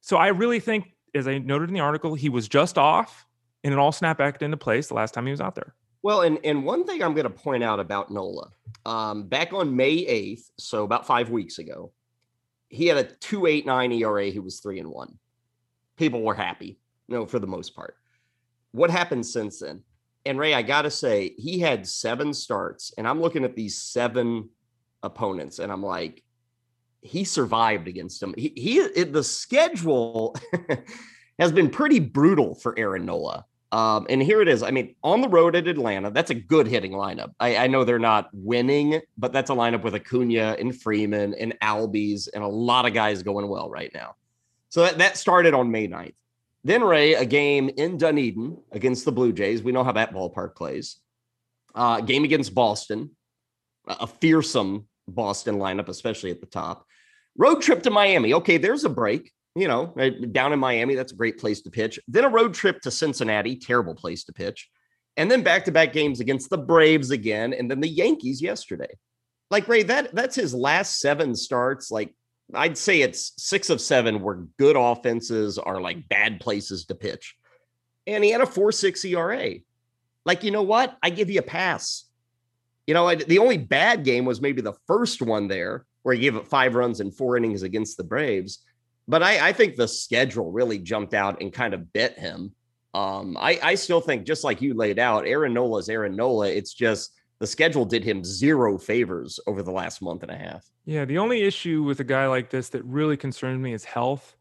So 0.00 0.16
I 0.16 0.28
really 0.28 0.60
think, 0.60 0.94
as 1.14 1.28
I 1.28 1.38
noted 1.38 1.68
in 1.68 1.74
the 1.74 1.80
article, 1.80 2.14
he 2.14 2.28
was 2.28 2.48
just 2.48 2.78
off 2.78 3.26
and 3.64 3.72
it 3.72 3.78
all 3.78 3.92
snapped 3.92 4.18
back 4.18 4.40
into 4.42 4.56
place 4.56 4.88
the 4.88 4.94
last 4.94 5.14
time 5.14 5.26
he 5.26 5.30
was 5.30 5.40
out 5.40 5.54
there. 5.54 5.74
Well, 6.02 6.22
and, 6.22 6.38
and 6.44 6.64
one 6.64 6.86
thing 6.86 7.02
I'm 7.02 7.14
going 7.14 7.24
to 7.24 7.30
point 7.30 7.64
out 7.64 7.80
about 7.80 8.10
Nola, 8.10 8.50
um, 8.86 9.24
back 9.24 9.52
on 9.52 9.74
May 9.74 9.96
8th, 10.04 10.50
so 10.58 10.84
about 10.84 11.06
five 11.06 11.30
weeks 11.30 11.58
ago, 11.58 11.92
he 12.68 12.86
had 12.86 12.98
a 12.98 13.04
289 13.04 13.92
ERA. 13.92 14.26
He 14.26 14.38
was 14.38 14.60
three 14.60 14.78
and 14.78 14.90
one. 14.90 15.18
People 15.96 16.22
were 16.22 16.34
happy, 16.34 16.78
you 17.08 17.16
know, 17.16 17.26
for 17.26 17.38
the 17.38 17.46
most 17.46 17.74
part. 17.74 17.96
What 18.72 18.90
happened 18.90 19.26
since 19.26 19.60
then? 19.60 19.82
And 20.24 20.38
Ray, 20.38 20.54
I 20.54 20.62
got 20.62 20.82
to 20.82 20.90
say, 20.90 21.34
he 21.36 21.58
had 21.58 21.86
seven 21.86 22.34
starts, 22.34 22.92
and 22.98 23.08
I'm 23.08 23.20
looking 23.20 23.44
at 23.44 23.56
these 23.56 23.78
seven 23.78 24.50
opponents, 25.02 25.58
and 25.58 25.72
I'm 25.72 25.82
like, 25.82 26.22
he 27.00 27.24
survived 27.24 27.88
against 27.88 28.22
him. 28.22 28.34
He, 28.36 28.52
he 28.56 28.78
it, 28.78 29.12
the 29.12 29.24
schedule 29.24 30.36
has 31.38 31.52
been 31.52 31.70
pretty 31.70 32.00
brutal 32.00 32.54
for 32.54 32.78
Aaron 32.78 33.06
Nola. 33.06 33.44
Um, 33.70 34.06
and 34.08 34.22
here 34.22 34.40
it 34.40 34.48
is. 34.48 34.62
I 34.62 34.70
mean, 34.70 34.94
on 35.04 35.20
the 35.20 35.28
road 35.28 35.54
at 35.54 35.68
Atlanta, 35.68 36.10
that's 36.10 36.30
a 36.30 36.34
good 36.34 36.66
hitting 36.66 36.92
lineup. 36.92 37.32
I, 37.38 37.56
I, 37.56 37.66
know 37.66 37.84
they're 37.84 37.98
not 37.98 38.30
winning, 38.32 39.02
but 39.18 39.30
that's 39.30 39.50
a 39.50 39.54
lineup 39.54 39.82
with 39.82 39.94
Acuna 39.94 40.56
and 40.58 40.74
Freeman 40.74 41.34
and 41.34 41.54
Albies 41.60 42.28
and 42.32 42.42
a 42.42 42.48
lot 42.48 42.86
of 42.86 42.94
guys 42.94 43.22
going 43.22 43.46
well 43.46 43.68
right 43.68 43.90
now. 43.92 44.14
So 44.70 44.82
that, 44.82 44.96
that 44.98 45.18
started 45.18 45.52
on 45.52 45.70
May 45.70 45.86
9th. 45.86 46.14
Then, 46.64 46.82
Ray, 46.82 47.14
a 47.14 47.26
game 47.26 47.70
in 47.76 47.98
Dunedin 47.98 48.56
against 48.72 49.04
the 49.04 49.12
Blue 49.12 49.32
Jays. 49.32 49.62
We 49.62 49.72
know 49.72 49.84
how 49.84 49.92
that 49.92 50.14
ballpark 50.14 50.56
plays. 50.56 50.96
Uh, 51.74 52.00
game 52.00 52.24
against 52.24 52.54
Boston, 52.54 53.10
a 53.86 54.06
fearsome 54.06 54.88
Boston 55.06 55.56
lineup, 55.56 55.88
especially 55.88 56.30
at 56.30 56.40
the 56.40 56.46
top. 56.46 56.86
Road 57.38 57.62
trip 57.62 57.82
to 57.84 57.90
Miami. 57.90 58.34
Okay, 58.34 58.58
there's 58.58 58.84
a 58.84 58.90
break 58.90 59.32
you 59.58 59.66
know, 59.66 59.92
eh, 59.98 60.10
down 60.30 60.52
in 60.52 60.58
Miami, 60.58 60.94
that's 60.94 61.12
a 61.12 61.16
great 61.16 61.38
place 61.38 61.60
to 61.62 61.70
pitch. 61.70 61.98
Then 62.06 62.24
a 62.24 62.28
road 62.28 62.54
trip 62.54 62.80
to 62.82 62.92
Cincinnati, 62.92 63.56
terrible 63.56 63.94
place 63.94 64.22
to 64.24 64.32
pitch. 64.32 64.70
And 65.16 65.28
then 65.28 65.42
back 65.42 65.64
to 65.64 65.72
back 65.72 65.92
games 65.92 66.20
against 66.20 66.48
the 66.48 66.58
Braves 66.58 67.10
again, 67.10 67.52
and 67.52 67.68
then 67.68 67.80
the 67.80 67.88
Yankees 67.88 68.40
yesterday. 68.40 68.96
Like 69.50 69.66
Ray, 69.66 69.82
that 69.84 70.14
that's 70.14 70.36
his 70.36 70.54
last 70.54 71.00
seven 71.00 71.34
starts. 71.34 71.90
Like 71.90 72.14
I'd 72.54 72.78
say 72.78 73.02
it's 73.02 73.32
six 73.36 73.68
of 73.68 73.80
seven 73.80 74.22
where 74.22 74.46
good 74.58 74.76
offenses 74.76 75.58
are 75.58 75.80
like 75.80 76.08
bad 76.08 76.38
places 76.38 76.84
to 76.86 76.94
pitch. 76.94 77.34
And 78.06 78.22
he 78.22 78.30
had 78.30 78.40
a 78.40 78.46
4 78.46 78.70
6 78.72 79.04
ERA. 79.04 79.54
Like, 80.24 80.44
you 80.44 80.50
know 80.50 80.62
what? 80.62 80.96
I 81.02 81.10
give 81.10 81.30
you 81.30 81.40
a 81.40 81.42
pass. 81.42 82.04
You 82.86 82.94
know, 82.94 83.14
the 83.14 83.38
only 83.38 83.58
bad 83.58 84.04
game 84.04 84.24
was 84.24 84.40
maybe 84.40 84.62
the 84.62 84.76
first 84.86 85.20
one 85.20 85.48
there 85.48 85.84
where 86.08 86.16
he 86.16 86.22
gave 86.22 86.36
up 86.36 86.48
five 86.48 86.74
runs 86.74 87.00
in 87.00 87.10
four 87.10 87.36
innings 87.36 87.62
against 87.62 87.96
the 87.98 88.04
Braves 88.04 88.64
but 89.08 89.22
I, 89.22 89.48
I 89.48 89.52
think 89.54 89.74
the 89.74 89.88
schedule 89.88 90.52
really 90.52 90.78
jumped 90.78 91.14
out 91.14 91.40
and 91.40 91.50
kind 91.50 91.72
of 91.72 91.92
bit 91.94 92.18
him. 92.18 92.52
Um, 92.92 93.36
I, 93.38 93.58
I 93.62 93.74
still 93.74 94.02
think, 94.02 94.26
just 94.26 94.44
like 94.44 94.60
you 94.60 94.74
laid 94.74 94.98
out, 94.98 95.26
Aaron 95.26 95.54
Nola 95.54 95.78
is 95.78 95.88
Aaron 95.88 96.14
Nola. 96.14 96.48
It's 96.48 96.74
just 96.74 97.12
the 97.38 97.46
schedule 97.46 97.86
did 97.86 98.04
him 98.04 98.22
zero 98.22 98.76
favors 98.76 99.40
over 99.46 99.62
the 99.62 99.70
last 99.70 100.02
month 100.02 100.22
and 100.22 100.30
a 100.30 100.36
half. 100.36 100.64
Yeah, 100.84 101.06
the 101.06 101.18
only 101.18 101.42
issue 101.42 101.82
with 101.82 102.00
a 102.00 102.04
guy 102.04 102.26
like 102.26 102.50
this 102.50 102.68
that 102.70 102.84
really 102.84 103.16
concerns 103.16 103.60
me 103.60 103.72
is 103.72 103.84
health. 103.84 104.36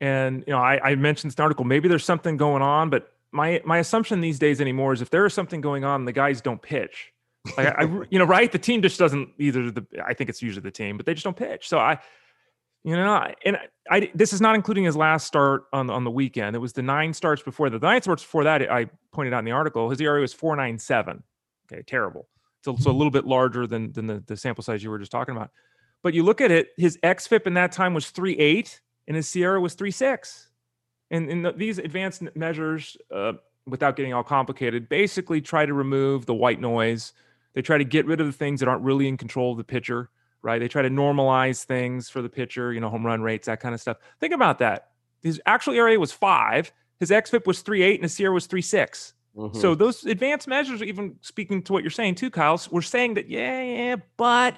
And 0.00 0.42
you 0.46 0.52
know, 0.52 0.58
I, 0.58 0.90
I 0.90 0.94
mentioned 0.96 1.32
this 1.32 1.38
article. 1.38 1.64
Maybe 1.64 1.88
there's 1.88 2.04
something 2.04 2.36
going 2.36 2.62
on, 2.62 2.90
but 2.90 3.12
my 3.32 3.60
my 3.64 3.78
assumption 3.78 4.20
these 4.20 4.40
days 4.40 4.60
anymore 4.60 4.92
is 4.92 5.02
if 5.02 5.10
there 5.10 5.26
is 5.26 5.34
something 5.34 5.60
going 5.60 5.84
on, 5.84 6.04
the 6.04 6.12
guys 6.12 6.40
don't 6.40 6.60
pitch. 6.60 7.12
Like 7.56 7.66
I, 7.66 7.84
I, 7.84 8.02
you 8.10 8.18
know, 8.18 8.24
right? 8.24 8.50
The 8.50 8.58
team 8.58 8.82
just 8.82 8.98
doesn't 8.98 9.30
either. 9.38 9.70
The 9.70 9.86
I 10.04 10.14
think 10.14 10.30
it's 10.30 10.42
usually 10.42 10.62
the 10.62 10.70
team, 10.70 10.96
but 10.96 11.06
they 11.06 11.14
just 11.14 11.24
don't 11.24 11.36
pitch. 11.36 11.68
So 11.68 11.78
I, 11.78 11.98
you 12.84 12.96
know, 12.96 13.32
and 13.44 13.56
I, 13.56 13.66
I, 13.90 14.10
this 14.14 14.32
is 14.32 14.40
not 14.40 14.54
including 14.54 14.84
his 14.84 14.96
last 14.96 15.26
start 15.26 15.64
on 15.72 15.90
on 15.90 16.04
the 16.04 16.10
weekend. 16.10 16.56
It 16.56 16.60
was 16.60 16.72
the 16.72 16.82
nine 16.82 17.12
starts 17.12 17.42
before 17.42 17.70
the, 17.70 17.78
the 17.78 17.86
nine 17.86 18.02
starts 18.02 18.22
before 18.22 18.44
that. 18.44 18.70
I 18.70 18.86
pointed 19.12 19.32
out 19.32 19.40
in 19.40 19.44
the 19.44 19.52
article, 19.52 19.90
his 19.90 20.00
ERA 20.00 20.20
was 20.20 20.32
four 20.32 20.56
nine 20.56 20.78
seven. 20.78 21.22
Okay, 21.70 21.82
terrible. 21.82 22.28
So, 22.62 22.76
so 22.76 22.90
a 22.90 22.92
little 22.92 23.10
bit 23.10 23.26
larger 23.26 23.66
than 23.66 23.92
than 23.92 24.06
the, 24.06 24.22
the 24.26 24.36
sample 24.36 24.62
size 24.62 24.82
you 24.82 24.90
were 24.90 24.98
just 24.98 25.12
talking 25.12 25.36
about. 25.36 25.50
But 26.02 26.14
you 26.14 26.22
look 26.22 26.40
at 26.40 26.50
it, 26.50 26.68
his 26.76 26.98
xFIP 27.02 27.46
in 27.46 27.54
that 27.54 27.72
time 27.72 27.94
was 27.94 28.10
three 28.10 28.36
eight, 28.38 28.80
and 29.06 29.16
his 29.16 29.28
SIERA 29.28 29.60
was 29.60 29.74
three 29.74 29.90
six. 29.90 30.48
And, 31.10 31.28
and 31.28 31.44
the, 31.44 31.52
these 31.52 31.78
advanced 31.78 32.22
measures, 32.36 32.96
uh, 33.12 33.32
without 33.66 33.96
getting 33.96 34.14
all 34.14 34.22
complicated, 34.22 34.88
basically 34.88 35.40
try 35.40 35.66
to 35.66 35.74
remove 35.74 36.24
the 36.24 36.34
white 36.34 36.60
noise. 36.60 37.12
They 37.54 37.62
try 37.62 37.78
to 37.78 37.84
get 37.84 38.06
rid 38.06 38.20
of 38.20 38.26
the 38.26 38.32
things 38.32 38.60
that 38.60 38.68
aren't 38.68 38.82
really 38.82 39.08
in 39.08 39.16
control 39.16 39.52
of 39.52 39.58
the 39.58 39.64
pitcher 39.64 40.10
right? 40.42 40.58
They 40.58 40.68
try 40.68 40.82
to 40.82 40.90
normalize 40.90 41.64
things 41.64 42.08
for 42.08 42.22
the 42.22 42.28
pitcher, 42.28 42.72
you 42.72 42.80
know, 42.80 42.88
home 42.88 43.04
run 43.04 43.22
rates, 43.22 43.46
that 43.46 43.60
kind 43.60 43.74
of 43.74 43.80
stuff. 43.80 43.98
Think 44.20 44.32
about 44.32 44.58
that. 44.60 44.88
His 45.22 45.40
actual 45.44 45.74
ERA 45.74 45.98
was 45.98 46.12
five, 46.12 46.72
his 46.98 47.10
xFIP 47.10 47.46
was 47.46 47.62
three 47.62 47.82
eight, 47.82 47.96
and 47.96 48.04
his 48.04 48.14
SIERA 48.14 48.32
was 48.32 48.46
three 48.46 48.62
six. 48.62 49.14
Mm-hmm. 49.36 49.58
So 49.58 49.74
those 49.74 50.04
advanced 50.06 50.48
measures, 50.48 50.82
even 50.82 51.16
speaking 51.20 51.62
to 51.64 51.72
what 51.72 51.82
you're 51.82 51.90
saying 51.90 52.16
too, 52.16 52.30
Kyle, 52.30 52.60
we're 52.70 52.82
saying 52.82 53.14
that 53.14 53.28
yeah, 53.28 53.62
yeah, 53.62 53.96
but 54.16 54.56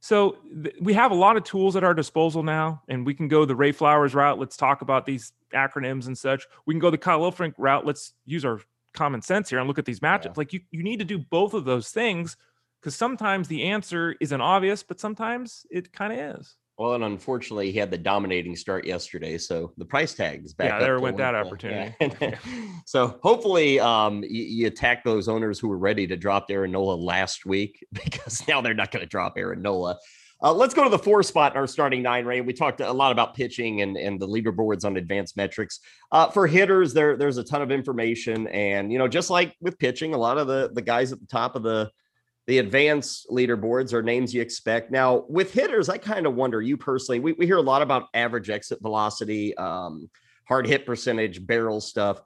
so 0.00 0.38
th- 0.62 0.76
we 0.80 0.94
have 0.94 1.10
a 1.10 1.14
lot 1.14 1.36
of 1.36 1.44
tools 1.44 1.76
at 1.76 1.84
our 1.84 1.94
disposal 1.94 2.42
now, 2.42 2.82
and 2.88 3.04
we 3.04 3.14
can 3.14 3.28
go 3.28 3.44
the 3.44 3.54
Ray 3.54 3.72
Flowers 3.72 4.14
route. 4.14 4.38
Let's 4.38 4.56
talk 4.56 4.82
about 4.82 5.04
these 5.04 5.32
acronyms 5.52 6.06
and 6.06 6.16
such. 6.16 6.46
We 6.66 6.74
can 6.74 6.80
go 6.80 6.90
the 6.90 6.98
Kyle 6.98 7.20
Elfrink 7.20 7.54
route. 7.58 7.84
Let's 7.84 8.14
use 8.24 8.44
our 8.44 8.60
common 8.94 9.22
sense 9.22 9.50
here 9.50 9.58
and 9.58 9.68
look 9.68 9.78
at 9.78 9.84
these 9.84 10.00
matchups. 10.00 10.24
Yeah. 10.24 10.32
Like 10.36 10.52
you, 10.52 10.60
you 10.70 10.82
need 10.82 10.98
to 10.98 11.04
do 11.04 11.18
both 11.18 11.54
of 11.54 11.64
those 11.64 11.90
things 11.90 12.36
because 12.80 12.94
sometimes 12.94 13.48
the 13.48 13.64
answer 13.64 14.16
isn't 14.20 14.40
obvious, 14.40 14.82
but 14.82 15.00
sometimes 15.00 15.64
it 15.70 15.92
kind 15.92 16.12
of 16.12 16.38
is. 16.40 16.56
Well, 16.78 16.94
and 16.94 17.04
unfortunately, 17.04 17.70
he 17.70 17.78
had 17.78 17.90
the 17.90 17.98
dominating 17.98 18.56
start 18.56 18.86
yesterday, 18.86 19.36
so 19.36 19.72
the 19.76 19.84
price 19.84 20.14
tag 20.14 20.44
is 20.44 20.54
back. 20.54 20.68
Yeah, 20.70 20.78
there 20.80 20.98
went 21.00 21.18
that 21.18 21.34
opportunity. 21.34 21.94
Yeah. 22.00 22.34
so 22.86 23.18
hopefully, 23.22 23.78
um, 23.78 24.24
you, 24.24 24.42
you, 24.42 24.66
attack 24.66 25.04
those 25.04 25.28
owners 25.28 25.60
who 25.60 25.68
were 25.68 25.78
ready 25.78 26.06
to 26.06 26.16
drop 26.16 26.46
Aaron 26.48 26.72
Nola 26.72 26.94
last 26.94 27.44
week 27.44 27.86
because 27.92 28.48
now 28.48 28.62
they're 28.62 28.74
not 28.74 28.90
going 28.90 29.02
to 29.02 29.08
drop 29.08 29.34
Aaron 29.36 29.60
Nola. 29.60 29.98
Uh, 30.42 30.52
let's 30.52 30.74
go 30.74 30.82
to 30.82 30.90
the 30.90 30.98
four 30.98 31.22
spot 31.22 31.52
in 31.52 31.58
our 31.58 31.68
starting 31.68 32.02
nine, 32.02 32.24
Ray. 32.24 32.40
We 32.40 32.52
talked 32.52 32.80
a 32.80 32.92
lot 32.92 33.12
about 33.12 33.34
pitching 33.34 33.82
and, 33.82 33.96
and 33.96 34.18
the 34.18 34.26
leaderboards 34.26 34.84
on 34.84 34.96
advanced 34.96 35.36
metrics. 35.36 35.78
Uh, 36.10 36.28
for 36.30 36.46
hitters, 36.46 36.92
there 36.92 37.16
there's 37.16 37.38
a 37.38 37.44
ton 37.44 37.62
of 37.62 37.70
information, 37.70 38.48
and 38.48 38.92
you 38.92 38.98
know, 38.98 39.06
just 39.06 39.30
like 39.30 39.54
with 39.60 39.78
pitching, 39.78 40.14
a 40.14 40.18
lot 40.18 40.38
of 40.38 40.48
the 40.48 40.70
the 40.72 40.82
guys 40.82 41.12
at 41.12 41.20
the 41.20 41.26
top 41.26 41.54
of 41.54 41.62
the 41.62 41.90
the 42.48 42.58
advanced 42.58 43.28
leaderboards 43.30 43.92
are 43.92 44.02
names 44.02 44.34
you 44.34 44.42
expect. 44.42 44.90
Now, 44.90 45.24
with 45.28 45.52
hitters, 45.52 45.88
I 45.88 45.98
kind 45.98 46.26
of 46.26 46.34
wonder, 46.34 46.60
you 46.60 46.76
personally, 46.76 47.20
we, 47.20 47.32
we 47.34 47.46
hear 47.46 47.58
a 47.58 47.62
lot 47.62 47.82
about 47.82 48.08
average 48.14 48.50
exit 48.50 48.80
velocity, 48.82 49.56
um, 49.56 50.10
hard 50.48 50.66
hit 50.66 50.84
percentage, 50.84 51.46
barrel 51.46 51.80
stuff. 51.80 52.20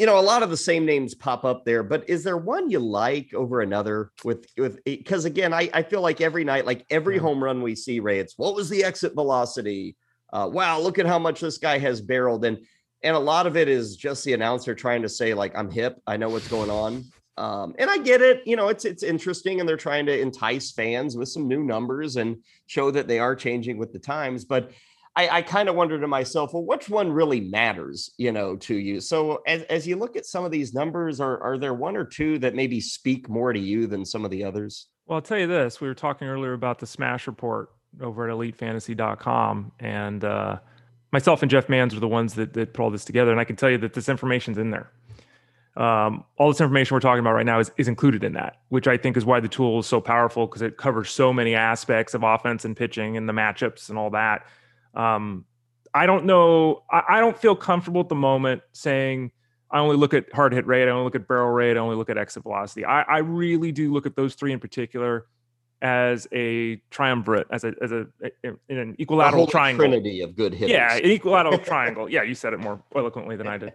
You 0.00 0.06
know, 0.06 0.18
a 0.18 0.22
lot 0.22 0.42
of 0.42 0.48
the 0.48 0.56
same 0.56 0.86
names 0.86 1.14
pop 1.14 1.44
up 1.44 1.66
there, 1.66 1.82
but 1.82 2.08
is 2.08 2.24
there 2.24 2.38
one 2.38 2.70
you 2.70 2.78
like 2.78 3.34
over 3.34 3.60
another 3.60 4.12
with 4.24 4.46
with 4.56 4.82
because 4.82 5.26
again, 5.26 5.52
I, 5.52 5.68
I 5.74 5.82
feel 5.82 6.00
like 6.00 6.22
every 6.22 6.42
night, 6.42 6.64
like 6.64 6.86
every 6.88 7.18
home 7.18 7.44
run 7.44 7.60
we 7.60 7.74
see, 7.74 8.00
Ray, 8.00 8.18
it's 8.18 8.38
what 8.38 8.54
was 8.54 8.70
the 8.70 8.82
exit 8.82 9.12
velocity? 9.12 9.98
Uh, 10.32 10.48
wow, 10.50 10.80
look 10.80 10.98
at 10.98 11.04
how 11.04 11.18
much 11.18 11.40
this 11.40 11.58
guy 11.58 11.76
has 11.76 12.00
barreled. 12.00 12.46
And 12.46 12.64
and 13.02 13.14
a 13.14 13.18
lot 13.18 13.46
of 13.46 13.58
it 13.58 13.68
is 13.68 13.94
just 13.94 14.24
the 14.24 14.32
announcer 14.32 14.74
trying 14.74 15.02
to 15.02 15.08
say, 15.10 15.34
like, 15.34 15.54
I'm 15.54 15.70
hip, 15.70 16.00
I 16.06 16.16
know 16.16 16.30
what's 16.30 16.48
going 16.48 16.70
on. 16.70 17.04
Um, 17.36 17.74
and 17.78 17.90
I 17.90 17.98
get 17.98 18.22
it, 18.22 18.40
you 18.46 18.56
know, 18.56 18.68
it's 18.68 18.86
it's 18.86 19.02
interesting, 19.02 19.60
and 19.60 19.68
they're 19.68 19.76
trying 19.76 20.06
to 20.06 20.18
entice 20.18 20.72
fans 20.72 21.14
with 21.14 21.28
some 21.28 21.46
new 21.46 21.62
numbers 21.62 22.16
and 22.16 22.42
show 22.68 22.90
that 22.90 23.06
they 23.06 23.18
are 23.18 23.36
changing 23.36 23.76
with 23.76 23.92
the 23.92 23.98
times. 23.98 24.46
But 24.46 24.70
I, 25.16 25.28
I 25.28 25.42
kind 25.42 25.68
of 25.68 25.74
wonder 25.74 26.00
to 26.00 26.06
myself, 26.06 26.54
well, 26.54 26.64
which 26.64 26.88
one 26.88 27.12
really 27.12 27.40
matters, 27.40 28.12
you 28.16 28.30
know, 28.30 28.56
to 28.56 28.76
you? 28.76 29.00
So 29.00 29.42
as, 29.46 29.62
as 29.64 29.86
you 29.86 29.96
look 29.96 30.16
at 30.16 30.24
some 30.24 30.44
of 30.44 30.52
these 30.52 30.72
numbers, 30.72 31.20
are 31.20 31.42
are 31.42 31.58
there 31.58 31.74
one 31.74 31.96
or 31.96 32.04
two 32.04 32.38
that 32.38 32.54
maybe 32.54 32.80
speak 32.80 33.28
more 33.28 33.52
to 33.52 33.58
you 33.58 33.86
than 33.86 34.04
some 34.04 34.24
of 34.24 34.30
the 34.30 34.44
others? 34.44 34.86
Well, 35.06 35.16
I'll 35.16 35.22
tell 35.22 35.38
you 35.38 35.48
this: 35.48 35.80
we 35.80 35.88
were 35.88 35.94
talking 35.94 36.28
earlier 36.28 36.52
about 36.52 36.78
the 36.78 36.86
Smash 36.86 37.26
Report 37.26 37.70
over 38.00 38.28
at 38.28 38.34
EliteFantasy.com, 38.36 39.72
and 39.80 40.24
uh, 40.24 40.58
myself 41.12 41.42
and 41.42 41.50
Jeff 41.50 41.68
Mans 41.68 41.92
are 41.92 42.00
the 42.00 42.08
ones 42.08 42.34
that 42.34 42.52
that 42.52 42.72
put 42.72 42.82
all 42.82 42.90
this 42.90 43.04
together. 43.04 43.32
And 43.32 43.40
I 43.40 43.44
can 43.44 43.56
tell 43.56 43.70
you 43.70 43.78
that 43.78 43.94
this 43.94 44.08
information's 44.08 44.58
in 44.58 44.70
there. 44.70 44.92
Um, 45.76 46.24
all 46.36 46.48
this 46.48 46.60
information 46.60 46.94
we're 46.94 47.00
talking 47.00 47.20
about 47.20 47.34
right 47.34 47.46
now 47.46 47.58
is, 47.58 47.70
is 47.76 47.88
included 47.88 48.22
in 48.24 48.32
that, 48.34 48.60
which 48.68 48.86
I 48.86 48.96
think 48.96 49.16
is 49.16 49.24
why 49.24 49.40
the 49.40 49.48
tool 49.48 49.78
is 49.80 49.86
so 49.86 50.00
powerful 50.00 50.46
because 50.46 50.62
it 50.62 50.76
covers 50.76 51.10
so 51.10 51.32
many 51.32 51.54
aspects 51.54 52.12
of 52.12 52.22
offense 52.22 52.64
and 52.64 52.76
pitching 52.76 53.16
and 53.16 53.28
the 53.28 53.32
matchups 53.32 53.88
and 53.88 53.96
all 53.96 54.10
that. 54.10 54.46
Um, 54.94 55.44
I 55.92 56.06
don't 56.06 56.24
know. 56.24 56.82
I, 56.90 57.02
I, 57.08 57.20
don't 57.20 57.36
feel 57.36 57.56
comfortable 57.56 58.00
at 58.00 58.08
the 58.08 58.14
moment 58.14 58.62
saying 58.72 59.32
I 59.70 59.78
only 59.80 59.96
look 59.96 60.14
at 60.14 60.32
hard 60.32 60.52
hit 60.52 60.66
rate. 60.66 60.88
I 60.88 60.90
only 60.90 61.04
look 61.04 61.14
at 61.14 61.26
barrel 61.26 61.50
rate. 61.50 61.76
I 61.76 61.80
only 61.80 61.96
look 61.96 62.10
at 62.10 62.18
exit 62.18 62.42
velocity. 62.42 62.84
I, 62.84 63.02
I 63.02 63.18
really 63.18 63.72
do 63.72 63.92
look 63.92 64.06
at 64.06 64.16
those 64.16 64.34
three 64.34 64.52
in 64.52 64.60
particular 64.60 65.26
as 65.82 66.28
a 66.32 66.76
triumvirate, 66.90 67.46
as 67.50 67.64
a 67.64 67.74
as 67.80 67.90
a 67.92 68.06
in 68.42 68.58
an 68.68 68.96
equilateral 68.98 69.46
triangle. 69.46 69.86
Trinity 69.86 70.20
of 70.20 70.36
good 70.36 70.52
hitters. 70.52 70.70
Yeah, 70.70 70.96
an 70.96 71.10
equilateral 71.10 71.58
triangle. 71.58 72.08
Yeah, 72.08 72.22
you 72.22 72.34
said 72.34 72.52
it 72.52 72.60
more 72.60 72.82
eloquently 72.94 73.36
than 73.36 73.46
I 73.46 73.58
did. 73.58 73.72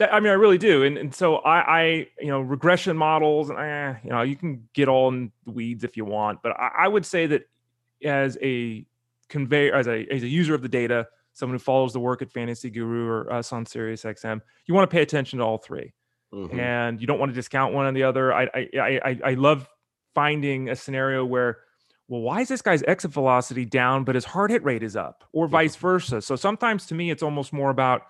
That, 0.00 0.12
I 0.12 0.18
mean, 0.18 0.30
I 0.30 0.34
really 0.34 0.58
do, 0.58 0.82
and 0.82 0.98
and 0.98 1.14
so 1.14 1.36
I, 1.36 1.78
I 1.78 1.82
you 2.20 2.28
know, 2.28 2.40
regression 2.40 2.96
models, 2.96 3.50
eh, 3.50 3.94
you 4.02 4.10
know, 4.10 4.22
you 4.22 4.34
can 4.34 4.68
get 4.72 4.88
all 4.88 5.08
in 5.08 5.30
the 5.44 5.52
weeds 5.52 5.84
if 5.84 5.96
you 5.96 6.04
want, 6.04 6.42
but 6.42 6.58
I, 6.58 6.70
I 6.78 6.88
would 6.88 7.06
say 7.06 7.26
that 7.26 7.48
as 8.02 8.36
a 8.42 8.84
convey 9.28 9.70
as 9.70 9.86
a 9.86 10.06
as 10.10 10.22
a 10.22 10.28
user 10.28 10.54
of 10.54 10.62
the 10.62 10.68
data, 10.68 11.06
someone 11.32 11.54
who 11.54 11.62
follows 11.62 11.92
the 11.92 12.00
work 12.00 12.22
at 12.22 12.30
Fantasy 12.30 12.70
Guru 12.70 13.08
or 13.08 13.32
us 13.32 13.52
on 13.52 13.66
Sirius 13.66 14.04
XM, 14.04 14.40
you 14.66 14.74
want 14.74 14.88
to 14.88 14.94
pay 14.94 15.02
attention 15.02 15.38
to 15.38 15.44
all 15.44 15.58
3 15.58 15.92
mm-hmm. 16.32 16.58
and 16.58 17.00
you 17.00 17.06
don't 17.06 17.18
want 17.18 17.30
to 17.30 17.34
discount 17.34 17.74
one 17.74 17.86
on 17.86 17.94
the 17.94 18.02
other. 18.02 18.32
I 18.32 18.44
I 18.54 18.68
I 18.74 19.20
I 19.24 19.34
love 19.34 19.68
finding 20.14 20.68
a 20.68 20.76
scenario 20.76 21.24
where 21.24 21.58
well, 22.06 22.20
why 22.20 22.42
is 22.42 22.48
this 22.48 22.60
guy's 22.60 22.82
exit 22.82 23.12
velocity 23.12 23.64
down, 23.64 24.04
but 24.04 24.14
his 24.14 24.26
hard 24.26 24.50
hit 24.50 24.62
rate 24.62 24.82
is 24.82 24.94
up, 24.94 25.24
or 25.32 25.48
vice 25.48 25.74
versa? 25.74 26.20
So 26.20 26.36
sometimes 26.36 26.86
to 26.86 26.94
me, 26.94 27.10
it's 27.10 27.22
almost 27.22 27.52
more 27.52 27.70
about 27.70 28.02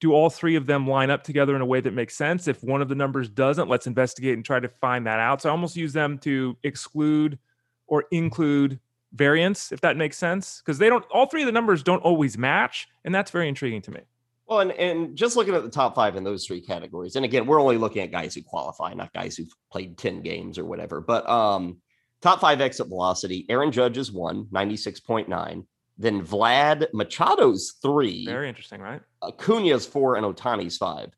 do 0.00 0.12
all 0.12 0.30
three 0.30 0.56
of 0.56 0.66
them 0.66 0.86
line 0.86 1.10
up 1.10 1.22
together 1.22 1.54
in 1.54 1.60
a 1.60 1.66
way 1.66 1.80
that 1.80 1.92
makes 1.92 2.16
sense? 2.16 2.48
If 2.48 2.64
one 2.64 2.80
of 2.80 2.88
the 2.88 2.94
numbers 2.94 3.28
doesn't, 3.28 3.68
let's 3.68 3.86
investigate 3.86 4.34
and 4.34 4.44
try 4.44 4.58
to 4.58 4.68
find 4.68 5.06
that 5.06 5.20
out. 5.20 5.42
So 5.42 5.50
I 5.50 5.52
almost 5.52 5.76
use 5.76 5.92
them 5.92 6.18
to 6.18 6.56
exclude 6.62 7.38
or 7.86 8.04
include 8.10 8.80
variance, 9.12 9.72
if 9.72 9.80
that 9.80 9.96
makes 9.96 10.16
sense, 10.16 10.62
because 10.64 10.78
they 10.78 10.88
don't. 10.88 11.04
All 11.10 11.26
three 11.26 11.42
of 11.42 11.46
the 11.46 11.52
numbers 11.52 11.82
don't 11.82 12.02
always 12.02 12.38
match, 12.38 12.88
and 13.04 13.14
that's 13.14 13.30
very 13.30 13.48
intriguing 13.48 13.82
to 13.82 13.90
me. 13.90 14.00
Well, 14.46 14.60
and, 14.60 14.72
and 14.72 15.16
just 15.16 15.36
looking 15.36 15.54
at 15.54 15.62
the 15.62 15.70
top 15.70 15.94
five 15.94 16.16
in 16.16 16.24
those 16.24 16.44
three 16.44 16.60
categories, 16.60 17.14
and 17.14 17.24
again, 17.24 17.46
we're 17.46 17.60
only 17.60 17.78
looking 17.78 18.02
at 18.02 18.10
guys 18.10 18.34
who 18.34 18.42
qualify, 18.42 18.92
not 18.94 19.12
guys 19.12 19.36
who've 19.36 19.54
played 19.70 19.96
10 19.96 20.22
games 20.22 20.58
or 20.58 20.64
whatever. 20.64 21.00
But 21.00 21.28
um, 21.28 21.76
top 22.20 22.40
five 22.40 22.60
exit 22.60 22.88
velocity, 22.88 23.46
Aaron 23.48 23.70
Judge 23.70 23.96
is 23.96 24.10
one, 24.10 24.46
96.9. 24.46 25.64
Then 25.98 26.26
Vlad 26.26 26.86
Machado's 26.92 27.74
three. 27.80 28.24
Very 28.26 28.48
interesting, 28.48 28.80
right? 28.80 29.00
Acuna's 29.22 29.86
four 29.86 30.16
and 30.16 30.26
Ohtani's 30.26 30.78
five. 30.78 31.10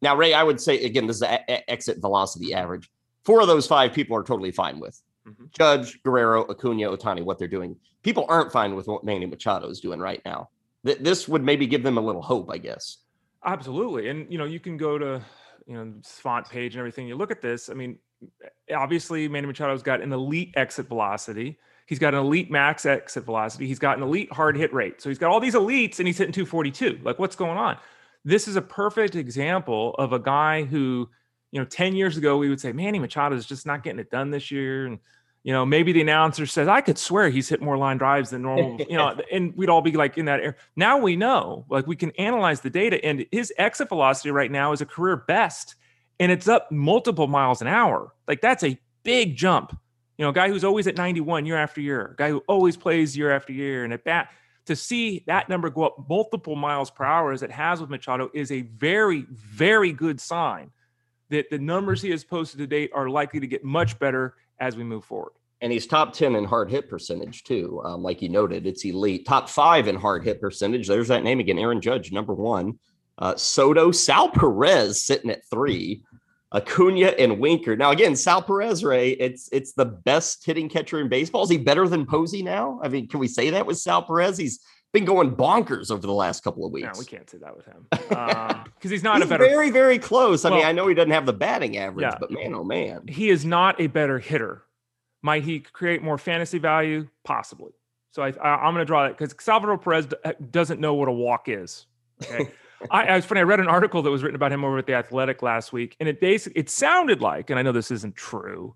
Now, 0.00 0.16
Ray, 0.16 0.32
I 0.32 0.42
would 0.42 0.60
say 0.60 0.82
again, 0.84 1.06
this 1.06 1.16
is 1.16 1.20
the 1.20 1.70
exit 1.70 2.00
velocity 2.00 2.54
average. 2.54 2.88
Four 3.24 3.42
of 3.42 3.46
those 3.48 3.66
five 3.66 3.92
people 3.92 4.16
are 4.16 4.22
totally 4.22 4.52
fine 4.52 4.80
with. 4.80 4.98
Mm-hmm. 5.30 5.44
Judge, 5.52 6.02
Guerrero, 6.02 6.44
Acuna, 6.48 6.96
Ohtani, 6.96 7.24
what 7.24 7.38
they're 7.38 7.48
doing. 7.48 7.76
People 8.02 8.26
aren't 8.28 8.52
fine 8.52 8.74
with 8.74 8.86
what 8.86 9.04
Manny 9.04 9.26
Machado 9.26 9.68
is 9.68 9.80
doing 9.80 10.00
right 10.00 10.22
now. 10.24 10.48
Th- 10.84 10.98
this 10.98 11.28
would 11.28 11.44
maybe 11.44 11.66
give 11.66 11.82
them 11.82 11.98
a 11.98 12.00
little 12.00 12.22
hope, 12.22 12.50
I 12.50 12.58
guess. 12.58 12.98
Absolutely, 13.44 14.08
and 14.08 14.30
you 14.30 14.38
know, 14.38 14.44
you 14.44 14.60
can 14.60 14.76
go 14.76 14.98
to 14.98 15.22
you 15.66 15.74
know 15.74 15.92
font 16.04 16.48
page 16.48 16.74
and 16.74 16.80
everything. 16.80 17.06
You 17.06 17.16
look 17.16 17.30
at 17.30 17.40
this. 17.40 17.70
I 17.70 17.74
mean, 17.74 17.98
obviously, 18.74 19.28
Manny 19.28 19.46
Machado's 19.46 19.82
got 19.82 20.00
an 20.00 20.12
elite 20.12 20.52
exit 20.56 20.88
velocity. 20.88 21.58
He's 21.86 21.98
got 21.98 22.14
an 22.14 22.20
elite 22.20 22.50
max 22.50 22.86
exit 22.86 23.24
velocity. 23.24 23.66
He's 23.66 23.78
got 23.78 23.96
an 23.96 24.02
elite 24.02 24.32
hard 24.32 24.56
hit 24.56 24.72
rate. 24.72 25.02
So 25.02 25.08
he's 25.08 25.18
got 25.18 25.30
all 25.30 25.40
these 25.40 25.54
elites, 25.54 25.98
and 25.98 26.06
he's 26.06 26.18
hitting 26.18 26.32
242. 26.32 27.00
Like, 27.02 27.18
what's 27.18 27.34
going 27.34 27.58
on? 27.58 27.78
This 28.24 28.46
is 28.46 28.56
a 28.56 28.62
perfect 28.62 29.16
example 29.16 29.94
of 29.98 30.12
a 30.12 30.18
guy 30.18 30.64
who 30.64 31.08
you 31.52 31.60
know, 31.60 31.66
10 31.66 31.96
years 31.96 32.16
ago, 32.16 32.36
we 32.36 32.48
would 32.48 32.60
say 32.60 32.72
Manny 32.72 32.98
Machado 32.98 33.34
is 33.34 33.46
just 33.46 33.66
not 33.66 33.82
getting 33.82 33.98
it 33.98 34.10
done 34.10 34.30
this 34.30 34.50
year. 34.50 34.86
And, 34.86 34.98
you 35.42 35.52
know, 35.52 35.64
maybe 35.64 35.92
the 35.92 36.02
announcer 36.02 36.44
says, 36.46 36.68
I 36.68 36.82
could 36.82 36.98
swear 36.98 37.30
he's 37.30 37.48
hit 37.48 37.62
more 37.62 37.78
line 37.78 37.96
drives 37.96 38.30
than 38.30 38.42
normal, 38.42 38.78
you 38.90 38.96
know, 38.96 39.18
and 39.32 39.56
we'd 39.56 39.70
all 39.70 39.80
be 39.80 39.92
like 39.92 40.18
in 40.18 40.26
that 40.26 40.40
air. 40.40 40.56
Now 40.76 40.98
we 40.98 41.16
know, 41.16 41.64
like 41.70 41.86
we 41.86 41.96
can 41.96 42.10
analyze 42.12 42.60
the 42.60 42.70
data, 42.70 43.02
and 43.04 43.24
his 43.32 43.52
exit 43.56 43.88
velocity 43.88 44.30
right 44.30 44.50
now 44.50 44.72
is 44.72 44.80
a 44.80 44.86
career 44.86 45.16
best, 45.16 45.76
and 46.18 46.30
it's 46.30 46.48
up 46.48 46.70
multiple 46.70 47.26
miles 47.26 47.62
an 47.62 47.68
hour. 47.68 48.12
Like 48.28 48.40
that's 48.40 48.64
a 48.64 48.78
big 49.02 49.36
jump. 49.36 49.76
You 50.18 50.26
know, 50.26 50.32
guy 50.32 50.48
who's 50.48 50.64
always 50.64 50.86
at 50.86 50.96
91 50.96 51.46
year 51.46 51.56
after 51.56 51.80
year, 51.80 52.14
guy 52.18 52.28
who 52.28 52.42
always 52.46 52.76
plays 52.76 53.16
year 53.16 53.30
after 53.30 53.54
year, 53.54 53.84
and 53.84 53.92
at 53.94 54.04
bat 54.04 54.28
to 54.66 54.76
see 54.76 55.24
that 55.26 55.48
number 55.48 55.70
go 55.70 55.86
up 55.86 56.08
multiple 56.08 56.54
miles 56.54 56.90
per 56.90 57.04
hour 57.04 57.32
as 57.32 57.42
it 57.42 57.50
has 57.50 57.80
with 57.80 57.88
Machado 57.88 58.30
is 58.34 58.52
a 58.52 58.60
very, 58.60 59.26
very 59.30 59.92
good 59.92 60.20
sign 60.20 60.70
that 61.30 61.48
the 61.48 61.58
numbers 61.58 62.02
he 62.02 62.10
has 62.10 62.24
posted 62.24 62.58
to 62.58 62.66
date 62.66 62.90
are 62.94 63.08
likely 63.08 63.40
to 63.40 63.46
get 63.46 63.64
much 63.64 63.98
better 63.98 64.34
as 64.60 64.76
we 64.76 64.84
move 64.84 65.04
forward. 65.04 65.32
And 65.62 65.72
he's 65.72 65.86
top 65.86 66.12
10 66.12 66.36
in 66.36 66.44
hard 66.44 66.70
hit 66.70 66.88
percentage, 66.88 67.44
too. 67.44 67.82
Um, 67.84 68.02
like 68.02 68.22
you 68.22 68.28
noted, 68.28 68.66
it's 68.66 68.84
elite. 68.84 69.26
Top 69.26 69.48
five 69.48 69.88
in 69.88 69.96
hard 69.96 70.24
hit 70.24 70.40
percentage. 70.40 70.86
There's 70.88 71.08
that 71.08 71.24
name 71.24 71.40
again 71.40 71.58
Aaron 71.58 71.80
Judge, 71.80 72.12
number 72.12 72.32
one. 72.34 72.78
Uh, 73.18 73.36
Soto, 73.36 73.90
Sal 73.90 74.30
Perez 74.30 75.02
sitting 75.02 75.30
at 75.30 75.44
three. 75.50 76.02
Acuna 76.52 77.08
and 77.08 77.38
Winker. 77.38 77.76
Now, 77.76 77.92
again, 77.92 78.16
Sal 78.16 78.42
Perez, 78.42 78.82
Ray, 78.82 79.10
it's 79.10 79.48
it's 79.52 79.72
the 79.72 79.84
best 79.84 80.44
hitting 80.44 80.68
catcher 80.68 81.00
in 81.00 81.08
baseball. 81.08 81.44
Is 81.44 81.50
he 81.50 81.58
better 81.58 81.86
than 81.86 82.06
Posey 82.06 82.42
now? 82.42 82.80
I 82.82 82.88
mean, 82.88 83.06
can 83.06 83.20
we 83.20 83.28
say 83.28 83.50
that 83.50 83.66
with 83.66 83.78
Sal 83.78 84.02
Perez? 84.02 84.36
He's 84.36 84.58
been 84.92 85.04
going 85.04 85.34
bonkers 85.36 85.90
over 85.90 86.06
the 86.06 86.12
last 86.12 86.42
couple 86.42 86.66
of 86.66 86.72
weeks. 86.72 86.88
No, 86.94 86.98
we 86.98 87.04
can't 87.04 87.28
say 87.28 87.38
that 87.38 87.56
with 87.56 87.66
him 87.66 87.86
because 87.90 88.54
um, 88.54 88.64
he's 88.80 89.02
not 89.02 89.16
he's 89.16 89.26
a 89.26 89.28
better. 89.28 89.44
Very, 89.44 89.70
very 89.70 89.98
close. 89.98 90.44
I 90.44 90.50
well, 90.50 90.58
mean, 90.58 90.66
I 90.66 90.72
know 90.72 90.88
he 90.88 90.94
doesn't 90.94 91.12
have 91.12 91.26
the 91.26 91.32
batting 91.32 91.76
average, 91.76 92.02
yeah, 92.02 92.16
but 92.18 92.30
man, 92.30 92.54
oh 92.54 92.64
man, 92.64 93.06
he 93.06 93.30
is 93.30 93.44
not 93.44 93.80
a 93.80 93.86
better 93.86 94.18
hitter. 94.18 94.62
Might 95.22 95.44
he 95.44 95.60
create 95.60 96.02
more 96.02 96.18
fantasy 96.18 96.58
value? 96.58 97.08
Possibly. 97.24 97.72
So 98.12 98.22
I, 98.22 98.28
I, 98.42 98.66
am 98.66 98.74
going 98.74 98.82
to 98.82 98.84
draw 98.84 99.04
that 99.04 99.16
because 99.16 99.34
Salvador 99.38 99.78
Perez 99.78 100.08
uh, 100.24 100.32
doesn't 100.50 100.80
know 100.80 100.94
what 100.94 101.08
a 101.08 101.12
walk 101.12 101.48
is. 101.48 101.86
Okay. 102.22 102.50
I, 102.90 103.04
I 103.04 103.16
was 103.16 103.26
funny. 103.26 103.40
I 103.40 103.44
read 103.44 103.60
an 103.60 103.68
article 103.68 104.02
that 104.02 104.10
was 104.10 104.22
written 104.22 104.36
about 104.36 104.52
him 104.52 104.64
over 104.64 104.78
at 104.78 104.86
the 104.86 104.94
Athletic 104.94 105.42
last 105.42 105.72
week, 105.72 105.96
and 106.00 106.08
it 106.08 106.20
basically 106.20 106.58
it 106.58 106.70
sounded 106.70 107.20
like, 107.20 107.50
and 107.50 107.58
I 107.58 107.62
know 107.62 107.72
this 107.72 107.90
isn't 107.90 108.16
true, 108.16 108.74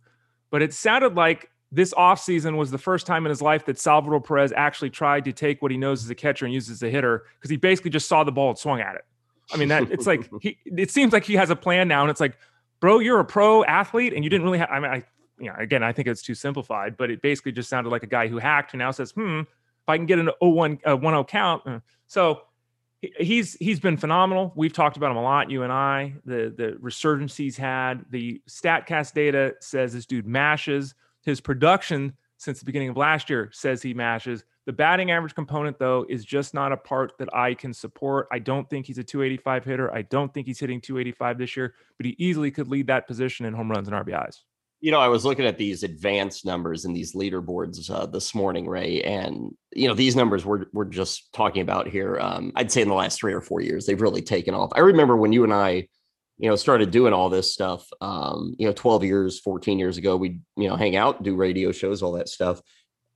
but 0.51 0.62
it 0.62 0.75
sounded 0.75 1.15
like 1.15 1.51
this 1.75 1.93
offseason 1.95 2.57
was 2.57 2.70
the 2.70 2.79
first 2.79 3.07
time 3.07 3.27
in 3.27 3.31
his 3.31 3.43
life 3.43 3.64
that 3.66 3.79
Salvador 3.79 4.20
Perez 4.20 4.53
actually 4.53 4.91
tried 4.91 5.25
to 5.25 5.33
take 5.33 5.61
what 5.61 5.70
he 5.70 5.77
knows 5.77 6.05
as 6.05 6.11
a 6.11 6.14
catcher 6.14 6.45
and 6.45 6.55
use 6.55 6.70
as 6.70 6.83
a 6.83 6.89
hitter 6.89 7.25
because 7.37 7.51
he 7.51 7.57
basically 7.57 7.91
just 7.91 8.09
saw 8.09 8.22
the 8.22 8.31
ball 8.31 8.51
and 8.51 8.59
swung 8.59 8.81
at 8.81 8.95
it. 8.95 9.05
I 9.53 9.57
mean, 9.57 9.68
that 9.68 9.91
it's 9.91 10.07
like 10.07 10.31
he 10.41 10.57
it 10.64 10.91
seems 10.91 11.12
like 11.12 11.25
he 11.25 11.35
has 11.35 11.51
a 11.51 11.57
plan 11.57 11.89
now, 11.89 12.03
and 12.03 12.11
it's 12.11 12.20
like, 12.20 12.39
bro, 12.81 13.01
you're 13.01 13.20
a 13.20 13.25
pro 13.25 13.64
athlete 13.64 14.12
and 14.14 14.22
you 14.22 14.31
didn't 14.31 14.45
really 14.45 14.59
have 14.59 14.70
I 14.70 14.81
mean, 14.81 14.91
I 14.91 15.05
you 15.39 15.47
know, 15.47 15.57
again, 15.59 15.83
I 15.83 15.93
think 15.93 16.07
it's 16.07 16.22
too 16.22 16.35
simplified, 16.35 16.97
but 16.97 17.11
it 17.11 17.20
basically 17.20 17.53
just 17.53 17.68
sounded 17.68 17.91
like 17.91 18.05
a 18.05 18.09
guy 18.09 18.29
who 18.29 18.39
hacked 18.39 18.70
who 18.70 18.79
now 18.79 18.93
says, 18.93 19.11
hmm, 19.11 19.41
if 19.41 19.89
I 19.89 19.97
can 19.97 20.07
get 20.07 20.18
an 20.18 20.31
0-1 20.41 20.81
uh, 20.85 20.97
1-0 20.97 21.29
count. 21.29 21.62
Uh, 21.66 21.81
so 22.07 22.43
he's 23.18 23.55
he's 23.55 23.81
been 23.81 23.97
phenomenal. 23.97 24.53
We've 24.55 24.72
talked 24.72 24.97
about 24.97 25.11
him 25.11 25.16
a 25.16 25.22
lot, 25.22 25.51
you 25.51 25.62
and 25.62 25.72
I. 25.72 26.14
The 26.25 26.55
the 26.57 26.77
resurgence 26.81 27.37
he's 27.37 27.57
had. 27.57 28.05
The 28.11 28.41
Statcast 28.49 29.12
data 29.12 29.55
says 29.61 29.93
this 29.93 30.07
dude 30.07 30.27
mashes. 30.27 30.95
His 31.25 31.41
production 31.41 32.14
since 32.39 32.59
the 32.59 32.64
beginning 32.64 32.91
of 32.91 32.97
last 32.97 33.31
year 33.31 33.51
says 33.53 33.83
he 33.83 33.95
mashes. 33.95 34.45
The 34.66 34.72
batting 34.72 35.11
average 35.11 35.35
component, 35.35 35.79
though, 35.79 36.07
is 36.09 36.25
just 36.25 36.55
not 36.55 36.72
a 36.72 36.77
part 36.77 37.12
that 37.18 37.35
I 37.35 37.55
can 37.55 37.75
support. 37.75 38.29
I 38.33 38.39
don't 38.39 38.68
think 38.70 38.87
he's 38.87 38.99
a 38.99 39.05
285 39.05 39.64
hitter. 39.64 39.95
I 39.95 40.03
don't 40.03 40.33
think 40.33 40.47
he's 40.47 40.59
hitting 40.59 40.81
285 40.81 41.39
this 41.39 41.57
year, 41.57 41.75
but 41.99 42.07
he 42.07 42.14
easily 42.18 42.51
could 42.51 42.68
lead 42.68 42.87
that 42.87 43.07
position 43.07 43.45
in 43.47 43.53
home 43.53 43.70
runs 43.70 43.89
and 43.89 43.97
RBIs. 43.97 44.41
You 44.81 44.91
know, 44.91 45.01
I 45.01 45.09
was 45.09 45.25
looking 45.25 45.47
at 45.47 45.57
these 45.57 45.83
advanced 45.83 46.45
numbers 46.45 46.85
and 46.85 46.95
these 46.95 47.14
leaderboards 47.14 47.91
uh, 47.91 48.07
this 48.07 48.35
morning, 48.35 48.68
Ray, 48.68 49.01
and 49.03 49.55
you 49.75 49.89
know 49.89 49.95
these 49.95 50.14
numbers 50.14 50.45
we're 50.45 50.66
we're 50.75 50.85
just 50.85 51.33
talking 51.33 51.62
about 51.62 51.89
here. 51.89 52.18
Um, 52.20 52.53
I'd 52.55 52.70
say 52.70 52.83
in 52.83 52.89
the 52.89 52.95
last 52.95 53.18
three 53.18 53.33
or 53.33 53.41
four 53.41 53.62
years, 53.62 53.87
they've 53.87 54.01
really 54.01 54.20
taken 54.20 54.53
off. 54.53 54.72
I 54.75 54.81
remember 54.81 55.16
when 55.16 55.33
you 55.33 55.43
and 55.43 55.55
I 55.55 55.89
you 56.39 56.49
know, 56.49 56.57
started 56.57 56.91
doing 56.91 57.12
all 57.12 57.28
this 57.28 57.53
stuff, 57.53 57.89
um, 58.01 58.55
you 58.59 58.66
know, 58.66 58.72
12 58.72 59.05
years, 59.05 59.41
14 59.41 59.78
years 59.78 59.99
ago, 59.99 60.16
we, 60.16 60.41
you 60.57 60.68
know, 60.68 60.76
hang 60.76 60.97
out, 60.97 61.22
do 61.22 61.37
radio 61.37 61.70
shows, 61.70 62.03
all 62.03 62.12
that 62.12 62.28
stuff. 62.28 62.61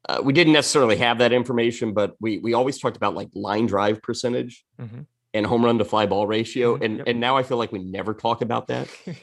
Uh, 0.09 0.21
we 0.23 0.33
didn't 0.33 0.53
necessarily 0.53 0.97
have 0.97 1.19
that 1.19 1.33
information, 1.33 1.93
but 1.93 2.15
we 2.21 2.39
we 2.39 2.55
always 2.55 2.79
talked 2.79 2.97
about 2.97 3.15
like 3.15 3.29
line 3.35 3.67
drive 3.67 4.01
percentage 4.01 4.65
mm-hmm. 4.81 5.01
and 5.35 5.47
home 5.47 5.65
run 5.65 5.79
to 5.79 5.85
fly 5.85 6.07
ball 6.07 6.27
ratio. 6.27 6.75
Mm-hmm. 6.75 6.85
And 6.85 6.97
yep. 6.99 7.09
and 7.09 7.21
now 7.21 7.37
I 7.37 7.43
feel 7.43 7.57
like 7.59 7.73
we 7.73 7.81
never 7.81 8.15
talk 8.15 8.41
about 8.41 8.69
that. 8.69 8.89
yeah. 9.07 9.15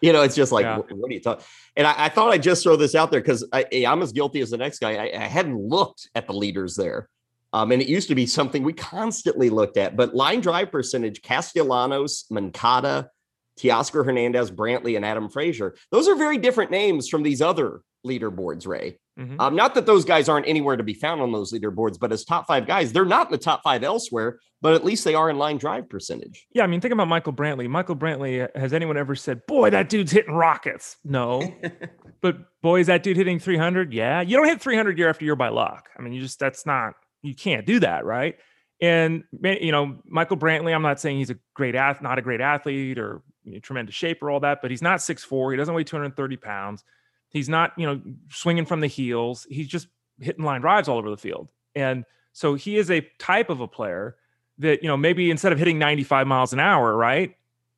You 0.00 0.12
know, 0.12 0.22
it's 0.22 0.34
just 0.34 0.50
like, 0.50 0.64
yeah. 0.64 0.78
what, 0.78 0.90
what, 0.92 1.10
are 1.10 1.14
you 1.14 1.20
talking? 1.20 1.44
And 1.76 1.86
I, 1.86 1.94
I, 1.96 2.08
thought 2.08 2.32
I'd 2.32 2.42
just 2.42 2.64
throw 2.64 2.74
this 2.74 2.96
out 2.96 3.12
there 3.12 3.20
because 3.20 3.46
I'm 3.52 4.02
as 4.02 4.10
guilty 4.10 4.40
as 4.40 4.50
the 4.50 4.56
next 4.56 4.80
guy. 4.80 4.96
I, 4.96 5.12
I 5.14 5.28
hadn't 5.28 5.56
looked 5.56 6.08
at 6.16 6.26
the 6.26 6.32
leaders 6.32 6.74
there. 6.74 7.08
Um, 7.52 7.70
and 7.70 7.80
it 7.80 7.88
used 7.88 8.08
to 8.08 8.16
be 8.16 8.26
something 8.26 8.64
we 8.64 8.72
constantly 8.72 9.48
looked 9.48 9.76
at, 9.76 9.96
but 9.96 10.12
line 10.12 10.40
drive 10.40 10.72
percentage, 10.72 11.22
Castellanos, 11.22 12.24
Moncada, 12.30 13.10
Teoscar 13.58 14.04
Hernandez, 14.04 14.50
Brantley, 14.50 14.96
and 14.96 15.04
Adam 15.04 15.28
Frazier. 15.28 15.74
Those 15.90 16.08
are 16.08 16.14
very 16.14 16.38
different 16.38 16.70
names 16.70 17.08
from 17.08 17.22
these 17.22 17.42
other 17.42 17.82
leaderboards, 18.06 18.66
Ray. 18.66 18.98
Mm-hmm. 19.18 19.40
Um, 19.40 19.54
not 19.54 19.74
that 19.74 19.86
those 19.86 20.04
guys 20.04 20.28
aren't 20.28 20.48
anywhere 20.48 20.76
to 20.76 20.82
be 20.82 20.94
found 20.94 21.20
on 21.20 21.32
those 21.32 21.52
leaderboards, 21.52 21.98
but 21.98 22.12
as 22.12 22.24
top 22.24 22.46
five 22.46 22.66
guys, 22.66 22.92
they're 22.92 23.04
not 23.04 23.26
in 23.26 23.32
the 23.32 23.38
top 23.38 23.62
five 23.62 23.84
elsewhere, 23.84 24.38
but 24.62 24.74
at 24.74 24.84
least 24.84 25.04
they 25.04 25.14
are 25.14 25.28
in 25.28 25.36
line 25.36 25.58
drive 25.58 25.88
percentage. 25.88 26.46
Yeah, 26.54 26.64
I 26.64 26.66
mean, 26.66 26.80
think 26.80 26.94
about 26.94 27.08
Michael 27.08 27.32
Brantley. 27.32 27.68
Michael 27.68 27.96
Brantley, 27.96 28.48
has 28.56 28.72
anyone 28.72 28.96
ever 28.96 29.14
said, 29.14 29.46
boy, 29.46 29.70
that 29.70 29.88
dude's 29.90 30.12
hitting 30.12 30.34
rockets? 30.34 30.96
No. 31.04 31.54
but 32.22 32.38
boy, 32.62 32.80
is 32.80 32.86
that 32.86 33.02
dude 33.02 33.16
hitting 33.16 33.38
300? 33.38 33.92
Yeah. 33.92 34.22
You 34.22 34.36
don't 34.36 34.46
hit 34.46 34.62
300 34.62 34.96
year 34.96 35.10
after 35.10 35.24
year 35.24 35.36
by 35.36 35.48
luck. 35.48 35.90
I 35.98 36.02
mean, 36.02 36.14
you 36.14 36.22
just, 36.22 36.38
that's 36.38 36.64
not, 36.64 36.94
you 37.22 37.34
can't 37.34 37.66
do 37.66 37.80
that, 37.80 38.04
right? 38.04 38.36
And, 38.80 39.22
you 39.42 39.70
know, 39.70 39.98
Michael 40.06 40.36
Brantley, 40.36 40.74
I'm 40.74 40.82
not 40.82 40.98
saying 40.98 41.18
he's 41.18 41.30
a 41.30 41.36
great 41.54 41.76
athlete, 41.76 42.02
not 42.02 42.18
a 42.18 42.22
great 42.22 42.40
athlete 42.40 42.98
or 42.98 43.22
you 43.44 43.54
know, 43.54 43.58
tremendous 43.60 43.94
shape 43.94 44.22
or 44.22 44.30
all 44.30 44.40
that, 44.40 44.62
but 44.62 44.70
he's 44.70 44.82
not 44.82 45.00
6'4. 45.00 45.52
He 45.52 45.56
doesn't 45.56 45.74
weigh 45.74 45.84
230 45.84 46.36
pounds 46.36 46.84
He's 47.32 47.48
not, 47.48 47.72
you 47.78 47.86
know, 47.86 48.00
swinging 48.30 48.66
from 48.66 48.80
the 48.80 48.86
heels. 48.86 49.46
He's 49.48 49.66
just 49.66 49.88
hitting 50.20 50.44
line 50.44 50.60
drives 50.60 50.86
all 50.86 50.98
over 50.98 51.08
the 51.08 51.16
field. 51.16 51.48
And 51.74 52.04
so 52.34 52.54
he 52.54 52.76
is 52.76 52.90
a 52.90 53.00
type 53.18 53.48
of 53.48 53.60
a 53.60 53.66
player 53.66 54.16
that, 54.58 54.82
you 54.82 54.88
know, 54.88 54.98
maybe 54.98 55.30
instead 55.30 55.50
of 55.50 55.58
hitting 55.58 55.78
95 55.78 56.26
miles 56.26 56.52
an 56.52 56.60
hour, 56.60 56.94
right? 56.94 57.34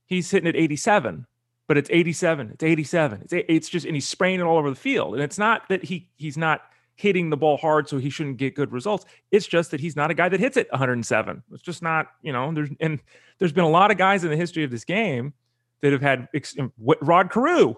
He's 0.07 0.29
hitting 0.29 0.49
at 0.49 0.57
87, 0.57 1.25
but 1.69 1.79
it's 1.79 1.89
87, 1.91 2.51
it's 2.51 2.65
87. 2.65 3.21
It's 3.23 3.33
it's 3.33 3.69
just 3.69 3.87
and 3.87 3.95
he's 3.95 4.09
spraying 4.09 4.41
it 4.41 4.43
all 4.43 4.59
over 4.59 4.71
the 4.71 4.77
field. 4.77 5.15
And 5.15 5.23
it's 5.23 5.39
not 5.39 5.69
that 5.69 5.85
he 5.85 6.11
he's 6.17 6.37
not 6.37 6.63
hitting 6.97 7.31
the 7.31 7.37
ball 7.37 7.57
hard 7.57 7.89
so 7.89 7.99
he 7.99 8.11
shouldn't 8.11 8.39
get 8.39 8.57
good 8.57 8.73
results. 8.73 9.05
It's 9.31 9.47
just 9.47 9.71
that 9.71 9.79
he's 9.79 9.95
not 9.95 10.11
a 10.11 10.15
guy 10.15 10.29
that 10.29 10.41
hits 10.41 10.57
it 10.57 10.67
107. 10.73 11.43
It's 11.53 11.63
just 11.63 11.81
not, 11.81 12.09
you 12.23 12.33
know, 12.33 12.53
there's 12.53 12.71
and 12.81 13.01
there's 13.39 13.53
been 13.53 13.65
a 13.65 13.71
lot 13.71 13.93
of 13.93 13.99
guys 13.99 14.25
in 14.25 14.31
the 14.31 14.37
history 14.37 14.65
of 14.65 14.73
this 14.73 14.85
game 14.85 15.33
that 15.83 15.93
have 15.93 16.03
had 16.03 16.29
Rod 16.79 17.31
Carew 17.31 17.75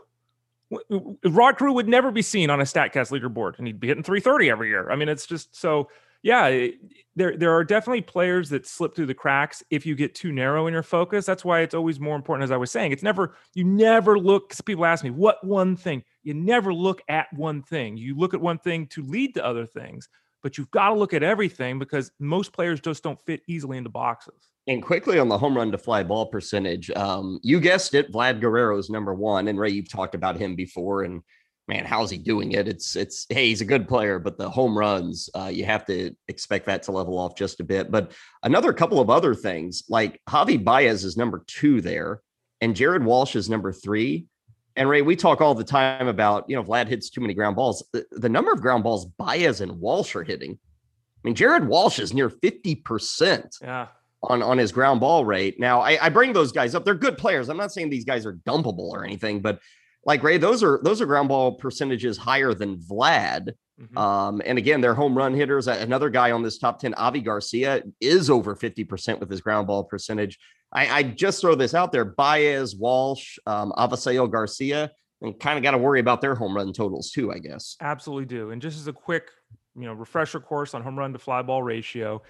Rod 1.25 1.59
Carew 1.59 1.73
would 1.73 1.89
never 1.89 2.11
be 2.11 2.23
seen 2.23 2.51
on 2.51 2.61
a 2.61 2.65
Statcast 2.65 3.13
leaderboard, 3.13 3.59
and 3.59 3.67
he'd 3.67 3.79
be 3.79 3.87
hitting 3.89 4.03
330 4.03 4.51
every 4.51 4.69
year. 4.69 4.91
I 4.91 4.97
mean, 4.97 5.09
it's 5.09 5.27
just 5.27 5.55
so. 5.57 5.89
Yeah, 6.23 6.69
there 7.15 7.37
there 7.37 7.55
are 7.55 7.63
definitely 7.63 8.01
players 8.01 8.49
that 8.49 8.67
slip 8.67 8.97
through 8.97 9.07
the 9.07 9.15
cracks 9.15 9.63
if 9.71 9.87
you 9.87 9.95
get 9.95 10.15
too 10.15 10.33
narrow 10.33 10.67
in 10.67 10.73
your 10.73 10.83
focus. 10.83 11.25
That's 11.25 11.45
why 11.45 11.61
it's 11.61 11.75
always 11.75 12.01
more 12.01 12.17
important, 12.17 12.43
as 12.43 12.51
I 12.51 12.57
was 12.57 12.73
saying. 12.73 12.91
It's 12.91 13.03
never 13.03 13.37
you 13.55 13.63
never 13.63 14.19
look. 14.19 14.49
Because 14.49 14.61
people 14.61 14.87
ask 14.87 15.05
me 15.05 15.11
what 15.11 15.45
one 15.47 15.77
thing. 15.77 16.03
You 16.25 16.35
never 16.35 16.75
look 16.75 17.01
at 17.09 17.33
one 17.33 17.63
thing. 17.63 17.97
You 17.97 18.17
look 18.17 18.35
at 18.35 18.41
one 18.41 18.59
thing 18.59 18.89
to 18.89 19.05
lead 19.05 19.35
to 19.35 19.45
other 19.45 19.67
things, 19.67 20.09
but 20.43 20.59
you've 20.59 20.71
got 20.73 20.89
to 20.89 20.97
look 20.97 21.15
at 21.15 21.23
everything 21.23 21.79
because 21.79 22.11
most 22.19 22.53
players 22.53 22.81
just 22.81 23.05
don't 23.05 23.25
fit 23.25 23.43
easily 23.47 23.79
into 23.79 23.91
boxes. 23.91 24.51
And 24.69 24.83
quickly 24.83 25.19
on 25.19 25.29
the 25.29 25.39
home 25.39 25.57
run 25.57 25.71
to 25.71 25.79
fly 25.79 26.03
ball 26.03 26.27
percentage, 26.27 26.91
um, 26.91 27.39
you 27.43 27.61
guessed 27.61 27.95
it, 27.95 28.11
Vlad 28.11 28.41
Guerrero 28.41 28.79
is 28.79 28.91
number 28.91 29.15
one. 29.15 29.47
And 29.47 29.59
Ray, 29.59 29.71
you've 29.71 29.91
talked 29.91 30.17
about 30.17 30.37
him 30.37 30.57
before. 30.57 31.05
And 31.05 31.23
man, 31.69 31.85
how's 31.85 32.11
he 32.11 32.19
doing 32.19 32.53
it? 32.53 32.67
It's 32.67 32.97
it's 32.97 33.27
hey, 33.29 33.49
he's 33.49 33.61
a 33.61 33.67
good 33.67 33.87
player, 33.87 34.19
but 34.19 34.39
the 34.39 34.51
home 34.51 34.77
runs, 34.77 35.31
uh, 35.35 35.51
you 35.53 35.65
have 35.65 35.87
to 35.87 36.15
expect 36.27 36.67
that 36.67 36.83
to 36.85 36.93
level 36.93 37.17
off 37.17 37.37
just 37.37 37.61
a 37.61 37.65
bit. 37.65 37.93
But 37.93 38.13
another 38.43 38.73
couple 38.73 39.01
of 39.01 39.09
other 39.09 39.35
things, 39.37 39.85
like 39.89 40.21
Javi 40.29 40.63
Baez 40.63 41.05
is 41.05 41.17
number 41.17 41.45
two 41.47 41.81
there, 41.81 42.21
and 42.61 42.75
Jared 42.75 43.05
Walsh 43.05 43.37
is 43.37 43.49
number 43.49 43.73
three. 43.73 44.27
And 44.75 44.89
Ray, 44.89 45.01
we 45.01 45.17
talk 45.17 45.41
all 45.41 45.55
the 45.55 45.65
time 45.65 46.07
about, 46.07 46.45
you 46.51 46.57
know, 46.57 46.63
Vlad 46.63 46.87
hits 46.87 47.09
too 47.09 47.23
many 47.23 47.33
ground 47.33 47.57
balls. 47.57 47.87
The, 47.93 48.05
the 48.11 48.29
number 48.29 48.53
of 48.53 48.61
ground 48.61 48.85
balls 48.85 49.07
Baez 49.07 49.63
and 49.63 49.81
Walsh 49.81 50.15
are 50.17 50.25
hitting. 50.25 50.53
I 50.53 51.21
mean, 51.23 51.35
Jared 51.35 51.67
Walsh 51.67 51.99
is 51.99 52.13
near 52.13 52.29
50%. 52.29 53.63
Yeah 53.63 53.87
on 54.27 54.43
on 54.43 54.59
his 54.59 54.73
ground 54.73 55.01
ball 55.01 55.25
rate. 55.25 55.59
Now, 55.59 55.81
I, 55.81 56.07
I 56.07 56.09
bring 56.09 56.33
those 56.33 56.53
guys 56.53 56.75
up. 56.75 56.85
They're 56.85 56.95
good 56.95 57.19
players. 57.19 57.49
I'm 57.49 57.57
not 57.57 57.73
saying 57.73 57.91
these 57.91 58.05
guys 58.05 58.27
are 58.27 58.35
dumpable 58.35 58.91
or 58.91 59.05
anything, 59.05 59.41
but 59.41 59.61
like 60.05 60.23
Ray, 60.23 60.39
those 60.39 60.63
are 60.63 60.81
those 60.83 61.01
are 61.01 61.07
ground 61.07 61.29
ball 61.29 61.53
percentages 61.53 62.17
higher 62.17 62.55
than 62.55 62.79
Vlad. 62.79 63.53
Mm-hmm. 63.81 63.99
Um, 63.99 64.41
and 64.47 64.57
again, 64.57 64.81
they're 64.81 64.95
home 64.95 65.17
run 65.17 65.35
hitters. 65.35 65.69
Another 65.69 66.09
guy 66.09 66.31
on 66.31 66.43
this 66.43 66.59
top 66.59 66.79
10, 66.79 66.95
Avi 66.95 67.21
Garcia, 67.21 67.83
is 68.01 68.31
over 68.31 68.55
50% 68.55 69.21
with 69.21 69.31
his 69.31 69.43
ground 69.43 69.67
ball 69.67 69.85
percentage. 69.85 70.39
I, 70.73 70.99
I 70.99 71.03
just 71.03 71.41
throw 71.41 71.55
this 71.55 71.75
out 71.75 71.93
there. 71.93 72.05
Baez, 72.05 72.75
Walsh, 72.75 73.39
um, 73.47 73.73
Avisail 73.77 74.31
Garcia, 74.31 74.93
and 75.21 75.39
kind 75.39 75.59
of 75.59 75.63
got 75.63 75.73
to 75.73 75.79
worry 75.79 76.01
about 76.01 76.21
their 76.21 76.35
home 76.35 76.57
run 76.57 76.73
totals 76.73 77.11
too, 77.11 77.33
I 77.33 77.39
guess. 77.39 77.77
Absolutely 77.81 78.27
do. 78.27 78.51
And 78.51 78.63
just 78.63 78.79
as 78.79 78.87
a 78.87 78.93
quick, 78.93 79.29
you 79.75 79.85
know, 79.85 79.93
refresher 79.93 80.41
course 80.41 80.73
on 80.73 80.83
home 80.83 80.99
run 80.99 81.13
to 81.13 81.19
fly 81.19 81.43
ball 81.43 81.63
ratio, 81.63 82.23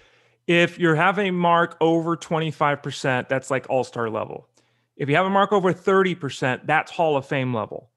if 0.47 0.79
you're 0.79 0.95
having 0.95 1.27
a 1.27 1.31
mark 1.31 1.77
over 1.81 2.15
25%, 2.15 3.27
that's 3.27 3.51
like 3.51 3.67
all 3.69 3.83
star 3.83 4.09
level. 4.09 4.47
If 4.95 5.09
you 5.09 5.15
have 5.15 5.25
a 5.25 5.29
mark 5.29 5.51
over 5.51 5.73
30%, 5.73 6.65
that's 6.65 6.91
Hall 6.91 7.17
of 7.17 7.25
Fame 7.25 7.53
level. 7.53 7.91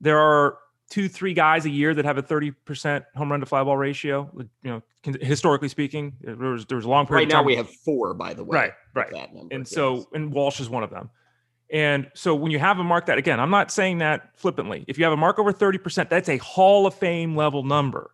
There 0.00 0.18
are 0.18 0.58
two, 0.90 1.08
three 1.08 1.34
guys 1.34 1.64
a 1.64 1.70
year 1.70 1.94
that 1.94 2.04
have 2.04 2.18
a 2.18 2.22
30% 2.22 3.04
home 3.16 3.30
run 3.30 3.40
to 3.40 3.46
fly 3.46 3.64
ball 3.64 3.76
ratio. 3.76 4.30
You 4.62 4.70
know, 4.70 4.82
historically 5.20 5.68
speaking, 5.68 6.12
there 6.20 6.36
was 6.36 6.66
there 6.66 6.76
was 6.76 6.84
a 6.84 6.88
long 6.88 7.06
period. 7.06 7.28
Of 7.28 7.32
time. 7.32 7.38
Right 7.38 7.42
now 7.42 7.46
we 7.46 7.56
have 7.56 7.70
four, 7.70 8.14
by 8.14 8.34
the 8.34 8.44
way. 8.44 8.58
Right, 8.58 8.72
right. 8.94 9.12
Number, 9.12 9.54
and 9.54 9.64
yes. 9.64 9.70
so, 9.70 10.08
and 10.12 10.32
Walsh 10.32 10.60
is 10.60 10.68
one 10.68 10.82
of 10.82 10.90
them. 10.90 11.10
And 11.70 12.10
so 12.14 12.34
when 12.34 12.52
you 12.52 12.58
have 12.58 12.78
a 12.78 12.84
mark 12.84 13.06
that 13.06 13.18
again, 13.18 13.40
I'm 13.40 13.50
not 13.50 13.70
saying 13.70 13.98
that 13.98 14.38
flippantly. 14.38 14.84
If 14.86 14.98
you 14.98 15.04
have 15.04 15.12
a 15.12 15.16
mark 15.16 15.38
over 15.38 15.52
30%, 15.52 16.08
that's 16.08 16.28
a 16.28 16.36
Hall 16.36 16.86
of 16.86 16.94
Fame 16.94 17.34
level 17.34 17.64
number. 17.64 18.10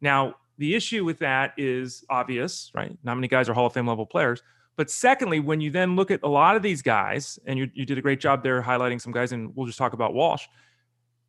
Now, 0.00 0.34
the 0.58 0.74
issue 0.74 1.04
with 1.04 1.18
that 1.18 1.54
is 1.56 2.04
obvious, 2.08 2.70
right? 2.74 2.96
Not 3.02 3.16
many 3.16 3.28
guys 3.28 3.48
are 3.48 3.54
Hall 3.54 3.66
of 3.66 3.72
Fame 3.72 3.88
level 3.88 4.06
players. 4.06 4.42
But 4.76 4.90
secondly, 4.90 5.40
when 5.40 5.60
you 5.60 5.70
then 5.70 5.96
look 5.96 6.10
at 6.10 6.20
a 6.22 6.28
lot 6.28 6.56
of 6.56 6.62
these 6.62 6.82
guys, 6.82 7.38
and 7.46 7.58
you, 7.58 7.70
you 7.74 7.86
did 7.86 7.98
a 7.98 8.02
great 8.02 8.20
job 8.20 8.42
there 8.42 8.60
highlighting 8.62 9.00
some 9.00 9.12
guys, 9.12 9.32
and 9.32 9.54
we'll 9.54 9.66
just 9.66 9.78
talk 9.78 9.92
about 9.92 10.14
Walsh. 10.14 10.46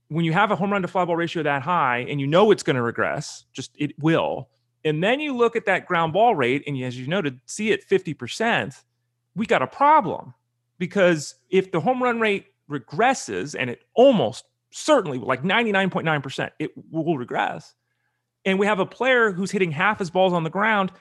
When 0.07 0.25
you 0.25 0.33
have 0.33 0.51
a 0.51 0.55
home 0.55 0.71
run 0.71 0.81
to 0.81 0.87
fly 0.87 1.05
ball 1.05 1.15
ratio 1.15 1.43
that 1.43 1.61
high, 1.61 2.05
and 2.09 2.19
you 2.19 2.27
know 2.27 2.51
it's 2.51 2.63
going 2.63 2.75
to 2.75 2.81
regress, 2.81 3.45
just 3.53 3.71
it 3.77 3.97
will. 3.99 4.49
And 4.83 5.03
then 5.03 5.19
you 5.19 5.35
look 5.35 5.55
at 5.55 5.65
that 5.65 5.87
ground 5.87 6.13
ball 6.13 6.35
rate, 6.35 6.63
and 6.67 6.81
as 6.83 6.97
you 6.99 7.07
noted, 7.07 7.39
see 7.45 7.71
it 7.71 7.87
50%, 7.87 8.75
we 9.35 9.45
got 9.45 9.61
a 9.61 9.67
problem. 9.67 10.33
Because 10.77 11.35
if 11.49 11.71
the 11.71 11.79
home 11.79 12.01
run 12.01 12.19
rate 12.19 12.47
regresses, 12.69 13.55
and 13.57 13.69
it 13.69 13.81
almost 13.95 14.45
certainly, 14.71 15.17
like 15.17 15.43
99.9%, 15.43 16.51
it 16.59 16.71
will 16.91 17.17
regress 17.17 17.73
and 18.45 18.59
we 18.59 18.65
have 18.65 18.79
a 18.79 18.85
player 18.85 19.31
who's 19.31 19.51
hitting 19.51 19.71
half 19.71 19.99
his 19.99 20.09
balls 20.09 20.33
on 20.33 20.43
the 20.43 20.49
ground, 20.49 20.91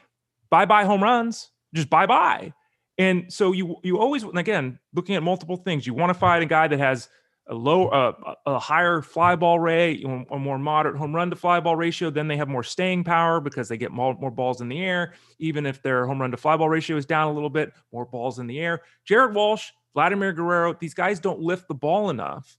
bye 0.50 0.64
bye 0.64 0.84
home 0.84 1.02
runs, 1.02 1.50
just 1.74 1.90
bye 1.90 2.06
bye. 2.06 2.52
And 2.98 3.32
so 3.32 3.52
you 3.52 3.76
you 3.82 3.98
always 3.98 4.24
again 4.24 4.78
looking 4.94 5.16
at 5.16 5.22
multiple 5.22 5.56
things. 5.56 5.86
You 5.86 5.94
want 5.94 6.10
to 6.10 6.18
find 6.18 6.42
a 6.42 6.46
guy 6.46 6.68
that 6.68 6.78
has 6.78 7.08
a 7.48 7.54
low 7.54 7.88
uh, 7.88 8.34
a 8.46 8.58
higher 8.58 9.02
fly 9.02 9.36
ball 9.36 9.58
rate, 9.58 10.04
a 10.04 10.38
more 10.38 10.58
moderate 10.58 10.96
home 10.96 11.14
run 11.14 11.28
to 11.30 11.36
fly 11.36 11.60
ball 11.60 11.76
ratio. 11.76 12.08
Then 12.10 12.28
they 12.28 12.36
have 12.36 12.48
more 12.48 12.62
staying 12.62 13.04
power 13.04 13.40
because 13.40 13.68
they 13.68 13.76
get 13.76 13.90
more, 13.92 14.14
more 14.14 14.30
balls 14.30 14.60
in 14.60 14.68
the 14.68 14.82
air. 14.82 15.12
Even 15.38 15.66
if 15.66 15.82
their 15.82 16.06
home 16.06 16.20
run 16.20 16.30
to 16.30 16.36
fly 16.36 16.56
ball 16.56 16.70
ratio 16.70 16.96
is 16.96 17.04
down 17.04 17.28
a 17.28 17.32
little 17.32 17.50
bit, 17.50 17.72
more 17.92 18.06
balls 18.06 18.38
in 18.38 18.46
the 18.46 18.60
air. 18.60 18.82
Jared 19.04 19.34
Walsh, 19.34 19.70
Vladimir 19.92 20.32
Guerrero, 20.32 20.74
these 20.74 20.94
guys 20.94 21.20
don't 21.20 21.40
lift 21.40 21.68
the 21.68 21.74
ball 21.74 22.08
enough 22.08 22.56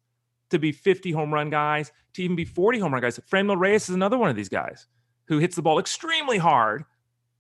to 0.56 0.60
be 0.60 0.72
50 0.72 1.12
home 1.12 1.34
run 1.34 1.50
guys, 1.50 1.92
to 2.14 2.24
even 2.24 2.36
be 2.36 2.46
40 2.46 2.80
home 2.80 2.94
run 2.94 3.02
guys. 3.02 3.20
Franmil 3.32 3.60
Reyes 3.60 3.90
is 3.90 3.96
another 3.96 4.18
one 4.18 4.30
of 4.30 4.36
these 4.36 4.50
guys 4.50 4.88
who 5.28 5.40
hits 5.40 5.56
the 5.56 5.62
ball 5.62 5.80
extremely 5.80 6.38
hard, 6.38 6.86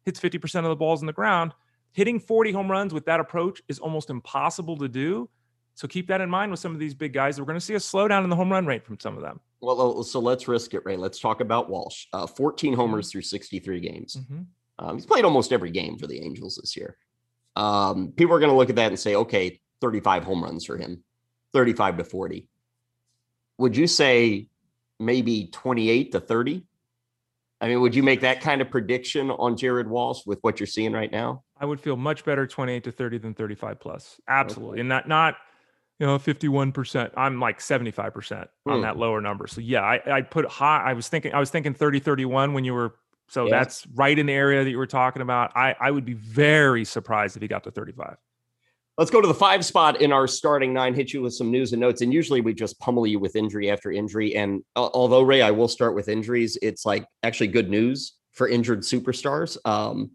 hits 0.03 0.19
50% 0.19 0.59
of 0.59 0.65
the 0.65 0.75
balls 0.75 1.01
in 1.01 1.07
the 1.07 1.13
ground. 1.13 1.53
Hitting 1.91 2.19
40 2.19 2.51
home 2.51 2.69
runs 2.69 2.93
with 2.93 3.05
that 3.05 3.19
approach 3.19 3.61
is 3.69 3.79
almost 3.79 4.09
impossible 4.09 4.77
to 4.77 4.89
do. 4.89 5.29
So 5.75 5.87
keep 5.87 6.07
that 6.07 6.21
in 6.21 6.29
mind 6.29 6.51
with 6.51 6.59
some 6.59 6.73
of 6.73 6.79
these 6.79 6.93
big 6.93 7.13
guys. 7.13 7.39
We're 7.39 7.45
going 7.45 7.59
to 7.59 7.65
see 7.65 7.73
a 7.73 7.77
slowdown 7.77 8.23
in 8.23 8.29
the 8.29 8.35
home 8.35 8.51
run 8.51 8.65
rate 8.65 8.85
from 8.85 8.99
some 8.99 9.15
of 9.15 9.21
them. 9.21 9.39
Well, 9.61 10.03
so 10.03 10.19
let's 10.19 10.47
risk 10.47 10.73
it, 10.73 10.81
Ray. 10.85 10.95
Let's 10.97 11.19
talk 11.19 11.41
about 11.41 11.69
Walsh. 11.69 12.05
Uh, 12.13 12.27
14 12.27 12.73
homers 12.73 13.11
through 13.11 13.21
63 13.21 13.79
games. 13.79 14.15
Mm-hmm. 14.15 14.41
Um, 14.79 14.95
he's 14.95 15.05
played 15.05 15.25
almost 15.25 15.53
every 15.53 15.71
game 15.71 15.97
for 15.97 16.07
the 16.07 16.19
Angels 16.21 16.57
this 16.61 16.75
year. 16.75 16.97
Um, 17.55 18.13
people 18.15 18.35
are 18.35 18.39
going 18.39 18.51
to 18.51 18.57
look 18.57 18.69
at 18.69 18.75
that 18.75 18.87
and 18.87 18.99
say, 18.99 19.15
okay, 19.15 19.59
35 19.81 20.23
home 20.23 20.43
runs 20.43 20.65
for 20.65 20.77
him, 20.77 21.03
35 21.53 21.97
to 21.97 22.03
40 22.03 22.47
would 23.57 23.75
you 23.77 23.87
say 23.87 24.47
maybe 24.99 25.49
28 25.51 26.11
to 26.13 26.19
30? 26.19 26.65
I 27.61 27.69
mean, 27.69 27.81
would 27.81 27.95
you 27.95 28.03
make 28.03 28.21
that 28.21 28.41
kind 28.41 28.61
of 28.61 28.69
prediction 28.69 29.31
on 29.31 29.55
Jared 29.55 29.89
Walsh 29.89 30.25
with 30.25 30.39
what 30.41 30.59
you're 30.59 30.67
seeing 30.67 30.91
right 30.91 31.11
now? 31.11 31.43
I 31.57 31.65
would 31.65 31.79
feel 31.79 31.95
much 31.95 32.25
better 32.25 32.45
28 32.45 32.83
to 32.83 32.91
30 32.91 33.17
than 33.19 33.33
35 33.33 33.79
plus. 33.79 34.19
Absolutely. 34.27 34.73
Okay. 34.73 34.79
And 34.81 34.89
not, 34.89 35.07
not, 35.07 35.35
you 35.99 36.05
know, 36.05 36.17
51%. 36.19 37.11
I'm 37.15 37.39
like 37.39 37.59
75% 37.59 38.47
on 38.65 38.75
hmm. 38.75 38.81
that 38.81 38.97
lower 38.97 39.21
number. 39.21 39.47
So 39.47 39.61
yeah, 39.61 39.81
I, 39.81 40.17
I 40.17 40.21
put 40.21 40.45
high. 40.45 40.83
I 40.85 40.93
was 40.93 41.07
thinking, 41.07 41.33
I 41.33 41.39
was 41.39 41.49
thinking 41.49 41.73
30, 41.73 41.99
31 41.99 42.53
when 42.53 42.65
you 42.65 42.73
were, 42.73 42.95
so 43.29 43.45
yeah. 43.45 43.51
that's 43.51 43.87
right 43.95 44.17
in 44.19 44.25
the 44.25 44.33
area 44.33 44.63
that 44.63 44.69
you 44.69 44.77
were 44.77 44.85
talking 44.85 45.21
about. 45.21 45.55
I, 45.55 45.75
I 45.79 45.91
would 45.91 46.05
be 46.05 46.13
very 46.13 46.83
surprised 46.83 47.37
if 47.37 47.41
he 47.41 47.47
got 47.47 47.63
to 47.63 47.71
35. 47.71 48.17
Let's 48.97 49.11
go 49.11 49.19
to 49.19 49.27
the 49.27 49.33
five 49.33 49.65
spot 49.65 50.01
in 50.01 50.13
our 50.13 50.25
starting 50.25 50.73
nine, 50.73 50.93
hit 50.93 51.11
you 51.11 51.21
with 51.21 51.33
some 51.33 51.51
news 51.51 51.73
and 51.73 51.81
notes. 51.81 52.01
And 52.01 52.13
usually 52.13 52.39
we 52.39 52.53
just 52.53 52.79
pummel 52.79 53.05
you 53.05 53.19
with 53.19 53.35
injury 53.35 53.69
after 53.69 53.91
injury. 53.91 54.35
And 54.35 54.63
although, 54.75 55.21
Ray, 55.21 55.41
I 55.41 55.51
will 55.51 55.67
start 55.67 55.95
with 55.95 56.07
injuries, 56.07 56.57
it's 56.61 56.85
like 56.85 57.05
actually 57.21 57.47
good 57.47 57.69
news 57.69 58.13
for 58.31 58.47
injured 58.47 58.81
superstars. 58.81 59.57
Um, 59.65 60.11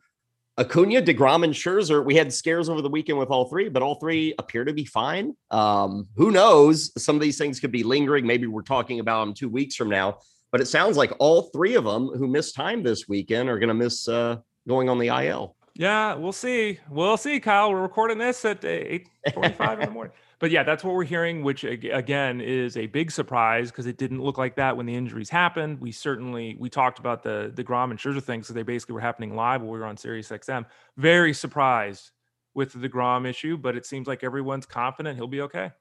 Acuna, 0.56 1.00
DeGrom, 1.00 1.44
and 1.44 1.54
Scherzer, 1.54 2.04
we 2.04 2.14
had 2.14 2.32
scares 2.32 2.68
over 2.68 2.82
the 2.82 2.88
weekend 2.88 3.18
with 3.18 3.30
all 3.30 3.46
three, 3.46 3.68
but 3.68 3.82
all 3.82 3.94
three 3.94 4.34
appear 4.38 4.64
to 4.64 4.72
be 4.72 4.84
fine. 4.84 5.34
Um, 5.50 6.08
who 6.16 6.30
knows? 6.30 6.92
Some 7.02 7.16
of 7.16 7.22
these 7.22 7.38
things 7.38 7.60
could 7.60 7.72
be 7.72 7.82
lingering. 7.82 8.26
Maybe 8.26 8.46
we're 8.46 8.62
talking 8.62 9.00
about 9.00 9.24
them 9.24 9.34
two 9.34 9.48
weeks 9.48 9.74
from 9.74 9.88
now. 9.88 10.18
But 10.52 10.60
it 10.60 10.66
sounds 10.66 10.96
like 10.96 11.12
all 11.18 11.42
three 11.42 11.76
of 11.76 11.84
them 11.84 12.08
who 12.08 12.26
missed 12.26 12.54
time 12.54 12.82
this 12.82 13.08
weekend 13.08 13.48
are 13.48 13.58
going 13.58 13.68
to 13.68 13.74
miss 13.74 14.08
uh, 14.08 14.38
going 14.66 14.88
on 14.88 14.98
the 14.98 15.08
IL. 15.08 15.56
Yeah, 15.74 16.14
we'll 16.14 16.32
see. 16.32 16.78
We'll 16.90 17.16
see, 17.16 17.40
Kyle. 17.40 17.72
We're 17.72 17.82
recording 17.82 18.18
this 18.18 18.44
at 18.44 18.64
eight 18.64 19.08
forty-five 19.34 19.80
in 19.80 19.86
the 19.86 19.92
morning. 19.92 20.12
But 20.40 20.50
yeah, 20.50 20.62
that's 20.62 20.82
what 20.82 20.94
we're 20.94 21.04
hearing, 21.04 21.44
which 21.44 21.64
again 21.64 22.40
is 22.40 22.78
a 22.78 22.86
big 22.86 23.10
surprise 23.10 23.70
because 23.70 23.86
it 23.86 23.98
didn't 23.98 24.22
look 24.22 24.38
like 24.38 24.56
that 24.56 24.74
when 24.74 24.86
the 24.86 24.94
injuries 24.94 25.28
happened. 25.28 25.78
We 25.82 25.92
certainly 25.92 26.56
we 26.58 26.70
talked 26.70 26.98
about 26.98 27.22
the 27.22 27.52
deGrom 27.54 27.90
and 27.90 27.98
Scherzer 27.98 28.22
things, 28.22 28.48
so 28.48 28.54
they 28.54 28.62
basically 28.62 28.94
were 28.94 29.02
happening 29.02 29.36
live 29.36 29.60
while 29.60 29.70
we 29.70 29.78
were 29.78 29.84
on 29.84 29.98
Sirius 29.98 30.30
XM. 30.30 30.64
Very 30.96 31.34
surprised 31.34 32.10
with 32.54 32.72
deGrom 32.72 33.28
issue, 33.28 33.58
but 33.58 33.76
it 33.76 33.84
seems 33.84 34.08
like 34.08 34.24
everyone's 34.24 34.64
confident 34.64 35.16
he'll 35.16 35.26
be 35.26 35.42
okay. 35.42 35.72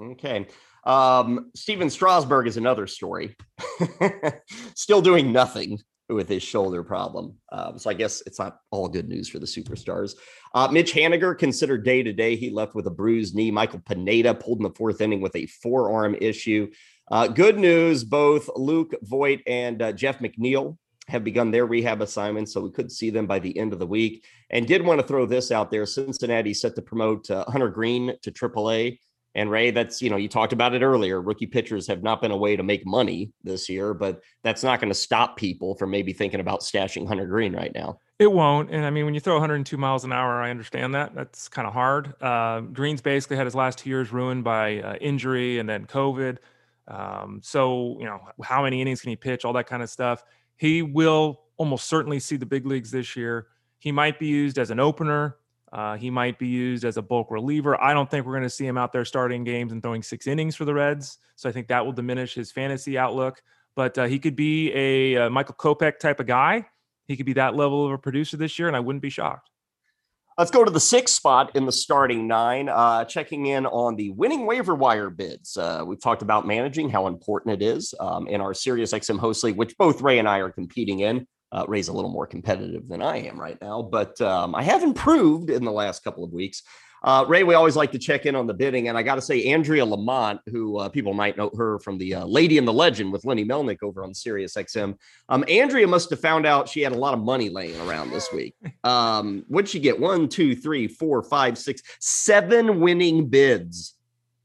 Okay. 0.00 0.46
Um, 0.84 1.50
Stephen 1.54 1.90
Strasburg 1.90 2.46
is 2.46 2.56
another 2.56 2.86
story. 2.86 3.36
Still 4.74 5.02
doing 5.02 5.30
nothing 5.30 5.78
with 6.08 6.28
his 6.28 6.42
shoulder 6.42 6.82
problem. 6.82 7.34
Um, 7.50 7.78
so 7.78 7.90
I 7.90 7.94
guess 7.94 8.22
it's 8.26 8.38
not 8.38 8.60
all 8.70 8.88
good 8.88 9.08
news 9.08 9.28
for 9.28 9.38
the 9.38 9.46
superstars. 9.46 10.14
Uh, 10.54 10.68
Mitch 10.70 10.92
Haniger 10.92 11.36
considered 11.36 11.84
day 11.84 12.02
to 12.02 12.12
day. 12.12 12.36
He 12.36 12.50
left 12.50 12.74
with 12.74 12.86
a 12.86 12.90
bruised 12.90 13.34
knee. 13.34 13.50
Michael 13.50 13.80
Pineda 13.80 14.34
pulled 14.34 14.58
in 14.58 14.64
the 14.64 14.70
fourth 14.70 15.00
inning 15.00 15.20
with 15.20 15.34
a 15.34 15.46
forearm 15.46 16.16
issue. 16.20 16.70
Uh, 17.10 17.28
good 17.28 17.58
news: 17.58 18.04
both 18.04 18.48
Luke 18.56 18.94
Voit 19.02 19.40
and 19.46 19.82
uh, 19.82 19.92
Jeff 19.92 20.18
McNeil 20.18 20.76
have 21.08 21.22
begun 21.22 21.52
their 21.52 21.66
rehab 21.66 22.02
assignments, 22.02 22.52
so 22.52 22.60
we 22.60 22.72
could 22.72 22.90
see 22.90 23.10
them 23.10 23.26
by 23.26 23.38
the 23.38 23.56
end 23.56 23.72
of 23.72 23.78
the 23.78 23.86
week. 23.86 24.24
And 24.50 24.66
did 24.66 24.84
want 24.84 25.00
to 25.00 25.06
throw 25.06 25.26
this 25.26 25.50
out 25.50 25.70
there: 25.70 25.86
Cincinnati 25.86 26.54
set 26.54 26.74
to 26.76 26.82
promote 26.82 27.30
uh, 27.30 27.44
Hunter 27.48 27.68
Greene 27.68 28.14
to 28.22 28.30
AAA. 28.30 28.98
And 29.36 29.50
Ray, 29.50 29.70
that's, 29.70 30.00
you 30.00 30.08
know, 30.08 30.16
you 30.16 30.28
talked 30.28 30.54
about 30.54 30.74
it 30.74 30.80
earlier. 30.82 31.20
Rookie 31.20 31.46
pitchers 31.46 31.86
have 31.88 32.02
not 32.02 32.22
been 32.22 32.30
a 32.30 32.36
way 32.36 32.56
to 32.56 32.62
make 32.62 32.86
money 32.86 33.32
this 33.44 33.68
year, 33.68 33.92
but 33.92 34.22
that's 34.42 34.62
not 34.62 34.80
going 34.80 34.88
to 34.88 34.94
stop 34.94 35.36
people 35.36 35.74
from 35.76 35.90
maybe 35.90 36.14
thinking 36.14 36.40
about 36.40 36.62
stashing 36.62 37.06
Hunter 37.06 37.26
Greene 37.26 37.54
right 37.54 37.70
now. 37.74 38.00
It 38.18 38.32
won't. 38.32 38.70
And 38.70 38.86
I 38.86 38.88
mean, 38.88 39.04
when 39.04 39.12
you 39.12 39.20
throw 39.20 39.34
102 39.34 39.76
miles 39.76 40.04
an 40.04 40.12
hour, 40.12 40.40
I 40.40 40.48
understand 40.48 40.94
that. 40.94 41.14
That's 41.14 41.50
kind 41.50 41.68
of 41.68 41.74
hard. 41.74 42.14
Uh, 42.22 42.60
Greene's 42.60 43.02
basically 43.02 43.36
had 43.36 43.44
his 43.44 43.54
last 43.54 43.78
two 43.78 43.90
years 43.90 44.10
ruined 44.10 44.42
by 44.42 44.80
uh, 44.80 44.94
injury 45.02 45.58
and 45.58 45.68
then 45.68 45.84
COVID. 45.84 46.38
Um, 46.88 47.40
so, 47.42 47.98
you 48.00 48.06
know, 48.06 48.20
how 48.42 48.62
many 48.62 48.80
innings 48.80 49.02
can 49.02 49.10
he 49.10 49.16
pitch? 49.16 49.44
All 49.44 49.52
that 49.52 49.66
kind 49.66 49.82
of 49.82 49.90
stuff. 49.90 50.24
He 50.56 50.80
will 50.80 51.42
almost 51.58 51.88
certainly 51.88 52.20
see 52.20 52.36
the 52.36 52.46
big 52.46 52.64
leagues 52.64 52.90
this 52.90 53.16
year. 53.16 53.48
He 53.80 53.92
might 53.92 54.18
be 54.18 54.28
used 54.28 54.58
as 54.58 54.70
an 54.70 54.80
opener. 54.80 55.36
Uh, 55.76 55.94
he 55.94 56.08
might 56.08 56.38
be 56.38 56.48
used 56.48 56.86
as 56.86 56.96
a 56.96 57.02
bulk 57.02 57.30
reliever. 57.30 57.78
I 57.78 57.92
don't 57.92 58.10
think 58.10 58.24
we're 58.24 58.32
going 58.32 58.44
to 58.44 58.50
see 58.50 58.66
him 58.66 58.78
out 58.78 58.94
there 58.94 59.04
starting 59.04 59.44
games 59.44 59.72
and 59.72 59.82
throwing 59.82 60.02
six 60.02 60.26
innings 60.26 60.56
for 60.56 60.64
the 60.64 60.72
Reds. 60.72 61.18
So 61.36 61.50
I 61.50 61.52
think 61.52 61.68
that 61.68 61.84
will 61.84 61.92
diminish 61.92 62.32
his 62.32 62.50
fantasy 62.50 62.96
outlook. 62.96 63.42
But 63.74 63.98
uh, 63.98 64.04
he 64.04 64.18
could 64.18 64.36
be 64.36 64.72
a, 64.72 65.26
a, 65.26 65.30
Michael 65.30 65.54
Kopech 65.54 65.98
type 65.98 66.18
of 66.18 66.26
guy. 66.26 66.64
He 67.08 67.14
could 67.14 67.26
be 67.26 67.34
that 67.34 67.56
level 67.56 67.84
of 67.84 67.92
a 67.92 67.98
producer 67.98 68.38
this 68.38 68.58
year, 68.58 68.68
and 68.68 68.76
I 68.76 68.80
wouldn't 68.80 69.02
be 69.02 69.10
shocked. 69.10 69.50
Let's 70.38 70.50
go 70.50 70.64
to 70.64 70.70
the 70.70 70.80
sixth 70.80 71.14
spot 71.14 71.54
in 71.54 71.66
the 71.66 71.72
starting 71.72 72.26
nine. 72.26 72.70
Uh, 72.70 73.04
checking 73.04 73.46
in 73.46 73.66
on 73.66 73.96
the 73.96 74.10
winning 74.12 74.46
waiver 74.46 74.74
wire 74.74 75.10
bids. 75.10 75.58
Uh, 75.58 75.82
we've 75.86 76.00
talked 76.00 76.22
about 76.22 76.46
managing 76.46 76.88
how 76.88 77.06
important 77.06 77.60
it 77.60 77.64
is 77.64 77.94
um, 78.00 78.26
in 78.28 78.40
our 78.40 78.54
Sirius 78.54 78.92
XM 78.92 79.18
host 79.18 79.44
league, 79.44 79.56
which 79.56 79.76
both 79.76 80.00
Ray 80.00 80.18
and 80.18 80.28
I 80.28 80.38
are 80.38 80.50
competing 80.50 81.00
in. 81.00 81.26
Uh, 81.56 81.64
Ray's 81.66 81.88
a 81.88 81.92
little 81.92 82.10
more 82.10 82.26
competitive 82.26 82.86
than 82.86 83.00
I 83.00 83.16
am 83.16 83.40
right 83.40 83.56
now, 83.62 83.80
but 83.80 84.20
um, 84.20 84.54
I 84.54 84.62
have 84.62 84.82
improved 84.82 85.48
in 85.48 85.64
the 85.64 85.72
last 85.72 86.04
couple 86.04 86.22
of 86.22 86.32
weeks. 86.32 86.62
Uh, 87.02 87.24
Ray, 87.28 87.44
we 87.44 87.54
always 87.54 87.76
like 87.76 87.92
to 87.92 87.98
check 87.98 88.26
in 88.26 88.34
on 88.34 88.46
the 88.46 88.52
bidding, 88.52 88.88
and 88.88 88.98
I 88.98 89.02
got 89.02 89.14
to 89.14 89.22
say, 89.22 89.44
Andrea 89.44 89.84
Lamont, 89.84 90.40
who 90.50 90.78
uh, 90.78 90.88
people 90.88 91.14
might 91.14 91.36
know 91.36 91.50
her 91.56 91.78
from 91.78 91.96
the 91.98 92.16
uh, 92.16 92.24
Lady 92.26 92.58
and 92.58 92.68
the 92.68 92.72
Legend 92.72 93.10
with 93.12 93.24
Lenny 93.24 93.44
Melnick 93.44 93.82
over 93.82 94.04
on 94.04 94.12
Sirius 94.12 94.54
XM. 94.54 94.98
Um, 95.28 95.44
Andrea 95.48 95.86
must 95.86 96.10
have 96.10 96.20
found 96.20 96.46
out 96.46 96.68
she 96.68 96.80
had 96.80 96.92
a 96.92 96.98
lot 96.98 97.14
of 97.14 97.20
money 97.20 97.48
laying 97.48 97.80
around 97.82 98.10
this 98.10 98.30
week. 98.32 98.54
Um, 98.84 99.44
what'd 99.48 99.68
she 99.68 99.80
get? 99.80 99.98
One, 99.98 100.28
two, 100.28 100.54
three, 100.54 100.86
four, 100.86 101.20
five, 101.20 101.58
six, 101.58 101.82
seven 101.98 102.78
winning 102.78 103.28
bids 103.28 103.94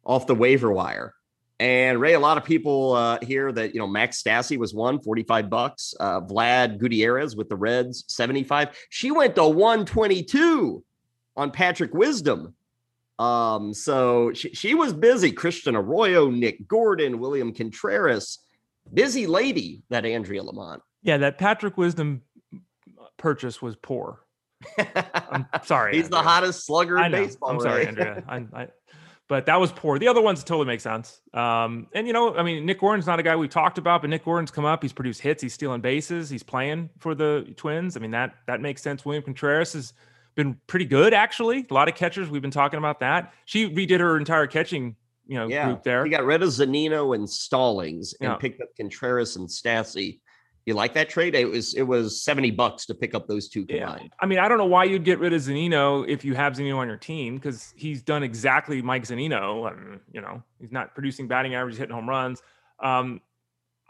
off 0.04 0.26
the 0.26 0.34
waiver 0.34 0.72
wire. 0.72 1.14
And 1.62 2.02
Ray, 2.02 2.14
a 2.14 2.20
lot 2.20 2.40
of 2.40 2.44
people 2.44 2.94
uh, 2.94 3.20
hear 3.22 3.52
that 3.52 3.76
you 3.76 3.80
know 3.80 3.86
Max 3.86 4.24
Stassi 4.24 4.58
was 4.58 4.74
one 4.74 5.00
45 5.00 5.48
bucks. 5.48 5.94
Uh, 6.00 6.20
Vlad 6.20 6.80
Gutierrez 6.80 7.36
with 7.36 7.50
the 7.50 7.56
Reds 7.56 8.04
75. 8.08 8.70
She 8.90 9.12
went 9.12 9.36
to 9.36 9.44
122 9.44 10.84
on 11.38 11.52
Patrick 11.52 11.94
Wisdom. 11.94 12.56
Um, 13.20 13.76
so 13.76 14.34
she, 14.34 14.50
she 14.56 14.74
was 14.74 14.92
busy. 14.92 15.32
Christian 15.32 15.76
Arroyo, 15.76 16.32
Nick 16.32 16.68
Gordon, 16.68 17.20
William 17.20 17.54
Contreras, 17.54 18.40
busy 18.92 19.28
lady. 19.28 19.84
That 19.92 20.04
Andrea 20.04 20.42
Lamont. 20.42 20.82
Yeah, 21.04 21.18
that 21.18 21.38
Patrick 21.38 21.78
Wisdom 21.78 22.24
purchase 23.18 23.62
was 23.62 23.76
poor. 23.76 24.26
I'm 24.80 25.46
sorry. 25.64 25.96
He's 25.96 26.06
Andrea. 26.06 26.24
the 26.24 26.28
hottest 26.28 26.66
slugger 26.66 26.98
in 26.98 27.12
baseball. 27.12 27.52
I'm 27.52 27.60
sorry, 27.60 27.86
Andrea. 27.86 28.24
I, 28.28 28.46
I, 28.52 28.68
but 29.32 29.46
that 29.46 29.62
was 29.62 29.72
poor. 29.72 29.98
The 29.98 30.10
other 30.10 30.20
ones 30.20 30.44
totally 30.44 30.68
make 30.68 30.82
sense. 30.82 31.22
Um, 31.34 31.88
and 31.94 32.06
you 32.06 32.12
know, 32.12 32.36
I 32.36 32.44
mean, 32.44 32.66
Nick 32.66 32.82
Gordon's 32.82 33.08
not 33.08 33.18
a 33.18 33.24
guy 33.24 33.34
we've 33.38 33.50
talked 33.50 33.78
about, 33.78 34.02
but 34.02 34.10
Nick 34.10 34.26
Gordon's 34.26 34.52
come 34.52 34.66
up. 34.66 34.84
He's 34.84 34.92
produced 34.92 35.22
hits. 35.22 35.42
He's 35.42 35.54
stealing 35.54 35.80
bases. 35.80 36.30
He's 36.30 36.44
playing 36.44 36.90
for 37.00 37.16
the 37.16 37.54
Twins. 37.56 37.96
I 37.96 38.02
mean, 38.02 38.12
that 38.12 38.34
that 38.48 38.60
makes 38.60 38.82
sense. 38.82 39.06
William 39.06 39.24
Contreras 39.24 39.72
has 39.72 39.94
been 40.36 40.60
pretty 40.68 40.84
good 40.84 41.14
actually. 41.14 41.66
A 41.72 41.74
lot 41.74 41.88
of 41.88 41.96
catchers. 41.96 42.30
We've 42.30 42.42
been 42.42 42.52
talking 42.52 42.78
about 42.78 43.00
that. 43.00 43.32
She 43.46 43.74
redid 43.74 44.02
her 44.02 44.18
entire 44.18 44.48
catching, 44.48 44.98
you 45.26 45.38
know, 45.38 45.48
yeah. 45.48 45.68
group 45.68 45.84
there. 45.84 46.04
He 46.04 46.12
got 46.12 46.26
rid 46.26 46.44
of 46.44 46.50
Zunino 46.50 47.16
and 47.16 47.30
Stallings 47.30 48.14
and 48.20 48.32
yeah. 48.32 48.36
picked 48.36 48.60
up 48.60 48.68
Contreras 48.76 49.38
and 49.38 49.48
Stassi. 49.48 50.20
You 50.66 50.76
like 50.76 50.94
that 50.94 51.10
trade? 51.10 51.34
It 51.34 51.50
was 51.50 51.74
it 51.74 51.84
was 51.84 52.22
70 52.22 52.52
bucks 52.52 52.86
to 52.86 52.94
pick 52.94 53.16
up 53.16 53.28
those 53.28 53.50
two 53.50 53.66
combined. 53.66 54.04
Yeah. 54.04 54.16
I 54.20 54.26
mean, 54.28 54.38
I 54.38 54.48
don't 54.48 54.60
know 54.60 54.66
why 54.66 54.84
you'd 54.84 55.04
get 55.04 55.20
rid 55.20 55.34
of 55.34 55.42
Zunino 55.42 56.08
if 56.08 56.24
you 56.24 56.36
have 56.36 56.54
Zunino 56.54 56.78
on 56.78 56.88
your 56.88 56.98
team 56.98 57.36
because 57.36 57.74
he's 57.76 58.04
done 58.04 58.22
exactly 58.22 58.82
Mike 58.82 59.04
Zunino. 59.04 59.72
And, 59.72 60.00
you 60.12 60.22
know, 60.22 60.44
he's 60.60 60.72
not 60.72 60.94
producing 60.94 61.28
batting 61.28 61.56
average, 61.56 61.78
hitting 61.78 61.96
home 61.96 62.08
runs. 62.08 62.44
Um, 62.80 63.22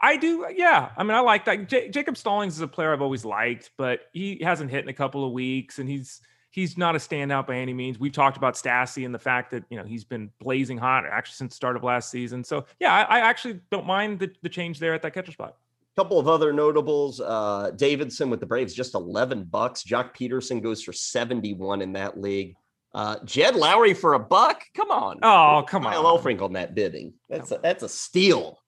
I 0.00 0.16
do, 0.16 0.46
yeah. 0.54 0.90
I 0.96 1.02
mean, 1.04 1.14
I 1.14 1.20
like 1.20 1.44
that. 1.44 1.68
J- 1.68 1.88
Jacob 1.90 2.16
Stallings 2.16 2.54
is 2.54 2.60
a 2.60 2.68
player 2.68 2.92
I've 2.92 3.02
always 3.02 3.24
liked, 3.24 3.70
but 3.76 4.00
he 4.12 4.40
hasn't 4.42 4.70
hit 4.70 4.82
in 4.82 4.88
a 4.88 4.94
couple 4.94 5.24
of 5.24 5.32
weeks, 5.32 5.78
and 5.78 5.88
he's 5.88 6.22
he's 6.50 6.76
not 6.76 6.96
a 6.96 6.98
standout 6.98 7.46
by 7.46 7.56
any 7.56 7.72
means. 7.72 7.98
We've 7.98 8.12
talked 8.12 8.36
about 8.36 8.54
Stassi 8.54 9.04
and 9.04 9.14
the 9.14 9.18
fact 9.18 9.52
that 9.52 9.64
you 9.70 9.76
know 9.76 9.84
he's 9.84 10.04
been 10.04 10.30
blazing 10.40 10.78
hot 10.78 11.04
actually 11.08 11.34
since 11.34 11.52
the 11.52 11.56
start 11.56 11.76
of 11.76 11.84
last 11.84 12.10
season. 12.10 12.42
So 12.42 12.64
yeah, 12.80 12.92
I, 12.92 13.18
I 13.18 13.20
actually 13.20 13.60
don't 13.70 13.86
mind 13.86 14.18
the, 14.18 14.32
the 14.42 14.48
change 14.48 14.80
there 14.80 14.92
at 14.92 15.02
that 15.02 15.14
catcher 15.14 15.32
spot 15.32 15.56
couple 15.96 16.18
of 16.18 16.26
other 16.26 16.52
notables 16.52 17.20
uh, 17.20 17.70
davidson 17.76 18.30
with 18.30 18.40
the 18.40 18.46
braves 18.46 18.74
just 18.74 18.94
11 18.94 19.44
bucks. 19.44 19.82
Joc 19.82 20.14
Pederson 20.16 20.62
goes 20.62 20.82
for 20.82 20.92
71 20.92 21.82
in 21.82 21.92
that 21.94 22.20
league. 22.20 22.56
Uh, 22.94 23.16
jed 23.24 23.54
lowrie 23.54 23.96
for 23.96 24.14
a 24.14 24.18
buck? 24.18 24.62
Come 24.74 24.90
on. 24.90 25.18
Oh 25.22 25.64
come 25.66 25.86
on. 25.86 25.94
Elfrink 25.94 26.42
on 26.42 26.54
that 26.54 26.74
bidding. 26.74 27.14
That's 27.28 27.50
a, 27.50 27.58
that's 27.62 27.82
a 27.82 27.88
steal 27.88 28.58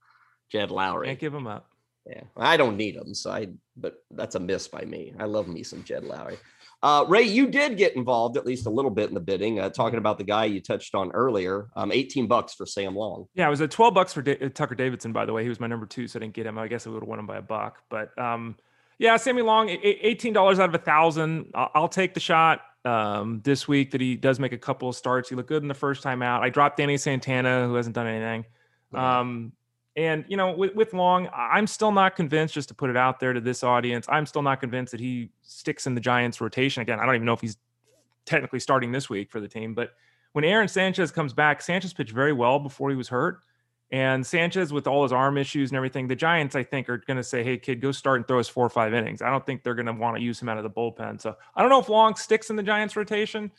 jed 0.50 0.70
lowrie 0.70 1.06
can't 1.06 1.18
give 1.18 1.34
him 1.34 1.46
up. 1.46 1.68
Yeah 2.06 2.22
i 2.36 2.56
don't 2.58 2.76
need 2.76 2.96
him 2.96 3.14
so 3.14 3.30
i 3.30 3.48
but 3.76 3.94
that's 4.10 4.34
a 4.34 4.40
miss 4.40 4.68
by 4.68 4.82
me. 4.82 5.14
I 5.18 5.24
love 5.24 5.48
me 5.48 5.62
some 5.62 5.82
jed 5.84 6.04
lowrie 6.04 6.38
uh, 6.84 7.02
Ray, 7.08 7.22
you 7.22 7.46
did 7.46 7.78
get 7.78 7.96
involved 7.96 8.36
at 8.36 8.44
least 8.44 8.66
a 8.66 8.70
little 8.70 8.90
bit 8.90 9.08
in 9.08 9.14
the 9.14 9.20
bidding, 9.20 9.58
uh, 9.58 9.70
talking 9.70 9.98
about 9.98 10.18
the 10.18 10.24
guy 10.24 10.44
you 10.44 10.60
touched 10.60 10.94
on 10.94 11.10
earlier. 11.12 11.68
Um, 11.76 11.90
18 11.90 12.26
bucks 12.26 12.52
for 12.52 12.66
Sam 12.66 12.94
Long. 12.94 13.26
Yeah, 13.34 13.46
it 13.46 13.50
was 13.50 13.62
a 13.62 13.68
12 13.68 13.94
bucks 13.94 14.12
for 14.12 14.20
da- 14.20 14.38
uh, 14.38 14.50
Tucker 14.50 14.74
Davidson, 14.74 15.10
by 15.10 15.24
the 15.24 15.32
way. 15.32 15.42
He 15.42 15.48
was 15.48 15.58
my 15.58 15.66
number 15.66 15.86
two, 15.86 16.06
so 16.06 16.18
I 16.18 16.20
didn't 16.20 16.34
get 16.34 16.44
him. 16.44 16.58
I 16.58 16.68
guess 16.68 16.86
I 16.86 16.90
would 16.90 17.00
have 17.00 17.08
won 17.08 17.18
him 17.18 17.26
by 17.26 17.38
a 17.38 17.42
buck. 17.42 17.78
But 17.88 18.16
um, 18.18 18.56
yeah, 18.98 19.16
Sammy 19.16 19.40
Long, 19.40 19.68
$18 19.68 20.36
out 20.36 20.68
of 20.68 20.74
a 20.74 20.78
thousand. 20.78 21.52
I'll 21.54 21.88
take 21.88 22.12
the 22.12 22.20
shot 22.20 22.60
um, 22.84 23.40
this 23.42 23.66
week 23.66 23.92
that 23.92 24.02
he 24.02 24.14
does 24.14 24.38
make 24.38 24.52
a 24.52 24.58
couple 24.58 24.90
of 24.90 24.94
starts. 24.94 25.30
He 25.30 25.36
looked 25.36 25.48
good 25.48 25.62
in 25.62 25.68
the 25.68 25.74
first 25.74 26.02
time 26.02 26.20
out. 26.20 26.42
I 26.42 26.50
dropped 26.50 26.76
Danny 26.76 26.98
Santana, 26.98 27.66
who 27.66 27.76
hasn't 27.76 27.94
done 27.94 28.08
anything. 28.08 28.44
Um, 28.92 29.52
and 29.96 30.24
you 30.28 30.36
know, 30.36 30.52
with, 30.52 30.74
with 30.74 30.92
Long, 30.92 31.28
I'm 31.34 31.66
still 31.66 31.92
not 31.92 32.16
convinced. 32.16 32.54
Just 32.54 32.68
to 32.68 32.74
put 32.74 32.90
it 32.90 32.96
out 32.96 33.20
there 33.20 33.32
to 33.32 33.40
this 33.40 33.62
audience, 33.62 34.06
I'm 34.08 34.26
still 34.26 34.42
not 34.42 34.60
convinced 34.60 34.90
that 34.92 35.00
he 35.00 35.30
sticks 35.42 35.86
in 35.86 35.94
the 35.94 36.00
Giants' 36.00 36.40
rotation 36.40 36.82
again. 36.82 36.98
I 36.98 37.06
don't 37.06 37.14
even 37.14 37.26
know 37.26 37.32
if 37.32 37.40
he's 37.40 37.56
technically 38.24 38.60
starting 38.60 38.90
this 38.90 39.08
week 39.08 39.30
for 39.30 39.40
the 39.40 39.48
team. 39.48 39.74
But 39.74 39.90
when 40.32 40.44
Aaron 40.44 40.68
Sanchez 40.68 41.12
comes 41.12 41.32
back, 41.32 41.62
Sanchez 41.62 41.92
pitched 41.92 42.12
very 42.12 42.32
well 42.32 42.58
before 42.58 42.90
he 42.90 42.96
was 42.96 43.08
hurt. 43.08 43.40
And 43.92 44.26
Sanchez, 44.26 44.72
with 44.72 44.88
all 44.88 45.04
his 45.04 45.12
arm 45.12 45.38
issues 45.38 45.70
and 45.70 45.76
everything, 45.76 46.08
the 46.08 46.16
Giants, 46.16 46.56
I 46.56 46.64
think, 46.64 46.88
are 46.88 46.98
going 46.98 47.18
to 47.18 47.22
say, 47.22 47.44
"Hey, 47.44 47.56
kid, 47.56 47.80
go 47.80 47.92
start 47.92 48.16
and 48.16 48.26
throw 48.26 48.40
us 48.40 48.48
four 48.48 48.66
or 48.66 48.70
five 48.70 48.92
innings." 48.92 49.22
I 49.22 49.30
don't 49.30 49.44
think 49.46 49.62
they're 49.62 49.76
going 49.76 49.86
to 49.86 49.92
want 49.92 50.16
to 50.16 50.22
use 50.22 50.42
him 50.42 50.48
out 50.48 50.56
of 50.56 50.64
the 50.64 50.70
bullpen. 50.70 51.20
So 51.20 51.36
I 51.54 51.60
don't 51.60 51.70
know 51.70 51.78
if 51.78 51.88
Long 51.88 52.16
sticks 52.16 52.50
in 52.50 52.56
the 52.56 52.62
Giants' 52.62 52.96
rotation, 52.96 53.52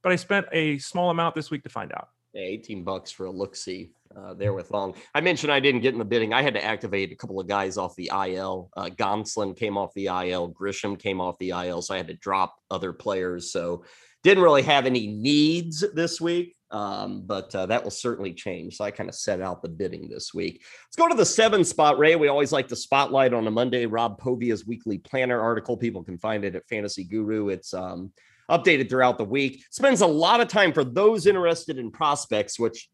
but 0.00 0.12
I 0.12 0.16
spent 0.16 0.46
a 0.52 0.78
small 0.78 1.10
amount 1.10 1.34
this 1.34 1.50
week 1.50 1.64
to 1.64 1.68
find 1.68 1.92
out. 1.92 2.08
Yeah, 2.32 2.44
18 2.44 2.84
bucks 2.84 3.10
for 3.10 3.26
a 3.26 3.30
look 3.30 3.54
see 3.54 3.90
uh, 4.16 4.34
there 4.34 4.52
with 4.52 4.70
Long. 4.70 4.94
I 5.14 5.20
mentioned 5.20 5.52
I 5.52 5.60
didn't 5.60 5.80
get 5.80 5.92
in 5.92 5.98
the 5.98 6.04
bidding. 6.04 6.32
I 6.32 6.42
had 6.42 6.54
to 6.54 6.64
activate 6.64 7.12
a 7.12 7.16
couple 7.16 7.40
of 7.40 7.46
guys 7.46 7.76
off 7.76 7.96
the 7.96 8.10
IL. 8.12 8.70
Uh, 8.76 8.86
Gonsolin 8.86 9.56
came 9.56 9.76
off 9.76 9.94
the 9.94 10.06
IL. 10.06 10.52
Grisham 10.52 10.98
came 10.98 11.20
off 11.20 11.38
the 11.38 11.50
IL. 11.50 11.82
So 11.82 11.94
I 11.94 11.98
had 11.98 12.08
to 12.08 12.14
drop 12.14 12.56
other 12.70 12.92
players. 12.92 13.52
So 13.52 13.84
didn't 14.22 14.42
really 14.42 14.62
have 14.62 14.86
any 14.86 15.06
needs 15.08 15.84
this 15.94 16.20
week. 16.20 16.54
Um, 16.70 17.24
but 17.26 17.54
uh, 17.54 17.66
that 17.66 17.84
will 17.84 17.90
certainly 17.90 18.32
change. 18.32 18.76
So 18.76 18.84
I 18.84 18.90
kind 18.90 19.10
of 19.10 19.14
set 19.14 19.42
out 19.42 19.62
the 19.62 19.68
bidding 19.68 20.08
this 20.08 20.32
week. 20.32 20.64
Let's 20.86 20.96
go 20.96 21.06
to 21.06 21.14
the 21.14 21.26
seven 21.26 21.64
spot, 21.64 21.98
Ray. 21.98 22.16
We 22.16 22.28
always 22.28 22.50
like 22.50 22.68
to 22.68 22.76
spotlight 22.76 23.34
on 23.34 23.46
a 23.46 23.50
Monday 23.50 23.84
Rob 23.84 24.18
Povia's 24.18 24.66
weekly 24.66 24.96
planner 24.96 25.38
article. 25.38 25.76
People 25.76 26.02
can 26.02 26.16
find 26.16 26.44
it 26.44 26.54
at 26.54 26.66
Fantasy 26.68 27.04
Guru. 27.04 27.50
It's 27.50 27.74
um, 27.74 28.10
updated 28.50 28.88
throughout 28.88 29.18
the 29.18 29.24
week. 29.24 29.64
Spends 29.70 30.00
a 30.00 30.06
lot 30.06 30.40
of 30.40 30.48
time 30.48 30.72
for 30.72 30.82
those 30.82 31.26
interested 31.26 31.78
in 31.78 31.90
prospects, 31.90 32.58
which 32.58 32.88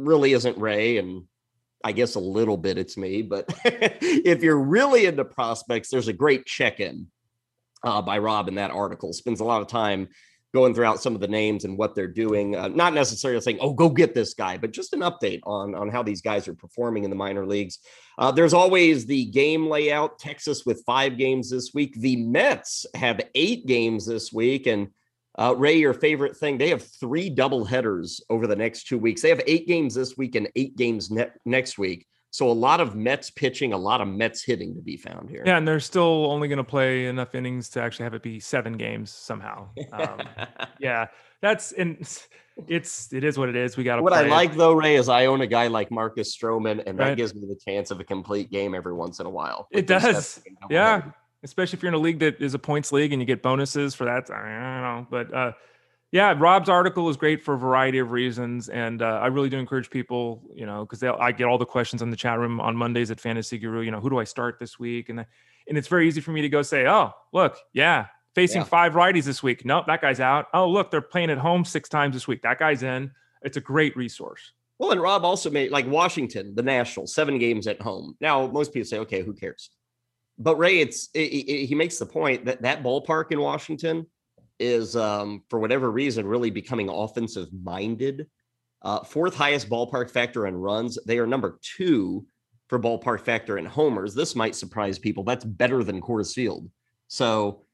really 0.00 0.32
isn't 0.32 0.58
Ray. 0.58 0.98
And 0.98 1.24
I 1.84 1.92
guess 1.92 2.14
a 2.14 2.20
little 2.20 2.56
bit 2.56 2.78
it's 2.78 2.96
me. 2.96 3.22
But 3.22 3.46
if 3.64 4.42
you're 4.42 4.58
really 4.58 5.06
into 5.06 5.24
prospects, 5.24 5.90
there's 5.90 6.08
a 6.08 6.12
great 6.12 6.46
check 6.46 6.80
in 6.80 7.06
uh, 7.84 8.02
by 8.02 8.18
Rob 8.18 8.48
in 8.48 8.56
that 8.56 8.70
article. 8.70 9.12
Spends 9.12 9.40
a 9.40 9.44
lot 9.44 9.62
of 9.62 9.68
time 9.68 10.08
going 10.52 10.74
throughout 10.74 11.00
some 11.00 11.14
of 11.14 11.20
the 11.20 11.28
names 11.28 11.64
and 11.64 11.78
what 11.78 11.94
they're 11.94 12.08
doing. 12.08 12.56
Uh, 12.56 12.68
not 12.68 12.92
necessarily 12.92 13.40
saying, 13.40 13.58
"Oh, 13.60 13.72
go 13.72 13.88
get 13.88 14.14
this 14.14 14.34
guy," 14.34 14.58
but 14.58 14.72
just 14.72 14.92
an 14.92 15.00
update 15.00 15.40
on 15.44 15.74
on 15.74 15.88
how 15.88 16.02
these 16.02 16.20
guys 16.20 16.48
are 16.48 16.54
performing 16.54 17.04
in 17.04 17.10
the 17.10 17.16
minor 17.16 17.46
leagues. 17.46 17.78
Uh, 18.18 18.30
there's 18.30 18.54
always 18.54 19.06
the 19.06 19.26
game 19.26 19.66
layout. 19.66 20.18
Texas 20.18 20.66
with 20.66 20.82
five 20.84 21.16
games 21.16 21.50
this 21.50 21.70
week. 21.72 21.94
The 21.98 22.16
Mets 22.16 22.86
have 22.94 23.20
eight 23.34 23.66
games 23.66 24.06
this 24.06 24.32
week, 24.32 24.66
and 24.66 24.88
uh, 25.38 25.54
Ray, 25.56 25.78
your 25.78 25.94
favorite 25.94 26.36
thing? 26.36 26.58
They 26.58 26.70
have 26.70 26.82
three 26.82 27.30
double 27.30 27.64
headers 27.64 28.20
over 28.30 28.46
the 28.46 28.56
next 28.56 28.84
two 28.84 28.98
weeks. 28.98 29.22
They 29.22 29.28
have 29.28 29.42
eight 29.46 29.66
games 29.66 29.94
this 29.94 30.16
week 30.16 30.34
and 30.34 30.48
eight 30.56 30.76
games 30.76 31.10
ne- 31.10 31.30
next 31.44 31.78
week. 31.78 32.06
So 32.32 32.48
a 32.48 32.52
lot 32.52 32.80
of 32.80 32.94
Mets 32.94 33.30
pitching, 33.30 33.72
a 33.72 33.76
lot 33.76 34.00
of 34.00 34.06
Mets 34.06 34.44
hitting 34.44 34.74
to 34.76 34.80
be 34.80 34.96
found 34.96 35.30
here. 35.30 35.42
Yeah, 35.44 35.56
and 35.56 35.66
they're 35.66 35.80
still 35.80 36.30
only 36.30 36.46
going 36.46 36.58
to 36.58 36.64
play 36.64 37.06
enough 37.06 37.34
innings 37.34 37.68
to 37.70 37.82
actually 37.82 38.04
have 38.04 38.14
it 38.14 38.22
be 38.22 38.38
seven 38.38 38.74
games 38.74 39.10
somehow. 39.10 39.68
Um, 39.92 40.22
yeah, 40.78 41.08
that's 41.40 41.72
and 41.72 41.98
it's 42.68 43.12
it 43.12 43.24
is 43.24 43.36
what 43.36 43.48
it 43.48 43.56
is. 43.56 43.76
We 43.76 43.82
got 43.82 43.96
to. 43.96 44.02
What 44.02 44.12
I 44.12 44.26
it. 44.26 44.30
like 44.30 44.54
though, 44.54 44.72
Ray, 44.72 44.94
is 44.94 45.08
I 45.08 45.26
own 45.26 45.40
a 45.40 45.46
guy 45.46 45.66
like 45.66 45.90
Marcus 45.90 46.36
Stroman, 46.36 46.82
and 46.86 46.98
that 47.00 47.16
gives 47.16 47.34
me 47.34 47.48
the 47.48 47.58
chance 47.66 47.90
of 47.90 47.98
a 47.98 48.04
complete 48.04 48.50
game 48.50 48.74
every 48.74 48.92
once 48.92 49.18
in 49.18 49.26
a 49.26 49.30
while. 49.30 49.66
It 49.72 49.88
does. 49.88 50.40
Yeah, 50.68 51.10
especially 51.42 51.76
if 51.76 51.82
you're 51.82 51.88
in 51.88 51.94
a 51.94 51.98
league 51.98 52.18
that 52.20 52.40
is 52.40 52.54
a 52.54 52.58
points 52.58 52.92
league 52.92 53.12
and 53.12 53.20
you 53.20 53.26
get 53.26 53.42
bonuses 53.42 53.94
for 53.94 54.04
that. 54.04 54.30
I 54.30 54.36
don't 54.36 54.82
know, 54.82 55.06
but 55.10 55.34
uh, 55.34 55.52
yeah, 56.12 56.34
Rob's 56.36 56.68
article 56.68 57.08
is 57.08 57.16
great 57.16 57.42
for 57.42 57.54
a 57.54 57.58
variety 57.58 57.98
of 57.98 58.10
reasons, 58.10 58.68
and 58.68 59.00
uh, 59.00 59.20
I 59.22 59.28
really 59.28 59.48
do 59.48 59.58
encourage 59.58 59.90
people, 59.90 60.42
you 60.54 60.66
know, 60.66 60.84
because 60.84 61.02
I 61.04 61.30
get 61.30 61.44
all 61.44 61.58
the 61.58 61.66
questions 61.66 62.02
in 62.02 62.10
the 62.10 62.16
chat 62.16 62.38
room 62.38 62.60
on 62.60 62.74
Mondays 62.74 63.12
at 63.12 63.20
Fantasy 63.20 63.58
Guru. 63.58 63.82
You 63.82 63.92
know, 63.92 64.00
who 64.00 64.10
do 64.10 64.18
I 64.18 64.24
start 64.24 64.58
this 64.58 64.78
week? 64.78 65.08
And 65.08 65.24
and 65.68 65.78
it's 65.78 65.86
very 65.86 66.08
easy 66.08 66.20
for 66.20 66.32
me 66.32 66.42
to 66.42 66.48
go 66.48 66.62
say, 66.62 66.88
oh, 66.88 67.12
look, 67.32 67.56
yeah, 67.72 68.06
facing 68.34 68.62
yeah. 68.62 68.66
five 68.66 68.94
righties 68.94 69.24
this 69.24 69.40
week. 69.40 69.64
Nope, 69.64 69.86
that 69.86 70.00
guy's 70.00 70.18
out. 70.18 70.46
Oh, 70.52 70.68
look, 70.68 70.90
they're 70.90 71.00
playing 71.00 71.30
at 71.30 71.38
home 71.38 71.64
six 71.64 71.88
times 71.88 72.14
this 72.14 72.26
week. 72.26 72.42
That 72.42 72.58
guy's 72.58 72.82
in. 72.82 73.12
It's 73.42 73.56
a 73.56 73.60
great 73.60 73.96
resource. 73.96 74.52
Well, 74.78 74.90
and 74.90 75.00
Rob 75.00 75.24
also 75.24 75.48
made 75.48 75.70
like 75.70 75.86
Washington, 75.86 76.54
the 76.54 76.62
Nationals, 76.62 77.14
seven 77.14 77.38
games 77.38 77.68
at 77.68 77.80
home. 77.80 78.16
Now, 78.20 78.46
most 78.48 78.72
people 78.72 78.86
say, 78.88 78.98
okay, 78.98 79.22
who 79.22 79.32
cares? 79.32 79.70
But 80.40 80.56
Ray, 80.56 80.80
it's 80.80 81.10
it, 81.14 81.20
it, 81.20 81.66
he 81.66 81.74
makes 81.74 81.98
the 81.98 82.06
point 82.06 82.46
that 82.46 82.62
that 82.62 82.82
ballpark 82.82 83.30
in 83.30 83.40
Washington 83.40 84.06
is 84.58 84.96
um, 84.96 85.42
for 85.50 85.58
whatever 85.60 85.90
reason 85.90 86.26
really 86.26 86.50
becoming 86.50 86.88
offensive 86.88 87.48
minded. 87.52 88.26
Uh, 88.82 89.04
fourth 89.04 89.34
highest 89.34 89.68
ballpark 89.68 90.10
factor 90.10 90.46
in 90.46 90.56
runs. 90.56 90.98
They 91.06 91.18
are 91.18 91.26
number 91.26 91.58
two 91.62 92.26
for 92.68 92.78
ballpark 92.78 93.20
factor 93.20 93.58
in 93.58 93.66
homers. 93.66 94.14
This 94.14 94.34
might 94.34 94.54
surprise 94.54 94.98
people. 94.98 95.24
That's 95.24 95.44
better 95.44 95.84
than 95.84 96.00
Coors 96.00 96.32
Field. 96.32 96.70
So 97.08 97.64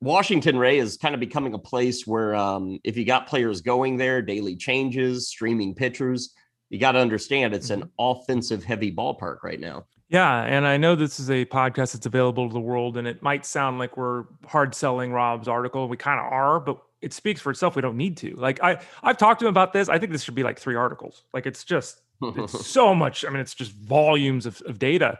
Washington 0.00 0.58
Ray 0.58 0.78
is 0.78 0.96
kind 0.96 1.14
of 1.14 1.20
becoming 1.20 1.54
a 1.54 1.58
place 1.58 2.06
where 2.06 2.34
um, 2.34 2.80
if 2.82 2.96
you 2.96 3.04
got 3.04 3.28
players 3.28 3.60
going 3.60 3.96
there, 3.96 4.20
daily 4.20 4.56
changes, 4.56 5.28
streaming 5.28 5.74
pitchers, 5.74 6.34
you 6.70 6.80
got 6.80 6.92
to 6.92 6.98
understand 6.98 7.54
it's 7.54 7.70
an 7.70 7.82
mm-hmm. 7.82 7.90
offensive 7.98 8.64
heavy 8.64 8.92
ballpark 8.92 9.44
right 9.44 9.60
now. 9.60 9.84
Yeah, 10.08 10.42
and 10.42 10.66
I 10.66 10.76
know 10.76 10.94
this 10.94 11.18
is 11.18 11.30
a 11.30 11.44
podcast 11.46 11.92
that's 11.92 12.06
available 12.06 12.48
to 12.48 12.52
the 12.52 12.60
world, 12.60 12.96
and 12.96 13.08
it 13.08 13.22
might 13.22 13.44
sound 13.44 13.78
like 13.78 13.96
we're 13.96 14.24
hard 14.46 14.74
selling 14.74 15.12
Rob's 15.12 15.48
article. 15.48 15.88
We 15.88 15.96
kind 15.96 16.20
of 16.20 16.32
are, 16.32 16.60
but 16.60 16.80
it 17.02 17.12
speaks 17.12 17.40
for 17.40 17.50
itself. 17.50 17.74
We 17.74 17.82
don't 17.82 17.96
need 17.96 18.16
to. 18.18 18.34
Like 18.36 18.62
I, 18.62 18.80
I've 19.02 19.18
talked 19.18 19.40
to 19.40 19.46
him 19.46 19.50
about 19.50 19.72
this. 19.72 19.88
I 19.88 19.98
think 19.98 20.12
this 20.12 20.22
should 20.22 20.36
be 20.36 20.44
like 20.44 20.60
three 20.60 20.76
articles. 20.76 21.24
Like 21.34 21.46
it's 21.46 21.64
just 21.64 22.02
it's 22.22 22.66
so 22.66 22.94
much. 22.94 23.24
I 23.24 23.30
mean, 23.30 23.40
it's 23.40 23.54
just 23.54 23.72
volumes 23.72 24.46
of, 24.46 24.62
of 24.62 24.78
data, 24.78 25.18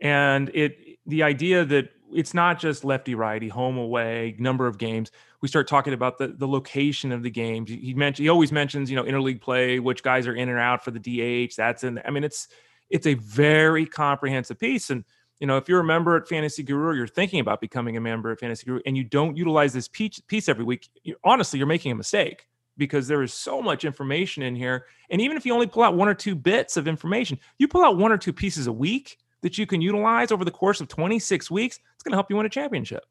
and 0.00 0.48
it 0.54 0.78
the 1.06 1.24
idea 1.24 1.64
that 1.64 1.90
it's 2.12 2.32
not 2.32 2.60
just 2.60 2.84
lefty 2.84 3.16
righty, 3.16 3.48
home 3.48 3.78
away, 3.78 4.36
number 4.38 4.66
of 4.68 4.78
games. 4.78 5.10
We 5.40 5.48
start 5.48 5.66
talking 5.66 5.92
about 5.92 6.18
the 6.18 6.28
the 6.28 6.46
location 6.46 7.10
of 7.10 7.24
the 7.24 7.30
games. 7.30 7.68
He 7.68 7.94
mentioned 7.94 8.24
he 8.24 8.28
always 8.28 8.52
mentions 8.52 8.90
you 8.90 8.96
know 8.96 9.04
interleague 9.04 9.40
play, 9.40 9.80
which 9.80 10.04
guys 10.04 10.28
are 10.28 10.34
in 10.34 10.48
and 10.48 10.58
out 10.58 10.84
for 10.84 10.92
the 10.92 11.00
DH. 11.00 11.54
That's 11.56 11.82
in. 11.82 12.00
I 12.04 12.10
mean, 12.10 12.22
it's 12.22 12.46
it's 12.90 13.06
a 13.06 13.14
very 13.14 13.86
comprehensive 13.86 14.58
piece. 14.58 14.90
And 14.90 15.04
you 15.40 15.46
know, 15.46 15.56
if 15.56 15.68
you're 15.68 15.80
a 15.80 15.84
member 15.84 16.16
at 16.16 16.28
Fantasy 16.28 16.62
Guru 16.62 16.94
you're 16.94 17.06
thinking 17.06 17.40
about 17.40 17.60
becoming 17.60 17.96
a 17.96 18.00
member 18.00 18.30
at 18.30 18.40
Fantasy 18.40 18.66
Guru 18.66 18.80
and 18.84 18.96
you 18.96 19.04
don't 19.04 19.36
utilize 19.36 19.72
this 19.72 19.88
piece, 19.88 20.48
every 20.48 20.64
week, 20.64 20.88
you, 21.02 21.16
honestly, 21.24 21.58
you're 21.58 21.66
making 21.66 21.92
a 21.92 21.94
mistake 21.94 22.46
because 22.76 23.08
there 23.08 23.22
is 23.22 23.32
so 23.32 23.62
much 23.62 23.84
information 23.84 24.42
in 24.42 24.54
here. 24.54 24.86
And 25.10 25.20
even 25.20 25.36
if 25.36 25.46
you 25.46 25.54
only 25.54 25.66
pull 25.66 25.82
out 25.82 25.94
one 25.94 26.08
or 26.08 26.14
two 26.14 26.34
bits 26.34 26.76
of 26.76 26.86
information, 26.86 27.38
you 27.58 27.68
pull 27.68 27.84
out 27.84 27.96
one 27.96 28.12
or 28.12 28.18
two 28.18 28.32
pieces 28.32 28.66
a 28.66 28.72
week 28.72 29.18
that 29.42 29.56
you 29.56 29.66
can 29.66 29.80
utilize 29.80 30.30
over 30.30 30.44
the 30.44 30.50
course 30.50 30.80
of 30.80 30.88
26 30.88 31.50
weeks, 31.50 31.78
it's 31.94 32.02
going 32.02 32.12
to 32.12 32.16
help 32.16 32.30
you 32.30 32.36
win 32.36 32.46
a 32.46 32.50
championship. 32.50 33.04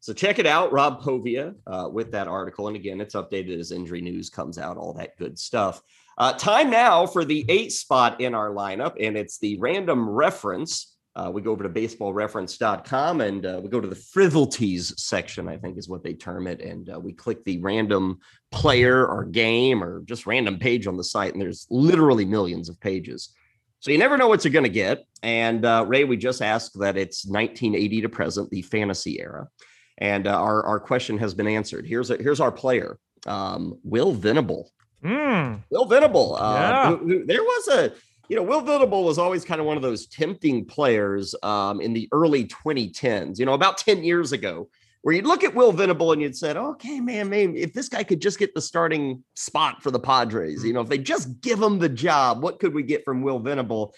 So 0.00 0.14
check 0.14 0.38
it 0.38 0.46
out, 0.46 0.72
Rob 0.72 1.02
Povia, 1.02 1.54
uh, 1.66 1.88
with 1.92 2.10
that 2.12 2.26
article. 2.26 2.68
And 2.68 2.76
again, 2.76 3.00
it's 3.00 3.14
updated 3.14 3.58
as 3.58 3.70
injury 3.70 4.00
news 4.00 4.30
comes 4.30 4.56
out, 4.56 4.78
all 4.78 4.94
that 4.94 5.16
good 5.18 5.38
stuff. 5.38 5.82
Uh, 6.20 6.34
time 6.34 6.68
now 6.68 7.06
for 7.06 7.24
the 7.24 7.46
eight 7.48 7.72
spot 7.72 8.20
in 8.20 8.34
our 8.34 8.50
lineup, 8.50 8.94
and 9.00 9.16
it's 9.16 9.38
the 9.38 9.58
random 9.58 10.06
reference. 10.06 10.98
Uh, 11.16 11.30
we 11.32 11.40
go 11.40 11.50
over 11.50 11.62
to 11.62 11.70
baseballreference.com 11.70 13.22
and 13.22 13.46
uh, 13.46 13.58
we 13.62 13.70
go 13.70 13.80
to 13.80 13.88
the 13.88 13.96
frivolities 13.96 14.92
section, 15.02 15.48
I 15.48 15.56
think 15.56 15.78
is 15.78 15.88
what 15.88 16.04
they 16.04 16.12
term 16.12 16.46
it. 16.46 16.60
And 16.60 16.90
uh, 16.90 17.00
we 17.00 17.14
click 17.14 17.42
the 17.44 17.58
random 17.60 18.18
player 18.52 19.06
or 19.06 19.24
game 19.24 19.82
or 19.82 20.02
just 20.02 20.26
random 20.26 20.58
page 20.58 20.86
on 20.86 20.98
the 20.98 21.04
site. 21.04 21.32
And 21.32 21.40
there's 21.40 21.66
literally 21.70 22.26
millions 22.26 22.68
of 22.68 22.78
pages. 22.80 23.32
So 23.78 23.90
you 23.90 23.96
never 23.96 24.18
know 24.18 24.28
what 24.28 24.44
you're 24.44 24.52
going 24.52 24.64
to 24.64 24.68
get. 24.68 25.06
And 25.22 25.64
uh, 25.64 25.86
Ray, 25.88 26.04
we 26.04 26.18
just 26.18 26.42
asked 26.42 26.78
that 26.80 26.98
it's 26.98 27.24
1980 27.24 28.02
to 28.02 28.08
present, 28.10 28.50
the 28.50 28.60
fantasy 28.60 29.20
era. 29.20 29.48
And 29.96 30.26
uh, 30.26 30.38
our, 30.38 30.64
our 30.64 30.80
question 30.80 31.16
has 31.16 31.32
been 31.32 31.48
answered. 31.48 31.86
Here's, 31.86 32.10
a, 32.10 32.18
here's 32.18 32.40
our 32.40 32.52
player, 32.52 32.98
um, 33.26 33.80
Will 33.84 34.12
Venable. 34.12 34.70
Mm. 35.04 35.62
Will 35.70 35.86
Venable. 35.86 36.36
Uh, 36.36 36.54
yeah. 36.54 36.88
Who, 36.90 36.96
who, 36.96 37.26
there 37.26 37.42
was 37.42 37.68
a, 37.68 37.92
you 38.28 38.36
know, 38.36 38.42
Will 38.42 38.60
Venable 38.60 39.04
was 39.04 39.18
always 39.18 39.44
kind 39.44 39.60
of 39.60 39.66
one 39.66 39.76
of 39.76 39.82
those 39.82 40.06
tempting 40.06 40.64
players 40.64 41.34
um, 41.42 41.80
in 41.80 41.92
the 41.92 42.08
early 42.12 42.46
2010s, 42.46 43.38
you 43.38 43.46
know, 43.46 43.54
about 43.54 43.78
10 43.78 44.04
years 44.04 44.32
ago, 44.32 44.68
where 45.02 45.14
you'd 45.14 45.26
look 45.26 45.42
at 45.42 45.54
Will 45.54 45.72
Venable 45.72 46.12
and 46.12 46.20
you'd 46.20 46.36
said, 46.36 46.56
okay, 46.56 47.00
man, 47.00 47.30
man, 47.30 47.56
if 47.56 47.72
this 47.72 47.88
guy 47.88 48.04
could 48.04 48.20
just 48.20 48.38
get 48.38 48.54
the 48.54 48.60
starting 48.60 49.24
spot 49.34 49.82
for 49.82 49.90
the 49.90 49.98
Padres, 49.98 50.64
you 50.64 50.72
know, 50.72 50.80
if 50.80 50.88
they 50.88 50.98
just 50.98 51.40
give 51.40 51.60
him 51.60 51.78
the 51.78 51.88
job, 51.88 52.42
what 52.42 52.60
could 52.60 52.74
we 52.74 52.82
get 52.82 53.04
from 53.04 53.22
Will 53.22 53.38
Venable? 53.38 53.94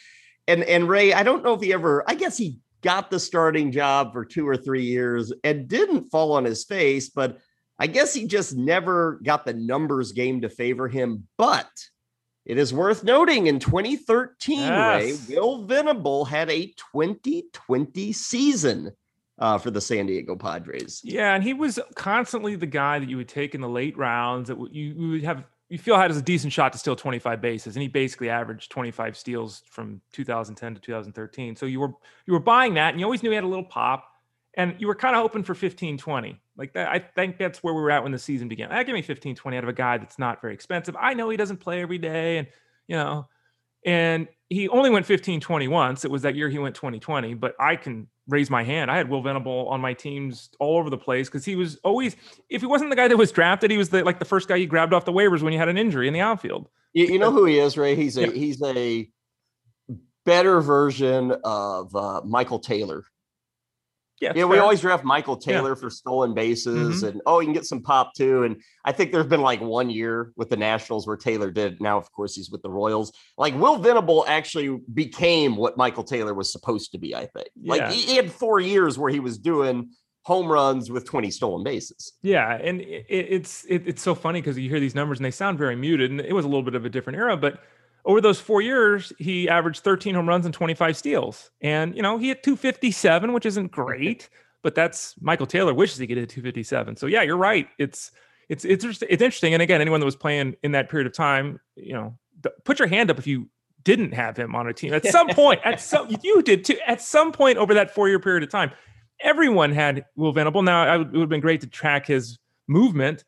And 0.49 0.65
and 0.65 0.89
Ray, 0.89 1.13
I 1.13 1.23
don't 1.23 1.45
know 1.45 1.55
if 1.55 1.61
he 1.61 1.73
ever, 1.73 2.03
I 2.09 2.15
guess 2.15 2.37
he 2.37 2.59
got 2.83 3.11
the 3.11 3.21
starting 3.21 3.71
job 3.71 4.13
for 4.13 4.25
two 4.25 4.47
or 4.47 4.57
three 4.57 4.85
years 4.85 5.33
and 5.45 5.69
didn't 5.69 6.11
fall 6.11 6.33
on 6.33 6.45
his 6.45 6.65
face, 6.65 7.09
but 7.09 7.39
I 7.83 7.89
guess 7.89 8.15
he 8.15 8.29
just 8.29 8.55
never 8.57 9.19
got 9.25 9.45
the 9.45 9.53
numbers 9.53 10.13
game 10.13 10.43
to 10.43 10.49
favor 10.49 10.87
him. 10.87 11.27
But 11.37 11.69
it 12.47 12.57
is 12.57 12.73
worth 12.73 13.03
noting 13.03 13.49
in 13.49 13.59
2013, 13.59 14.59
yes. 14.61 15.29
Ray, 15.29 15.35
Will 15.35 15.65
Venable 15.65 16.25
had 16.25 16.49
a 16.49 16.67
2020 16.93 18.13
season 18.13 18.93
uh, 19.41 19.59
for 19.59 19.73
the 19.73 19.81
San 19.81 20.07
Diego 20.07 20.37
Padres. 20.37 21.01
Yeah, 21.03 21.35
and 21.35 21.43
he 21.43 21.55
was 21.55 21.81
constantly 21.97 22.55
the 22.55 22.67
guy 22.67 23.01
that 23.01 23.09
you 23.09 23.17
would 23.17 23.29
take 23.29 23.53
in 23.53 23.61
the 23.61 23.69
late 23.69 23.99
rounds 23.99 24.47
that 24.47 24.59
you, 24.73 24.95
you 24.97 25.11
would 25.11 25.25
have 25.25 25.43
you 25.69 25.77
feel 25.77 25.97
had 25.97 26.13
as 26.13 26.17
a 26.17 26.23
decent 26.23 26.53
shot 26.53 26.73
to 26.75 26.79
steal 26.79 26.95
25 26.95 27.41
bases, 27.41 27.75
and 27.75 27.83
he 27.83 27.89
basically 27.89 28.31
averaged 28.31 28.71
25 28.71 29.17
steals 29.17 29.65
from 29.69 30.01
2010 30.13 30.77
to 30.77 30.81
2013. 30.81 31.57
So 31.57 31.67
you 31.67 31.81
were 31.81 31.95
you 32.27 32.33
were 32.33 32.39
buying 32.39 32.75
that, 32.75 32.91
and 32.91 33.01
you 33.01 33.07
always 33.07 33.25
knew 33.25 33.31
he 33.31 33.35
had 33.35 33.43
a 33.43 33.49
little 33.49 33.65
pop 33.65 34.12
and 34.57 34.75
you 34.79 34.87
were 34.87 34.95
kind 34.95 35.17
of 35.17 35.23
hoping 35.23 35.43
for 35.43 35.55
15 35.55 35.99
20 35.99 36.41
like 36.57 36.73
that 36.75 36.89
i 36.89 36.99
think 36.99 37.39
that's 37.39 37.63
where 37.63 37.75
we 37.75 37.81
were 37.81 37.91
at 37.91 38.03
when 38.03 38.13
the 38.13 38.19
season 38.19 38.49
began 38.49 38.71
i 38.71 38.83
give 38.83 38.95
me 38.95 39.03
15 39.03 39.35
20 39.35 39.57
out 39.57 39.63
of 39.63 39.69
a 39.69 39.73
guy 39.73 39.99
that's 39.99 40.19
not 40.19 40.41
very 40.41 40.55
expensive 40.55 40.97
i 40.99 41.15
know 41.15 41.29
he 41.29 41.37
doesn't 41.37 41.59
play 41.59 41.81
every 41.81 41.99
day 41.99 42.39
and 42.39 42.47
you 42.87 42.97
know 42.97 43.27
and 43.85 44.29
he 44.49 44.69
only 44.69 44.91
went 44.91 45.07
15 45.07 45.41
20 45.41 45.69
once 45.69 46.05
it 46.05 46.11
was 46.11 46.23
that 46.23 46.35
year 46.35 46.49
he 46.49 46.59
went 46.59 46.75
2020 46.75 47.35
but 47.35 47.55
i 47.59 47.77
can 47.77 48.07
raise 48.29 48.51
my 48.51 48.63
hand. 48.63 48.91
I 48.91 48.97
had 48.97 49.09
Will 49.09 49.23
Venable 49.23 49.69
on 49.69 49.81
my 49.81 49.95
teams 49.95 50.51
all 50.61 50.79
over 50.79 50.91
the 50.91 50.99
place 50.99 51.29
because 51.29 51.45
he 51.45 51.57
was 51.57 51.77
always, 51.85 52.17
if 52.49 52.61
he 52.61 52.67
wasn't 52.67 52.91
the 52.91 52.97
guy 52.97 53.09
that 53.09 53.17
was 53.17 53.33
drafted, 53.33 53.71
he 53.71 53.77
was 53.77 53.91
the 53.91 54.05
like 54.05 54.19
the 54.19 54.25
first 54.25 54.49
guy 54.49 54.57
you 54.57 54.67
grabbed 54.67 54.93
off 54.93 55.05
the 55.05 55.13
waivers 55.13 55.43
when 55.43 55.53
you 55.53 55.59
had 55.59 55.69
an 55.69 55.79
injury 55.79 56.09
in 56.09 56.15
the 56.15 56.21
outfield. 56.21 56.69
You, 56.93 57.07
you 57.07 57.19
know 57.19 57.31
who 57.31 57.45
he 57.45 57.59
is, 57.59 57.77
Ray? 57.77 57.97
He's 57.97 58.17
a 58.17 58.23
yeah. 58.23 58.33
he's 58.33 58.63
a 58.63 59.09
better 60.25 60.61
version 60.61 61.33
of 61.45 61.95
uh, 61.95 62.21
Michael 62.25 62.59
Taylor. 62.59 63.05
Yeah, 64.23 64.33
yeah. 64.37 64.45
We 64.45 64.59
always 64.59 64.81
draft 64.81 65.03
Michael 65.03 65.37
Taylor 65.37 65.71
yeah. 65.71 65.75
for 65.75 65.91
stolen 65.91 66.33
bases, 66.33 66.99
mm-hmm. 66.99 67.09
and 67.09 67.23
oh, 67.27 67.41
you 67.41 67.47
can 67.47 67.55
get 67.55 67.65
some 67.65 67.83
pop 67.83 68.15
too. 68.15 68.45
And 68.45 68.63
I 68.85 68.93
think 68.93 69.11
there's 69.11 69.27
been 69.27 69.41
like 69.41 69.61
one 69.61 69.91
year 69.91 70.33
with 70.37 70.49
the 70.49 70.57
Nationals 70.57 71.09
where 71.09 71.17
Taylor 71.17 71.51
did. 71.51 71.81
Now, 71.81 71.99
of 71.99 72.11
course, 72.13 72.37
he's 72.37 72.49
with 72.49 72.63
the 72.63 72.71
Royals. 72.71 73.13
Like 73.37 73.59
Will 73.59 73.79
Venable 73.79 74.25
actually 74.29 74.79
became 74.95 75.57
what 75.57 75.77
Michael 75.77 76.05
Taylor 76.05 76.35
was 76.35 76.53
supposed 76.53 76.93
to 76.93 76.99
be. 76.99 77.17
I 77.17 77.27
think. 77.27 77.49
Yeah. 77.61 77.73
Like 77.73 77.91
he, 77.91 78.03
he 78.03 78.15
had 78.15 78.31
four 78.31 78.61
years 78.61 78.97
where 78.97 79.11
he 79.11 79.19
was 79.19 79.39
doing 79.39 79.91
home 80.25 80.47
runs 80.47 80.89
with 80.89 81.05
20 81.05 81.33
stolen 81.33 81.65
bases. 81.65 82.13
Yeah, 82.23 82.55
and 82.55 82.81
it, 82.81 83.07
it's 83.09 83.65
it, 83.65 83.83
it's 83.87 84.03
so 84.03 84.15
funny 84.15 84.41
because 84.41 84.57
you 84.57 84.71
hear 84.71 84.79
these 84.79 84.95
numbers 84.95 85.19
and 85.19 85.25
they 85.25 85.33
sound 85.33 85.59
very 85.59 85.75
muted, 85.75 86.13
and 86.13 86.21
it 86.21 86.33
was 86.33 86.45
a 86.45 86.49
little 86.49 86.63
bit 86.63 86.77
of 86.77 86.85
a 86.85 86.89
different 86.89 87.19
era, 87.19 87.37
but 87.37 87.59
over 88.05 88.21
those 88.21 88.41
four 88.41 88.61
years, 88.61 89.13
he 89.19 89.49
averaged 89.49 89.83
13 89.83 90.15
home 90.15 90.29
runs 90.29 90.45
and 90.45 90.55
25 90.55 90.97
steals. 90.97 91.51
And, 91.61 91.95
you 91.95 92.03
know, 92.03 92.19
he 92.19 92.29
hit 92.29 92.43
257, 92.43 93.33
which 93.33 93.47
isn't 93.47 93.71
great, 93.71 94.29
but 94.63 94.75
that's 94.75 95.15
Michael 95.21 95.47
Taylor 95.47 95.73
wishes 95.75 95.99
he 95.99 96.07
could 96.07 96.17
hit 96.17 96.29
257. 96.29 96.97
So 96.97 97.07
yeah, 97.07 97.23
you're 97.23 97.37
right. 97.37 97.69
It's 97.79 98.11
it's 98.49 98.65
it's 98.65 98.85
it's 98.85 99.03
interesting. 99.03 99.55
And 99.55 99.63
again, 99.63 99.81
anyone 99.81 100.01
that 100.01 100.07
was 100.07 100.17
playing 100.17 100.57
in 100.63 100.73
that 100.73 100.89
period 100.89 101.07
of 101.07 101.15
time, 101.15 101.61
you 101.77 101.95
know, 101.95 102.19
put 102.65 102.79
your 102.79 102.89
hand 102.89 103.11
up 103.11 103.19
if 103.19 103.27
you 103.27 103.49
didn't 103.85 104.13
have 104.13 104.37
him 104.37 104.55
on 104.55 104.69
a 104.69 104.73
team 104.73 104.93
at 104.93 105.07
some 105.07 105.29
point. 105.31 105.61
At 105.65 105.81
some 105.81 106.15
you 106.23 106.43
did 106.43 106.65
too. 106.65 106.77
At 106.87 107.01
some 107.01 107.33
point 107.33 107.59
over 107.59 107.75
that 107.75 107.95
four 107.95 108.09
year 108.09 108.19
period 108.19 108.43
of 108.43 108.51
time, 108.51 108.73
everyone 109.21 109.73
had 109.73 110.05
Will 110.17 110.33
Venable. 110.33 110.63
Now 110.63 110.95
it 110.95 111.11
would 111.13 111.21
have 111.21 111.29
been 111.29 111.41
great 111.41 111.61
to 111.63 111.67
track 111.67 112.07
his 112.07 112.39
movement 112.69 113.25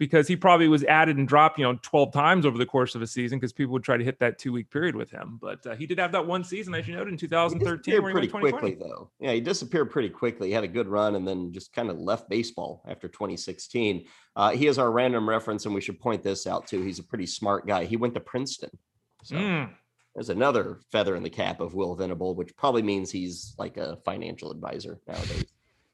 because 0.00 0.26
he 0.26 0.34
probably 0.34 0.66
was 0.66 0.82
added 0.84 1.18
and 1.18 1.28
dropped, 1.28 1.58
you 1.58 1.64
know, 1.64 1.78
12 1.82 2.10
times 2.10 2.46
over 2.46 2.56
the 2.56 2.64
course 2.64 2.94
of 2.94 3.02
a 3.02 3.06
season 3.06 3.38
because 3.38 3.52
people 3.52 3.74
would 3.74 3.84
try 3.84 3.98
to 3.98 4.02
hit 4.02 4.18
that 4.18 4.38
two 4.38 4.50
week 4.50 4.70
period 4.70 4.96
with 4.96 5.10
him. 5.10 5.38
But 5.42 5.64
uh, 5.66 5.76
he 5.76 5.84
did 5.84 5.98
have 5.98 6.10
that 6.12 6.26
one 6.26 6.42
season, 6.42 6.74
as 6.74 6.88
you 6.88 6.96
noted, 6.96 7.12
in 7.12 7.18
2013. 7.18 8.00
pretty 8.00 8.28
quickly, 8.28 8.74
though. 8.80 9.10
Yeah, 9.20 9.32
he 9.32 9.42
disappeared 9.42 9.90
pretty 9.90 10.08
quickly. 10.08 10.48
He 10.48 10.54
had 10.54 10.64
a 10.64 10.68
good 10.68 10.88
run 10.88 11.16
and 11.16 11.28
then 11.28 11.52
just 11.52 11.74
kind 11.74 11.90
of 11.90 11.98
left 11.98 12.30
baseball 12.30 12.82
after 12.88 13.08
2016. 13.08 14.06
Uh, 14.36 14.50
he 14.52 14.68
is 14.68 14.78
our 14.78 14.90
random 14.90 15.28
reference, 15.28 15.66
and 15.66 15.74
we 15.74 15.82
should 15.82 16.00
point 16.00 16.22
this 16.22 16.46
out 16.46 16.66
too. 16.66 16.80
He's 16.80 16.98
a 16.98 17.04
pretty 17.04 17.26
smart 17.26 17.66
guy. 17.66 17.84
He 17.84 17.98
went 17.98 18.14
to 18.14 18.20
Princeton. 18.20 18.70
So. 19.22 19.36
Mm. 19.36 19.70
There's 20.16 20.30
another 20.30 20.80
feather 20.90 21.14
in 21.14 21.22
the 21.22 21.30
cap 21.30 21.60
of 21.60 21.74
Will 21.74 21.94
Venable, 21.94 22.34
which 22.34 22.56
probably 22.56 22.82
means 22.82 23.12
he's 23.12 23.54
like 23.58 23.76
a 23.76 23.96
financial 24.04 24.50
advisor 24.50 24.98
nowadays 25.06 25.46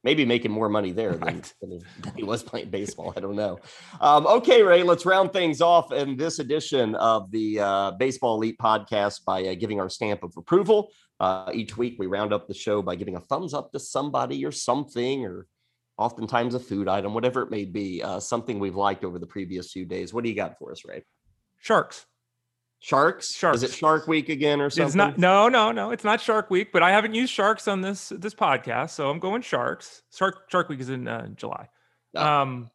maybe 0.06 0.24
making 0.24 0.52
more 0.52 0.68
money 0.68 0.92
there 0.92 1.14
right. 1.14 1.52
than, 1.60 1.80
than, 2.00 2.12
he 2.14 2.22
was 2.22 2.40
playing 2.40 2.70
baseball. 2.70 3.12
I 3.16 3.20
don't 3.20 3.34
know. 3.34 3.58
Um, 4.00 4.24
okay, 4.38 4.62
Ray, 4.62 4.84
let's 4.84 5.04
round 5.04 5.32
things 5.32 5.60
off 5.60 5.92
in 5.92 6.16
this 6.16 6.38
edition 6.38 6.94
of 6.94 7.28
the 7.32 7.58
uh, 7.58 7.90
Baseball 7.98 8.36
Elite 8.36 8.56
podcast 8.56 9.24
by 9.24 9.44
uh, 9.44 9.54
giving 9.56 9.80
our 9.80 9.88
stamp 9.88 10.22
of 10.22 10.32
approval. 10.36 10.90
Uh, 11.18 11.50
each 11.52 11.76
week, 11.76 11.96
we 11.98 12.06
round 12.06 12.32
up 12.32 12.46
the 12.46 12.54
show 12.54 12.82
by 12.82 12.94
giving 12.94 13.16
a 13.16 13.20
thumbs 13.20 13.52
up 13.52 13.72
to 13.72 13.80
somebody 13.80 14.46
or 14.46 14.52
something, 14.52 15.26
or 15.26 15.48
oftentimes 15.98 16.54
a 16.54 16.60
food 16.60 16.86
item, 16.86 17.12
whatever 17.12 17.42
it 17.42 17.50
may 17.50 17.64
be, 17.64 18.00
uh, 18.00 18.20
something 18.20 18.60
we've 18.60 18.76
liked 18.76 19.02
over 19.02 19.18
the 19.18 19.26
previous 19.26 19.72
few 19.72 19.84
days. 19.84 20.14
What 20.14 20.22
do 20.22 20.30
you 20.30 20.36
got 20.36 20.56
for 20.56 20.70
us, 20.70 20.84
Ray? 20.84 21.02
Sharks. 21.58 22.06
Sharks? 22.80 23.34
Sharks. 23.34 23.58
Is 23.58 23.62
it 23.64 23.72
Shark 23.72 24.06
Week 24.06 24.28
again 24.28 24.60
or 24.60 24.70
something? 24.70 24.86
It's 24.86 24.94
not. 24.94 25.18
No, 25.18 25.48
no, 25.48 25.72
no. 25.72 25.90
It's 25.90 26.04
not 26.04 26.20
Shark 26.20 26.50
Week. 26.50 26.72
But 26.72 26.82
I 26.82 26.90
haven't 26.90 27.14
used 27.14 27.32
sharks 27.32 27.66
on 27.68 27.80
this 27.80 28.10
this 28.10 28.34
podcast, 28.34 28.90
so 28.90 29.10
I'm 29.10 29.18
going 29.18 29.42
sharks. 29.42 30.02
Shark 30.14 30.50
Shark 30.50 30.68
Week 30.68 30.80
is 30.80 30.90
in 30.90 31.08
uh, 31.08 31.28
July. 31.28 31.68
Oh. 32.14 32.24
Um, 32.24 32.70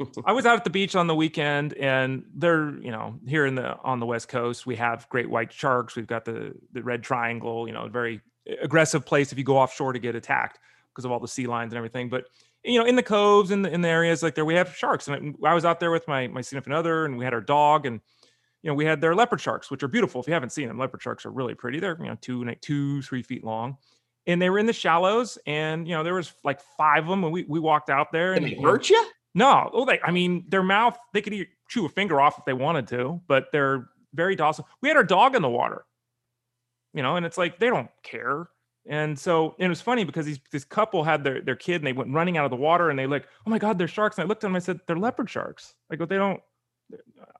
I 0.24 0.32
was 0.32 0.46
out 0.46 0.56
at 0.56 0.64
the 0.64 0.70
beach 0.70 0.96
on 0.96 1.06
the 1.06 1.14
weekend, 1.14 1.74
and 1.74 2.24
they're 2.34 2.70
you 2.80 2.90
know 2.90 3.18
here 3.26 3.46
in 3.46 3.54
the 3.54 3.76
on 3.84 4.00
the 4.00 4.06
west 4.06 4.28
coast 4.28 4.66
we 4.66 4.76
have 4.76 5.08
great 5.08 5.28
white 5.28 5.52
sharks. 5.52 5.96
We've 5.96 6.06
got 6.06 6.24
the 6.24 6.54
the 6.72 6.82
red 6.82 7.02
triangle. 7.02 7.66
You 7.66 7.74
know, 7.74 7.88
very 7.88 8.20
aggressive 8.60 9.06
place 9.06 9.32
if 9.32 9.38
you 9.38 9.44
go 9.44 9.58
offshore 9.58 9.92
to 9.92 9.98
get 9.98 10.14
attacked 10.14 10.58
because 10.92 11.04
of 11.04 11.10
all 11.12 11.20
the 11.20 11.28
sea 11.28 11.46
lions 11.46 11.72
and 11.72 11.78
everything. 11.78 12.08
But 12.08 12.24
you 12.64 12.78
know, 12.78 12.84
in 12.84 12.96
the 12.96 13.02
coves 13.02 13.50
in 13.50 13.62
the 13.62 13.72
in 13.72 13.82
the 13.82 13.88
areas 13.88 14.22
like 14.22 14.34
there, 14.34 14.44
we 14.44 14.54
have 14.54 14.74
sharks. 14.74 15.08
And 15.08 15.36
I 15.44 15.54
was 15.54 15.64
out 15.64 15.80
there 15.80 15.90
with 15.90 16.06
my 16.08 16.28
my 16.28 16.40
significant 16.40 16.74
other, 16.74 17.04
and 17.04 17.16
we 17.16 17.24
had 17.24 17.34
our 17.34 17.40
dog 17.40 17.86
and 17.86 18.00
you 18.62 18.70
know, 18.70 18.74
we 18.74 18.84
had 18.84 19.00
their 19.00 19.14
leopard 19.14 19.40
sharks, 19.40 19.70
which 19.70 19.82
are 19.82 19.88
beautiful. 19.88 20.20
If 20.20 20.26
you 20.28 20.32
haven't 20.32 20.50
seen 20.50 20.68
them, 20.68 20.78
leopard 20.78 21.02
sharks 21.02 21.26
are 21.26 21.30
really 21.30 21.54
pretty. 21.54 21.80
They're, 21.80 21.96
you 21.98 22.06
know, 22.06 22.16
two, 22.20 22.44
two, 22.60 23.02
three 23.02 23.22
feet 23.22 23.44
long. 23.44 23.76
And 24.26 24.40
they 24.40 24.50
were 24.50 24.58
in 24.58 24.66
the 24.66 24.72
shallows. 24.72 25.36
And, 25.46 25.88
you 25.88 25.94
know, 25.94 26.04
there 26.04 26.14
was 26.14 26.32
like 26.44 26.60
five 26.76 27.04
of 27.04 27.08
them. 27.08 27.24
And 27.24 27.32
we, 27.32 27.44
we 27.48 27.58
walked 27.58 27.90
out 27.90 28.12
there 28.12 28.34
and, 28.34 28.46
they 28.46 28.54
hurt 28.54 28.88
you? 28.88 29.04
No. 29.34 29.68
Oh, 29.72 29.84
they, 29.84 29.98
I 30.04 30.12
mean, 30.12 30.44
their 30.48 30.62
mouth, 30.62 30.96
they 31.12 31.20
could 31.20 31.32
eat, 31.32 31.48
chew 31.68 31.86
a 31.86 31.88
finger 31.88 32.20
off 32.20 32.38
if 32.38 32.44
they 32.44 32.52
wanted 32.52 32.86
to, 32.88 33.20
but 33.26 33.46
they're 33.50 33.88
very 34.14 34.36
docile. 34.36 34.68
We 34.80 34.88
had 34.88 34.96
our 34.96 35.04
dog 35.04 35.34
in 35.34 35.42
the 35.42 35.48
water, 35.48 35.84
you 36.94 37.02
know, 37.02 37.16
and 37.16 37.26
it's 37.26 37.38
like, 37.38 37.58
they 37.58 37.68
don't 37.68 37.90
care. 38.04 38.48
And 38.86 39.18
so 39.18 39.54
and 39.58 39.66
it 39.66 39.68
was 39.68 39.80
funny 39.80 40.02
because 40.04 40.26
these 40.26 40.40
this 40.50 40.64
couple 40.64 41.04
had 41.04 41.22
their, 41.22 41.40
their 41.40 41.54
kid 41.56 41.76
and 41.76 41.86
they 41.86 41.92
went 41.92 42.12
running 42.12 42.36
out 42.36 42.44
of 42.44 42.50
the 42.50 42.56
water 42.56 42.90
and 42.90 42.98
they 42.98 43.06
like, 43.06 43.26
oh 43.46 43.50
my 43.50 43.58
God, 43.58 43.78
they're 43.78 43.88
sharks. 43.88 44.18
And 44.18 44.24
I 44.24 44.28
looked 44.28 44.42
at 44.44 44.48
them, 44.48 44.56
I 44.56 44.58
said, 44.58 44.80
they're 44.86 44.98
leopard 44.98 45.30
sharks. 45.30 45.74
I 45.90 45.96
go, 45.96 46.04
they 46.04 46.16
don't 46.16 46.40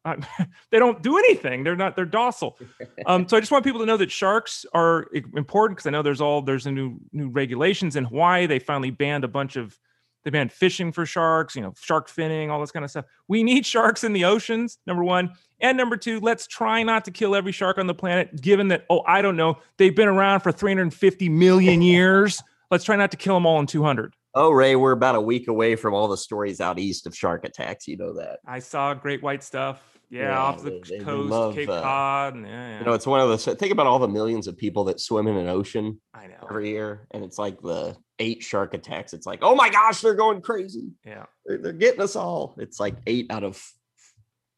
they 0.71 0.79
don't 0.79 1.03
do 1.03 1.19
anything. 1.19 1.65
They're 1.65 1.77
not. 1.77 1.97
They're 1.97 2.05
docile. 2.05 2.59
Um, 3.07 3.29
so 3.29 3.37
I 3.37 3.41
just 3.41 3.53
want 3.53 3.65
people 3.65 3.81
to 3.81 3.87
know 3.87 3.97
that 3.97 4.11
sharks 4.11 4.67
are 4.75 5.07
important 5.13 5.77
because 5.77 5.87
I 5.87 5.91
know 5.91 6.03
there's 6.03 6.21
all 6.21 6.43
there's 6.43 6.67
a 6.67 6.73
new 6.73 6.99
new 7.13 7.29
regulations 7.29 7.97
in 7.97 8.05
Hawaii. 8.05 8.47
They 8.47 8.59
finally 8.59 8.91
banned 8.91 9.25
a 9.25 9.29
bunch 9.29 9.57
of 9.57 9.79
they 10.25 10.31
banned 10.31 10.53
fishing 10.53 10.93
for 10.93 11.07
sharks. 11.07 11.55
You 11.55 11.63
know, 11.63 11.75
shark 11.81 12.09
finning, 12.11 12.51
all 12.51 12.61
this 12.61 12.73
kind 12.73 12.85
of 12.85 12.91
stuff. 12.91 13.05
We 13.29 13.43
need 13.43 13.65
sharks 13.65 14.05
in 14.05 14.13
the 14.13 14.25
oceans. 14.25 14.79
Number 14.87 15.05
one, 15.05 15.33
and 15.61 15.77
number 15.77 15.97
two, 15.97 16.21
let's 16.21 16.47
try 16.47 16.83
not 16.83 17.05
to 17.05 17.11
kill 17.11 17.35
every 17.35 17.53
shark 17.53 17.79
on 17.79 17.87
the 17.87 17.95
planet. 17.95 18.41
Given 18.41 18.69
that, 18.69 18.85
oh, 18.91 19.03
I 19.07 19.23
don't 19.23 19.37
know, 19.37 19.59
they've 19.77 19.95
been 19.95 20.09
around 20.09 20.41
for 20.41 20.53
350 20.53 21.29
million 21.29 21.83
years. 21.83 22.43
Let's 22.71 22.85
try 22.85 22.97
not 22.97 23.11
to 23.13 23.17
kill 23.17 23.35
them 23.35 23.47
all 23.47 23.61
in 23.61 23.67
200. 23.67 24.15
Oh, 24.35 24.51
Ray, 24.51 24.77
we're 24.77 24.93
about 24.93 25.15
a 25.15 25.21
week 25.21 25.49
away 25.49 25.77
from 25.77 25.93
all 25.93 26.09
the 26.09 26.17
stories 26.17 26.61
out 26.61 26.79
east 26.79 27.07
of 27.07 27.15
shark 27.15 27.45
attacks. 27.45 27.87
You 27.87 27.99
know 27.99 28.15
that. 28.15 28.39
I 28.47 28.61
saw 28.61 28.95
great 28.95 29.23
white 29.23 29.43
stuff. 29.43 29.81
Yeah, 30.09 30.23
yeah 30.23 30.39
off 30.39 30.63
the 30.63 30.83
they, 30.89 30.99
coast, 30.99 31.31
love, 31.31 31.55
Cape 31.55 31.69
uh, 31.69 31.81
Cod. 31.81 32.37
Yeah, 32.37 32.43
yeah, 32.47 32.79
You 32.79 32.85
know, 32.85 32.93
it's 32.93 33.07
one 33.07 33.21
of 33.21 33.29
those. 33.29 33.45
Think 33.45 33.73
about 33.73 33.87
all 33.87 33.99
the 33.99 34.09
millions 34.09 34.47
of 34.47 34.57
people 34.57 34.85
that 34.85 35.01
swim 35.01 35.27
in 35.27 35.37
an 35.37 35.49
ocean. 35.49 36.01
I 36.15 36.27
know 36.27 36.47
every 36.49 36.71
year, 36.71 37.07
and 37.11 37.25
it's 37.25 37.39
like 37.39 37.61
the 37.61 37.97
eight 38.19 38.43
shark 38.43 38.75
attacks. 38.75 39.13
It's 39.15 39.27
like, 39.27 39.41
oh 39.43 39.55
my 39.55 39.71
gosh, 39.71 40.01
they're 40.01 40.15
going 40.15 40.43
crazy. 40.43 40.91
Yeah, 41.05 41.25
they're, 41.47 41.59
they're 41.59 41.73
getting 41.73 42.01
us 42.01 42.17
all. 42.17 42.55
It's 42.59 42.79
like 42.79 42.97
eight 43.07 43.31
out 43.31 43.45
of 43.45 43.63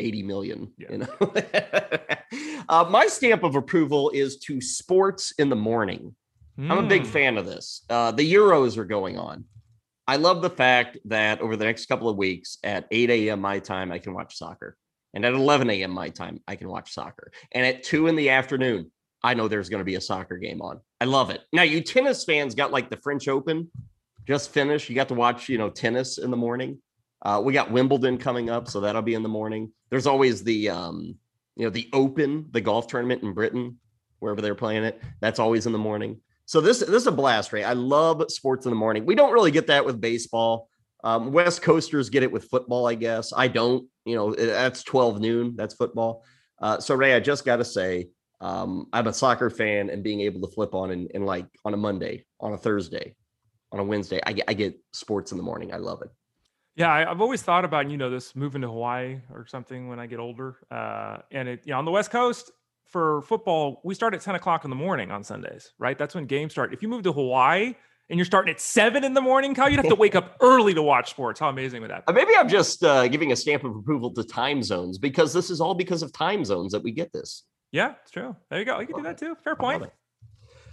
80 0.01 0.23
million. 0.23 0.73
Yeah. 0.79 0.93
You 0.93 0.99
know, 0.99 1.17
uh, 2.69 2.85
my 2.91 3.07
stamp 3.07 3.43
of 3.43 3.55
approval 3.55 4.11
is 4.11 4.39
to 4.39 4.61
sports 4.61 5.33
in 5.39 5.49
the 5.49 5.57
morning. 5.57 6.15
Mm. 6.59 6.71
I'm 6.71 6.85
a 6.85 6.89
big 6.89 7.03
hmm. 7.03 7.09
fan 7.09 7.39
of 7.39 7.47
this. 7.47 7.83
Uh, 7.91 8.13
the 8.13 8.33
Euros 8.33 8.77
are 8.77 8.85
going 8.85 9.19
on. 9.19 9.45
I 10.07 10.17
love 10.17 10.43
the 10.43 10.51
fact 10.51 10.99
that 11.07 11.41
over 11.41 11.57
the 11.57 11.65
next 11.65 11.87
couple 11.87 12.09
of 12.09 12.17
weeks 12.17 12.59
at 12.63 12.87
8 12.91 13.11
a.m. 13.11 13.41
my 13.41 13.59
time, 13.59 13.91
I 13.91 13.99
can 13.99 14.13
watch 14.13 14.37
soccer. 14.37 14.77
And 15.15 15.25
at 15.25 15.33
11 15.33 15.71
a.m. 15.71 15.93
my 15.93 16.11
time, 16.11 16.41
I 16.47 16.57
can 16.57 16.69
watch 16.69 16.93
soccer. 16.93 17.31
And 17.53 17.65
at 17.65 17.85
2 17.85 18.09
in 18.09 18.17
the 18.17 18.31
afternoon, 18.31 18.91
I 19.23 19.33
know 19.33 19.49
there's 19.49 19.71
going 19.71 19.81
to 19.81 19.85
be 19.85 19.95
a 19.95 20.01
soccer 20.01 20.37
game 20.37 20.61
on. 20.61 20.81
I 21.01 21.07
love 21.07 21.31
it. 21.31 21.43
Now, 21.53 21.63
you 21.63 21.81
tennis 21.81 22.25
fans 22.25 22.55
got 22.55 22.73
like 22.73 22.91
the 22.91 22.99
French 22.99 23.29
Open 23.29 23.71
just 24.27 24.51
finished. 24.51 24.89
You 24.89 24.95
got 24.95 25.09
to 25.09 25.15
watch, 25.15 25.49
you 25.49 25.57
know, 25.57 25.71
tennis 25.71 26.19
in 26.19 26.31
the 26.31 26.37
morning. 26.37 26.79
Uh, 27.23 27.41
we 27.43 27.55
got 27.55 27.71
Wimbledon 27.71 28.19
coming 28.19 28.51
up, 28.51 28.69
so 28.69 28.81
that'll 28.81 29.01
be 29.01 29.15
in 29.15 29.23
the 29.23 29.29
morning. 29.29 29.73
There's 29.89 30.07
always 30.07 30.45
the, 30.45 30.69
um, 30.69 31.17
you 31.57 31.65
know, 31.65 31.71
the 31.71 31.89
Open, 31.95 32.47
the 32.51 32.61
golf 32.61 32.87
tournament 32.87 33.23
in 33.23 33.33
Britain, 33.33 33.79
wherever 34.19 34.43
they're 34.43 34.55
playing 34.55 34.85
it. 34.85 35.01
That's 35.21 35.39
always 35.39 35.67
in 35.67 35.73
the 35.73 35.79
morning. 35.79 36.21
So 36.47 36.61
this 36.61 36.81
this 36.81 36.91
is 36.91 37.07
a 37.07 37.13
blast, 37.13 37.53
Ray. 37.53 37.65
I 37.65 37.73
love 37.73 38.23
sports 38.31 38.67
in 38.67 38.71
the 38.71 38.77
morning. 38.77 39.07
We 39.07 39.15
don't 39.15 39.33
really 39.33 39.51
get 39.51 39.67
that 39.69 39.85
with 39.85 40.01
baseball. 40.01 40.69
Um, 41.03 41.33
West 41.33 41.63
Coasters 41.63 42.11
get 42.11 42.23
it 42.23 42.33
with 42.33 42.45
football, 42.45 42.87
I 42.87 42.95
guess. 42.95 43.33
I 43.35 43.49
don't. 43.49 43.89
You 44.05 44.17
know, 44.17 44.35
that's 44.35 44.83
twelve 44.83 45.21
noon. 45.21 45.55
That's 45.57 45.75
football. 45.75 46.25
Uh, 46.61 46.81
so 46.81 46.95
Ray, 46.95 47.15
I 47.15 47.21
just 47.21 47.45
got 47.45 47.57
to 47.57 47.65
say, 47.65 48.09
um, 48.41 48.87
I'm 48.93 49.07
a 49.07 49.13
soccer 49.13 49.51
fan, 49.51 49.91
and 49.91 50.03
being 50.03 50.21
able 50.21 50.47
to 50.47 50.55
flip 50.55 50.75
on 50.75 50.91
and, 50.91 51.27
like 51.27 51.47
on 51.65 51.75
a 51.75 51.77
Monday, 51.77 52.25
on 52.41 52.53
a 52.53 52.59
Thursday, 52.59 53.15
on 53.73 53.81
a 53.81 53.85
Wednesday, 53.85 54.21
I 54.27 54.33
get 54.35 54.45
I 54.49 54.55
get 54.55 54.79
sports 54.93 55.33
in 55.33 55.39
the 55.39 55.45
morning. 55.45 55.73
I 55.73 55.79
love 55.79 56.03
it. 56.03 56.11
Yeah, 56.77 56.93
I, 56.93 57.01
have 57.01 57.21
always 57.21 57.41
thought 57.41 57.65
about 57.65 57.91
you 57.91 57.97
know 57.97 58.11
this 58.11 58.37
moving 58.37 58.61
to 58.63 58.69
Hawaii 58.69 59.21
or 59.33 59.47
something 59.47 59.89
when 59.89 59.99
I 59.99 60.07
get 60.07 60.19
older. 60.19 60.57
Uh, 60.71 61.19
and 61.31 61.49
it, 61.49 61.63
you 61.65 61.73
know, 61.73 61.79
on 61.79 61.85
the 61.85 61.91
West 61.91 62.11
Coast, 62.11 62.51
for 62.87 63.23
football, 63.23 63.81
we 63.85 63.95
start 63.95 64.15
at 64.15 64.21
10 64.21 64.35
o'clock 64.35 64.65
in 64.65 64.71
the 64.71 64.77
morning 64.77 65.11
on 65.11 65.25
Sundays, 65.25 65.73
right? 65.79 65.99
That's 65.99 66.15
when 66.15 66.27
games 66.27 66.53
start. 66.53 66.73
If 66.73 66.83
you 66.83 66.89
move 66.89 67.03
to 67.05 67.13
Hawaii 67.13 67.75
and 68.11 68.19
you're 68.19 68.27
starting 68.27 68.53
at 68.53 68.61
seven 68.61 69.05
in 69.05 69.15
the 69.15 69.21
morning, 69.21 69.55
Kyle, 69.55 69.69
you'd 69.69 69.81
have 69.81 69.89
to 69.89 69.95
wake 69.95 70.15
up 70.15 70.37
early 70.41 70.75
to 70.75 70.83
watch 70.83 71.11
sports. 71.11 71.41
How 71.41 71.49
amazing 71.49 71.83
would 71.83 71.91
that 71.91 72.07
be? 72.07 72.13
Maybe 72.13 72.37
I'm 72.37 72.49
just 72.49 72.85
uh, 72.85 73.09
giving 73.09 73.33
a 73.33 73.37
stamp 73.37 73.65
of 73.65 73.75
approval 73.75 74.13
to 74.15 74.25
time 74.25 74.63
zones 74.63 74.99
because 74.99 75.33
this 75.33 75.51
is 75.51 75.61
all 75.61 75.75
because 75.75 76.03
of 76.03 76.13
time 76.13 76.45
zones 76.45 76.73
that 76.73 76.83
we 76.83 76.93
get 76.93 77.13
this. 77.13 77.45
Yeah, 77.73 77.95
it's 78.03 78.11
true. 78.11 78.37
There 78.51 78.59
you 78.59 78.65
go. 78.65 78.79
You 78.81 78.87
can 78.87 78.97
do 78.97 79.03
that 79.03 79.19
too. 79.19 79.37
Fair 79.43 79.57
point. 79.57 79.91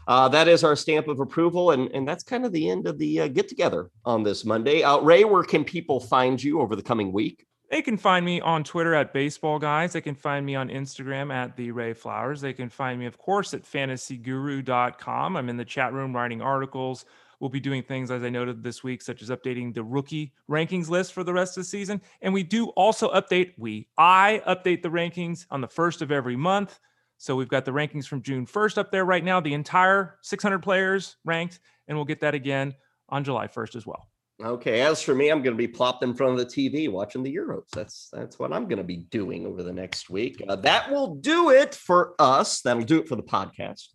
Uh, 0.07 0.27
that 0.27 0.47
is 0.47 0.63
our 0.63 0.75
stamp 0.75 1.07
of 1.07 1.19
approval, 1.19 1.71
and, 1.71 1.89
and 1.91 2.07
that's 2.07 2.23
kind 2.23 2.45
of 2.45 2.51
the 2.51 2.69
end 2.69 2.87
of 2.87 2.97
the 2.97 3.21
uh, 3.21 3.27
get 3.27 3.47
together 3.47 3.89
on 4.03 4.23
this 4.23 4.43
Monday. 4.45 4.83
Uh, 4.83 4.99
Ray, 4.99 5.23
where 5.23 5.43
can 5.43 5.63
people 5.63 5.99
find 5.99 6.41
you 6.41 6.59
over 6.59 6.75
the 6.75 6.81
coming 6.81 7.11
week? 7.11 7.45
They 7.71 7.81
can 7.81 7.95
find 7.95 8.25
me 8.25 8.41
on 8.41 8.65
Twitter 8.65 8.93
at 8.93 9.13
Baseball 9.13 9.57
Guys. 9.57 9.93
They 9.93 10.01
can 10.01 10.13
find 10.13 10.45
me 10.45 10.55
on 10.55 10.67
Instagram 10.67 11.33
at 11.33 11.55
The 11.55 11.71
Ray 11.71 11.93
Flowers. 11.93 12.41
They 12.41 12.51
can 12.51 12.67
find 12.67 12.99
me, 12.99 13.05
of 13.05 13.17
course, 13.17 13.53
at 13.53 13.63
fantasyguru.com. 13.63 15.37
I'm 15.37 15.47
in 15.47 15.55
the 15.55 15.63
chat 15.63 15.93
room 15.93 16.13
writing 16.13 16.41
articles. 16.41 17.05
We'll 17.39 17.49
be 17.49 17.61
doing 17.61 17.81
things, 17.81 18.11
as 18.11 18.23
I 18.23 18.29
noted 18.29 18.61
this 18.61 18.83
week, 18.83 19.01
such 19.01 19.21
as 19.21 19.29
updating 19.29 19.73
the 19.73 19.85
rookie 19.85 20.33
rankings 20.49 20.89
list 20.89 21.13
for 21.13 21.23
the 21.23 21.31
rest 21.31 21.55
of 21.55 21.63
the 21.63 21.69
season. 21.69 22.01
And 22.21 22.33
we 22.33 22.43
do 22.43 22.67
also 22.71 23.09
update, 23.13 23.53
we, 23.57 23.87
I 23.97 24.41
update 24.45 24.81
the 24.81 24.89
rankings 24.89 25.45
on 25.49 25.61
the 25.61 25.67
first 25.69 26.01
of 26.01 26.11
every 26.11 26.35
month. 26.35 26.77
So 27.19 27.37
we've 27.37 27.47
got 27.47 27.63
the 27.63 27.71
rankings 27.71 28.05
from 28.05 28.21
June 28.21 28.45
1st 28.45 28.79
up 28.79 28.91
there 28.91 29.05
right 29.05 29.23
now, 29.23 29.39
the 29.39 29.53
entire 29.53 30.17
600 30.23 30.59
players 30.59 31.15
ranked, 31.23 31.61
and 31.87 31.97
we'll 31.97 32.03
get 32.03 32.19
that 32.19 32.35
again 32.35 32.75
on 33.07 33.23
July 33.23 33.47
1st 33.47 33.77
as 33.77 33.87
well. 33.87 34.10
Okay, 34.43 34.81
as 34.81 35.01
for 35.01 35.13
me, 35.13 35.29
I'm 35.29 35.43
going 35.43 35.55
to 35.55 35.57
be 35.57 35.67
plopped 35.67 36.03
in 36.03 36.15
front 36.15 36.33
of 36.33 36.39
the 36.39 36.45
TV 36.45 36.91
watching 36.91 37.21
the 37.21 37.35
Euros. 37.35 37.69
That's 37.73 38.09
that's 38.11 38.39
what 38.39 38.51
I'm 38.51 38.63
going 38.63 38.77
to 38.77 38.83
be 38.83 38.97
doing 38.97 39.45
over 39.45 39.61
the 39.61 39.73
next 39.73 40.09
week. 40.09 40.41
Uh, 40.47 40.55
that 40.57 40.91
will 40.91 41.15
do 41.15 41.51
it 41.51 41.75
for 41.75 42.15
us. 42.17 42.61
That'll 42.61 42.83
do 42.83 42.99
it 42.99 43.07
for 43.07 43.15
the 43.15 43.23
podcast. 43.23 43.89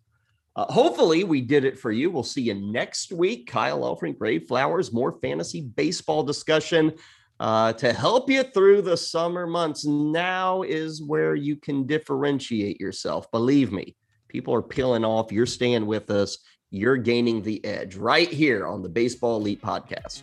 Uh, 0.55 0.65
hopefully, 0.71 1.23
we 1.23 1.41
did 1.41 1.65
it 1.65 1.77
for 1.77 1.91
you. 1.91 2.09
We'll 2.09 2.23
see 2.23 2.43
you 2.43 2.53
next 2.53 3.11
week. 3.11 3.47
Kyle 3.47 3.81
Elfrink, 3.81 4.15
Ray 4.19 4.39
Flowers, 4.39 4.93
more 4.93 5.19
fantasy 5.21 5.61
baseball 5.61 6.23
discussion 6.23 6.93
uh, 7.39 7.73
to 7.73 7.91
help 7.91 8.29
you 8.29 8.43
through 8.43 8.83
the 8.83 8.97
summer 8.97 9.45
months. 9.47 9.85
Now 9.85 10.61
is 10.61 11.03
where 11.03 11.35
you 11.35 11.57
can 11.57 11.85
differentiate 11.85 12.79
yourself. 12.79 13.29
Believe 13.31 13.73
me, 13.73 13.95
people 14.29 14.53
are 14.53 14.61
peeling 14.61 15.03
off. 15.03 15.31
You're 15.31 15.45
staying 15.45 15.85
with 15.85 16.09
us. 16.09 16.37
You're 16.71 16.97
gaining 16.97 17.41
the 17.41 17.63
edge 17.65 17.95
right 17.95 18.29
here 18.29 18.65
on 18.65 18.81
the 18.81 18.89
Baseball 18.89 19.37
Elite 19.37 19.61
Podcast. 19.61 20.21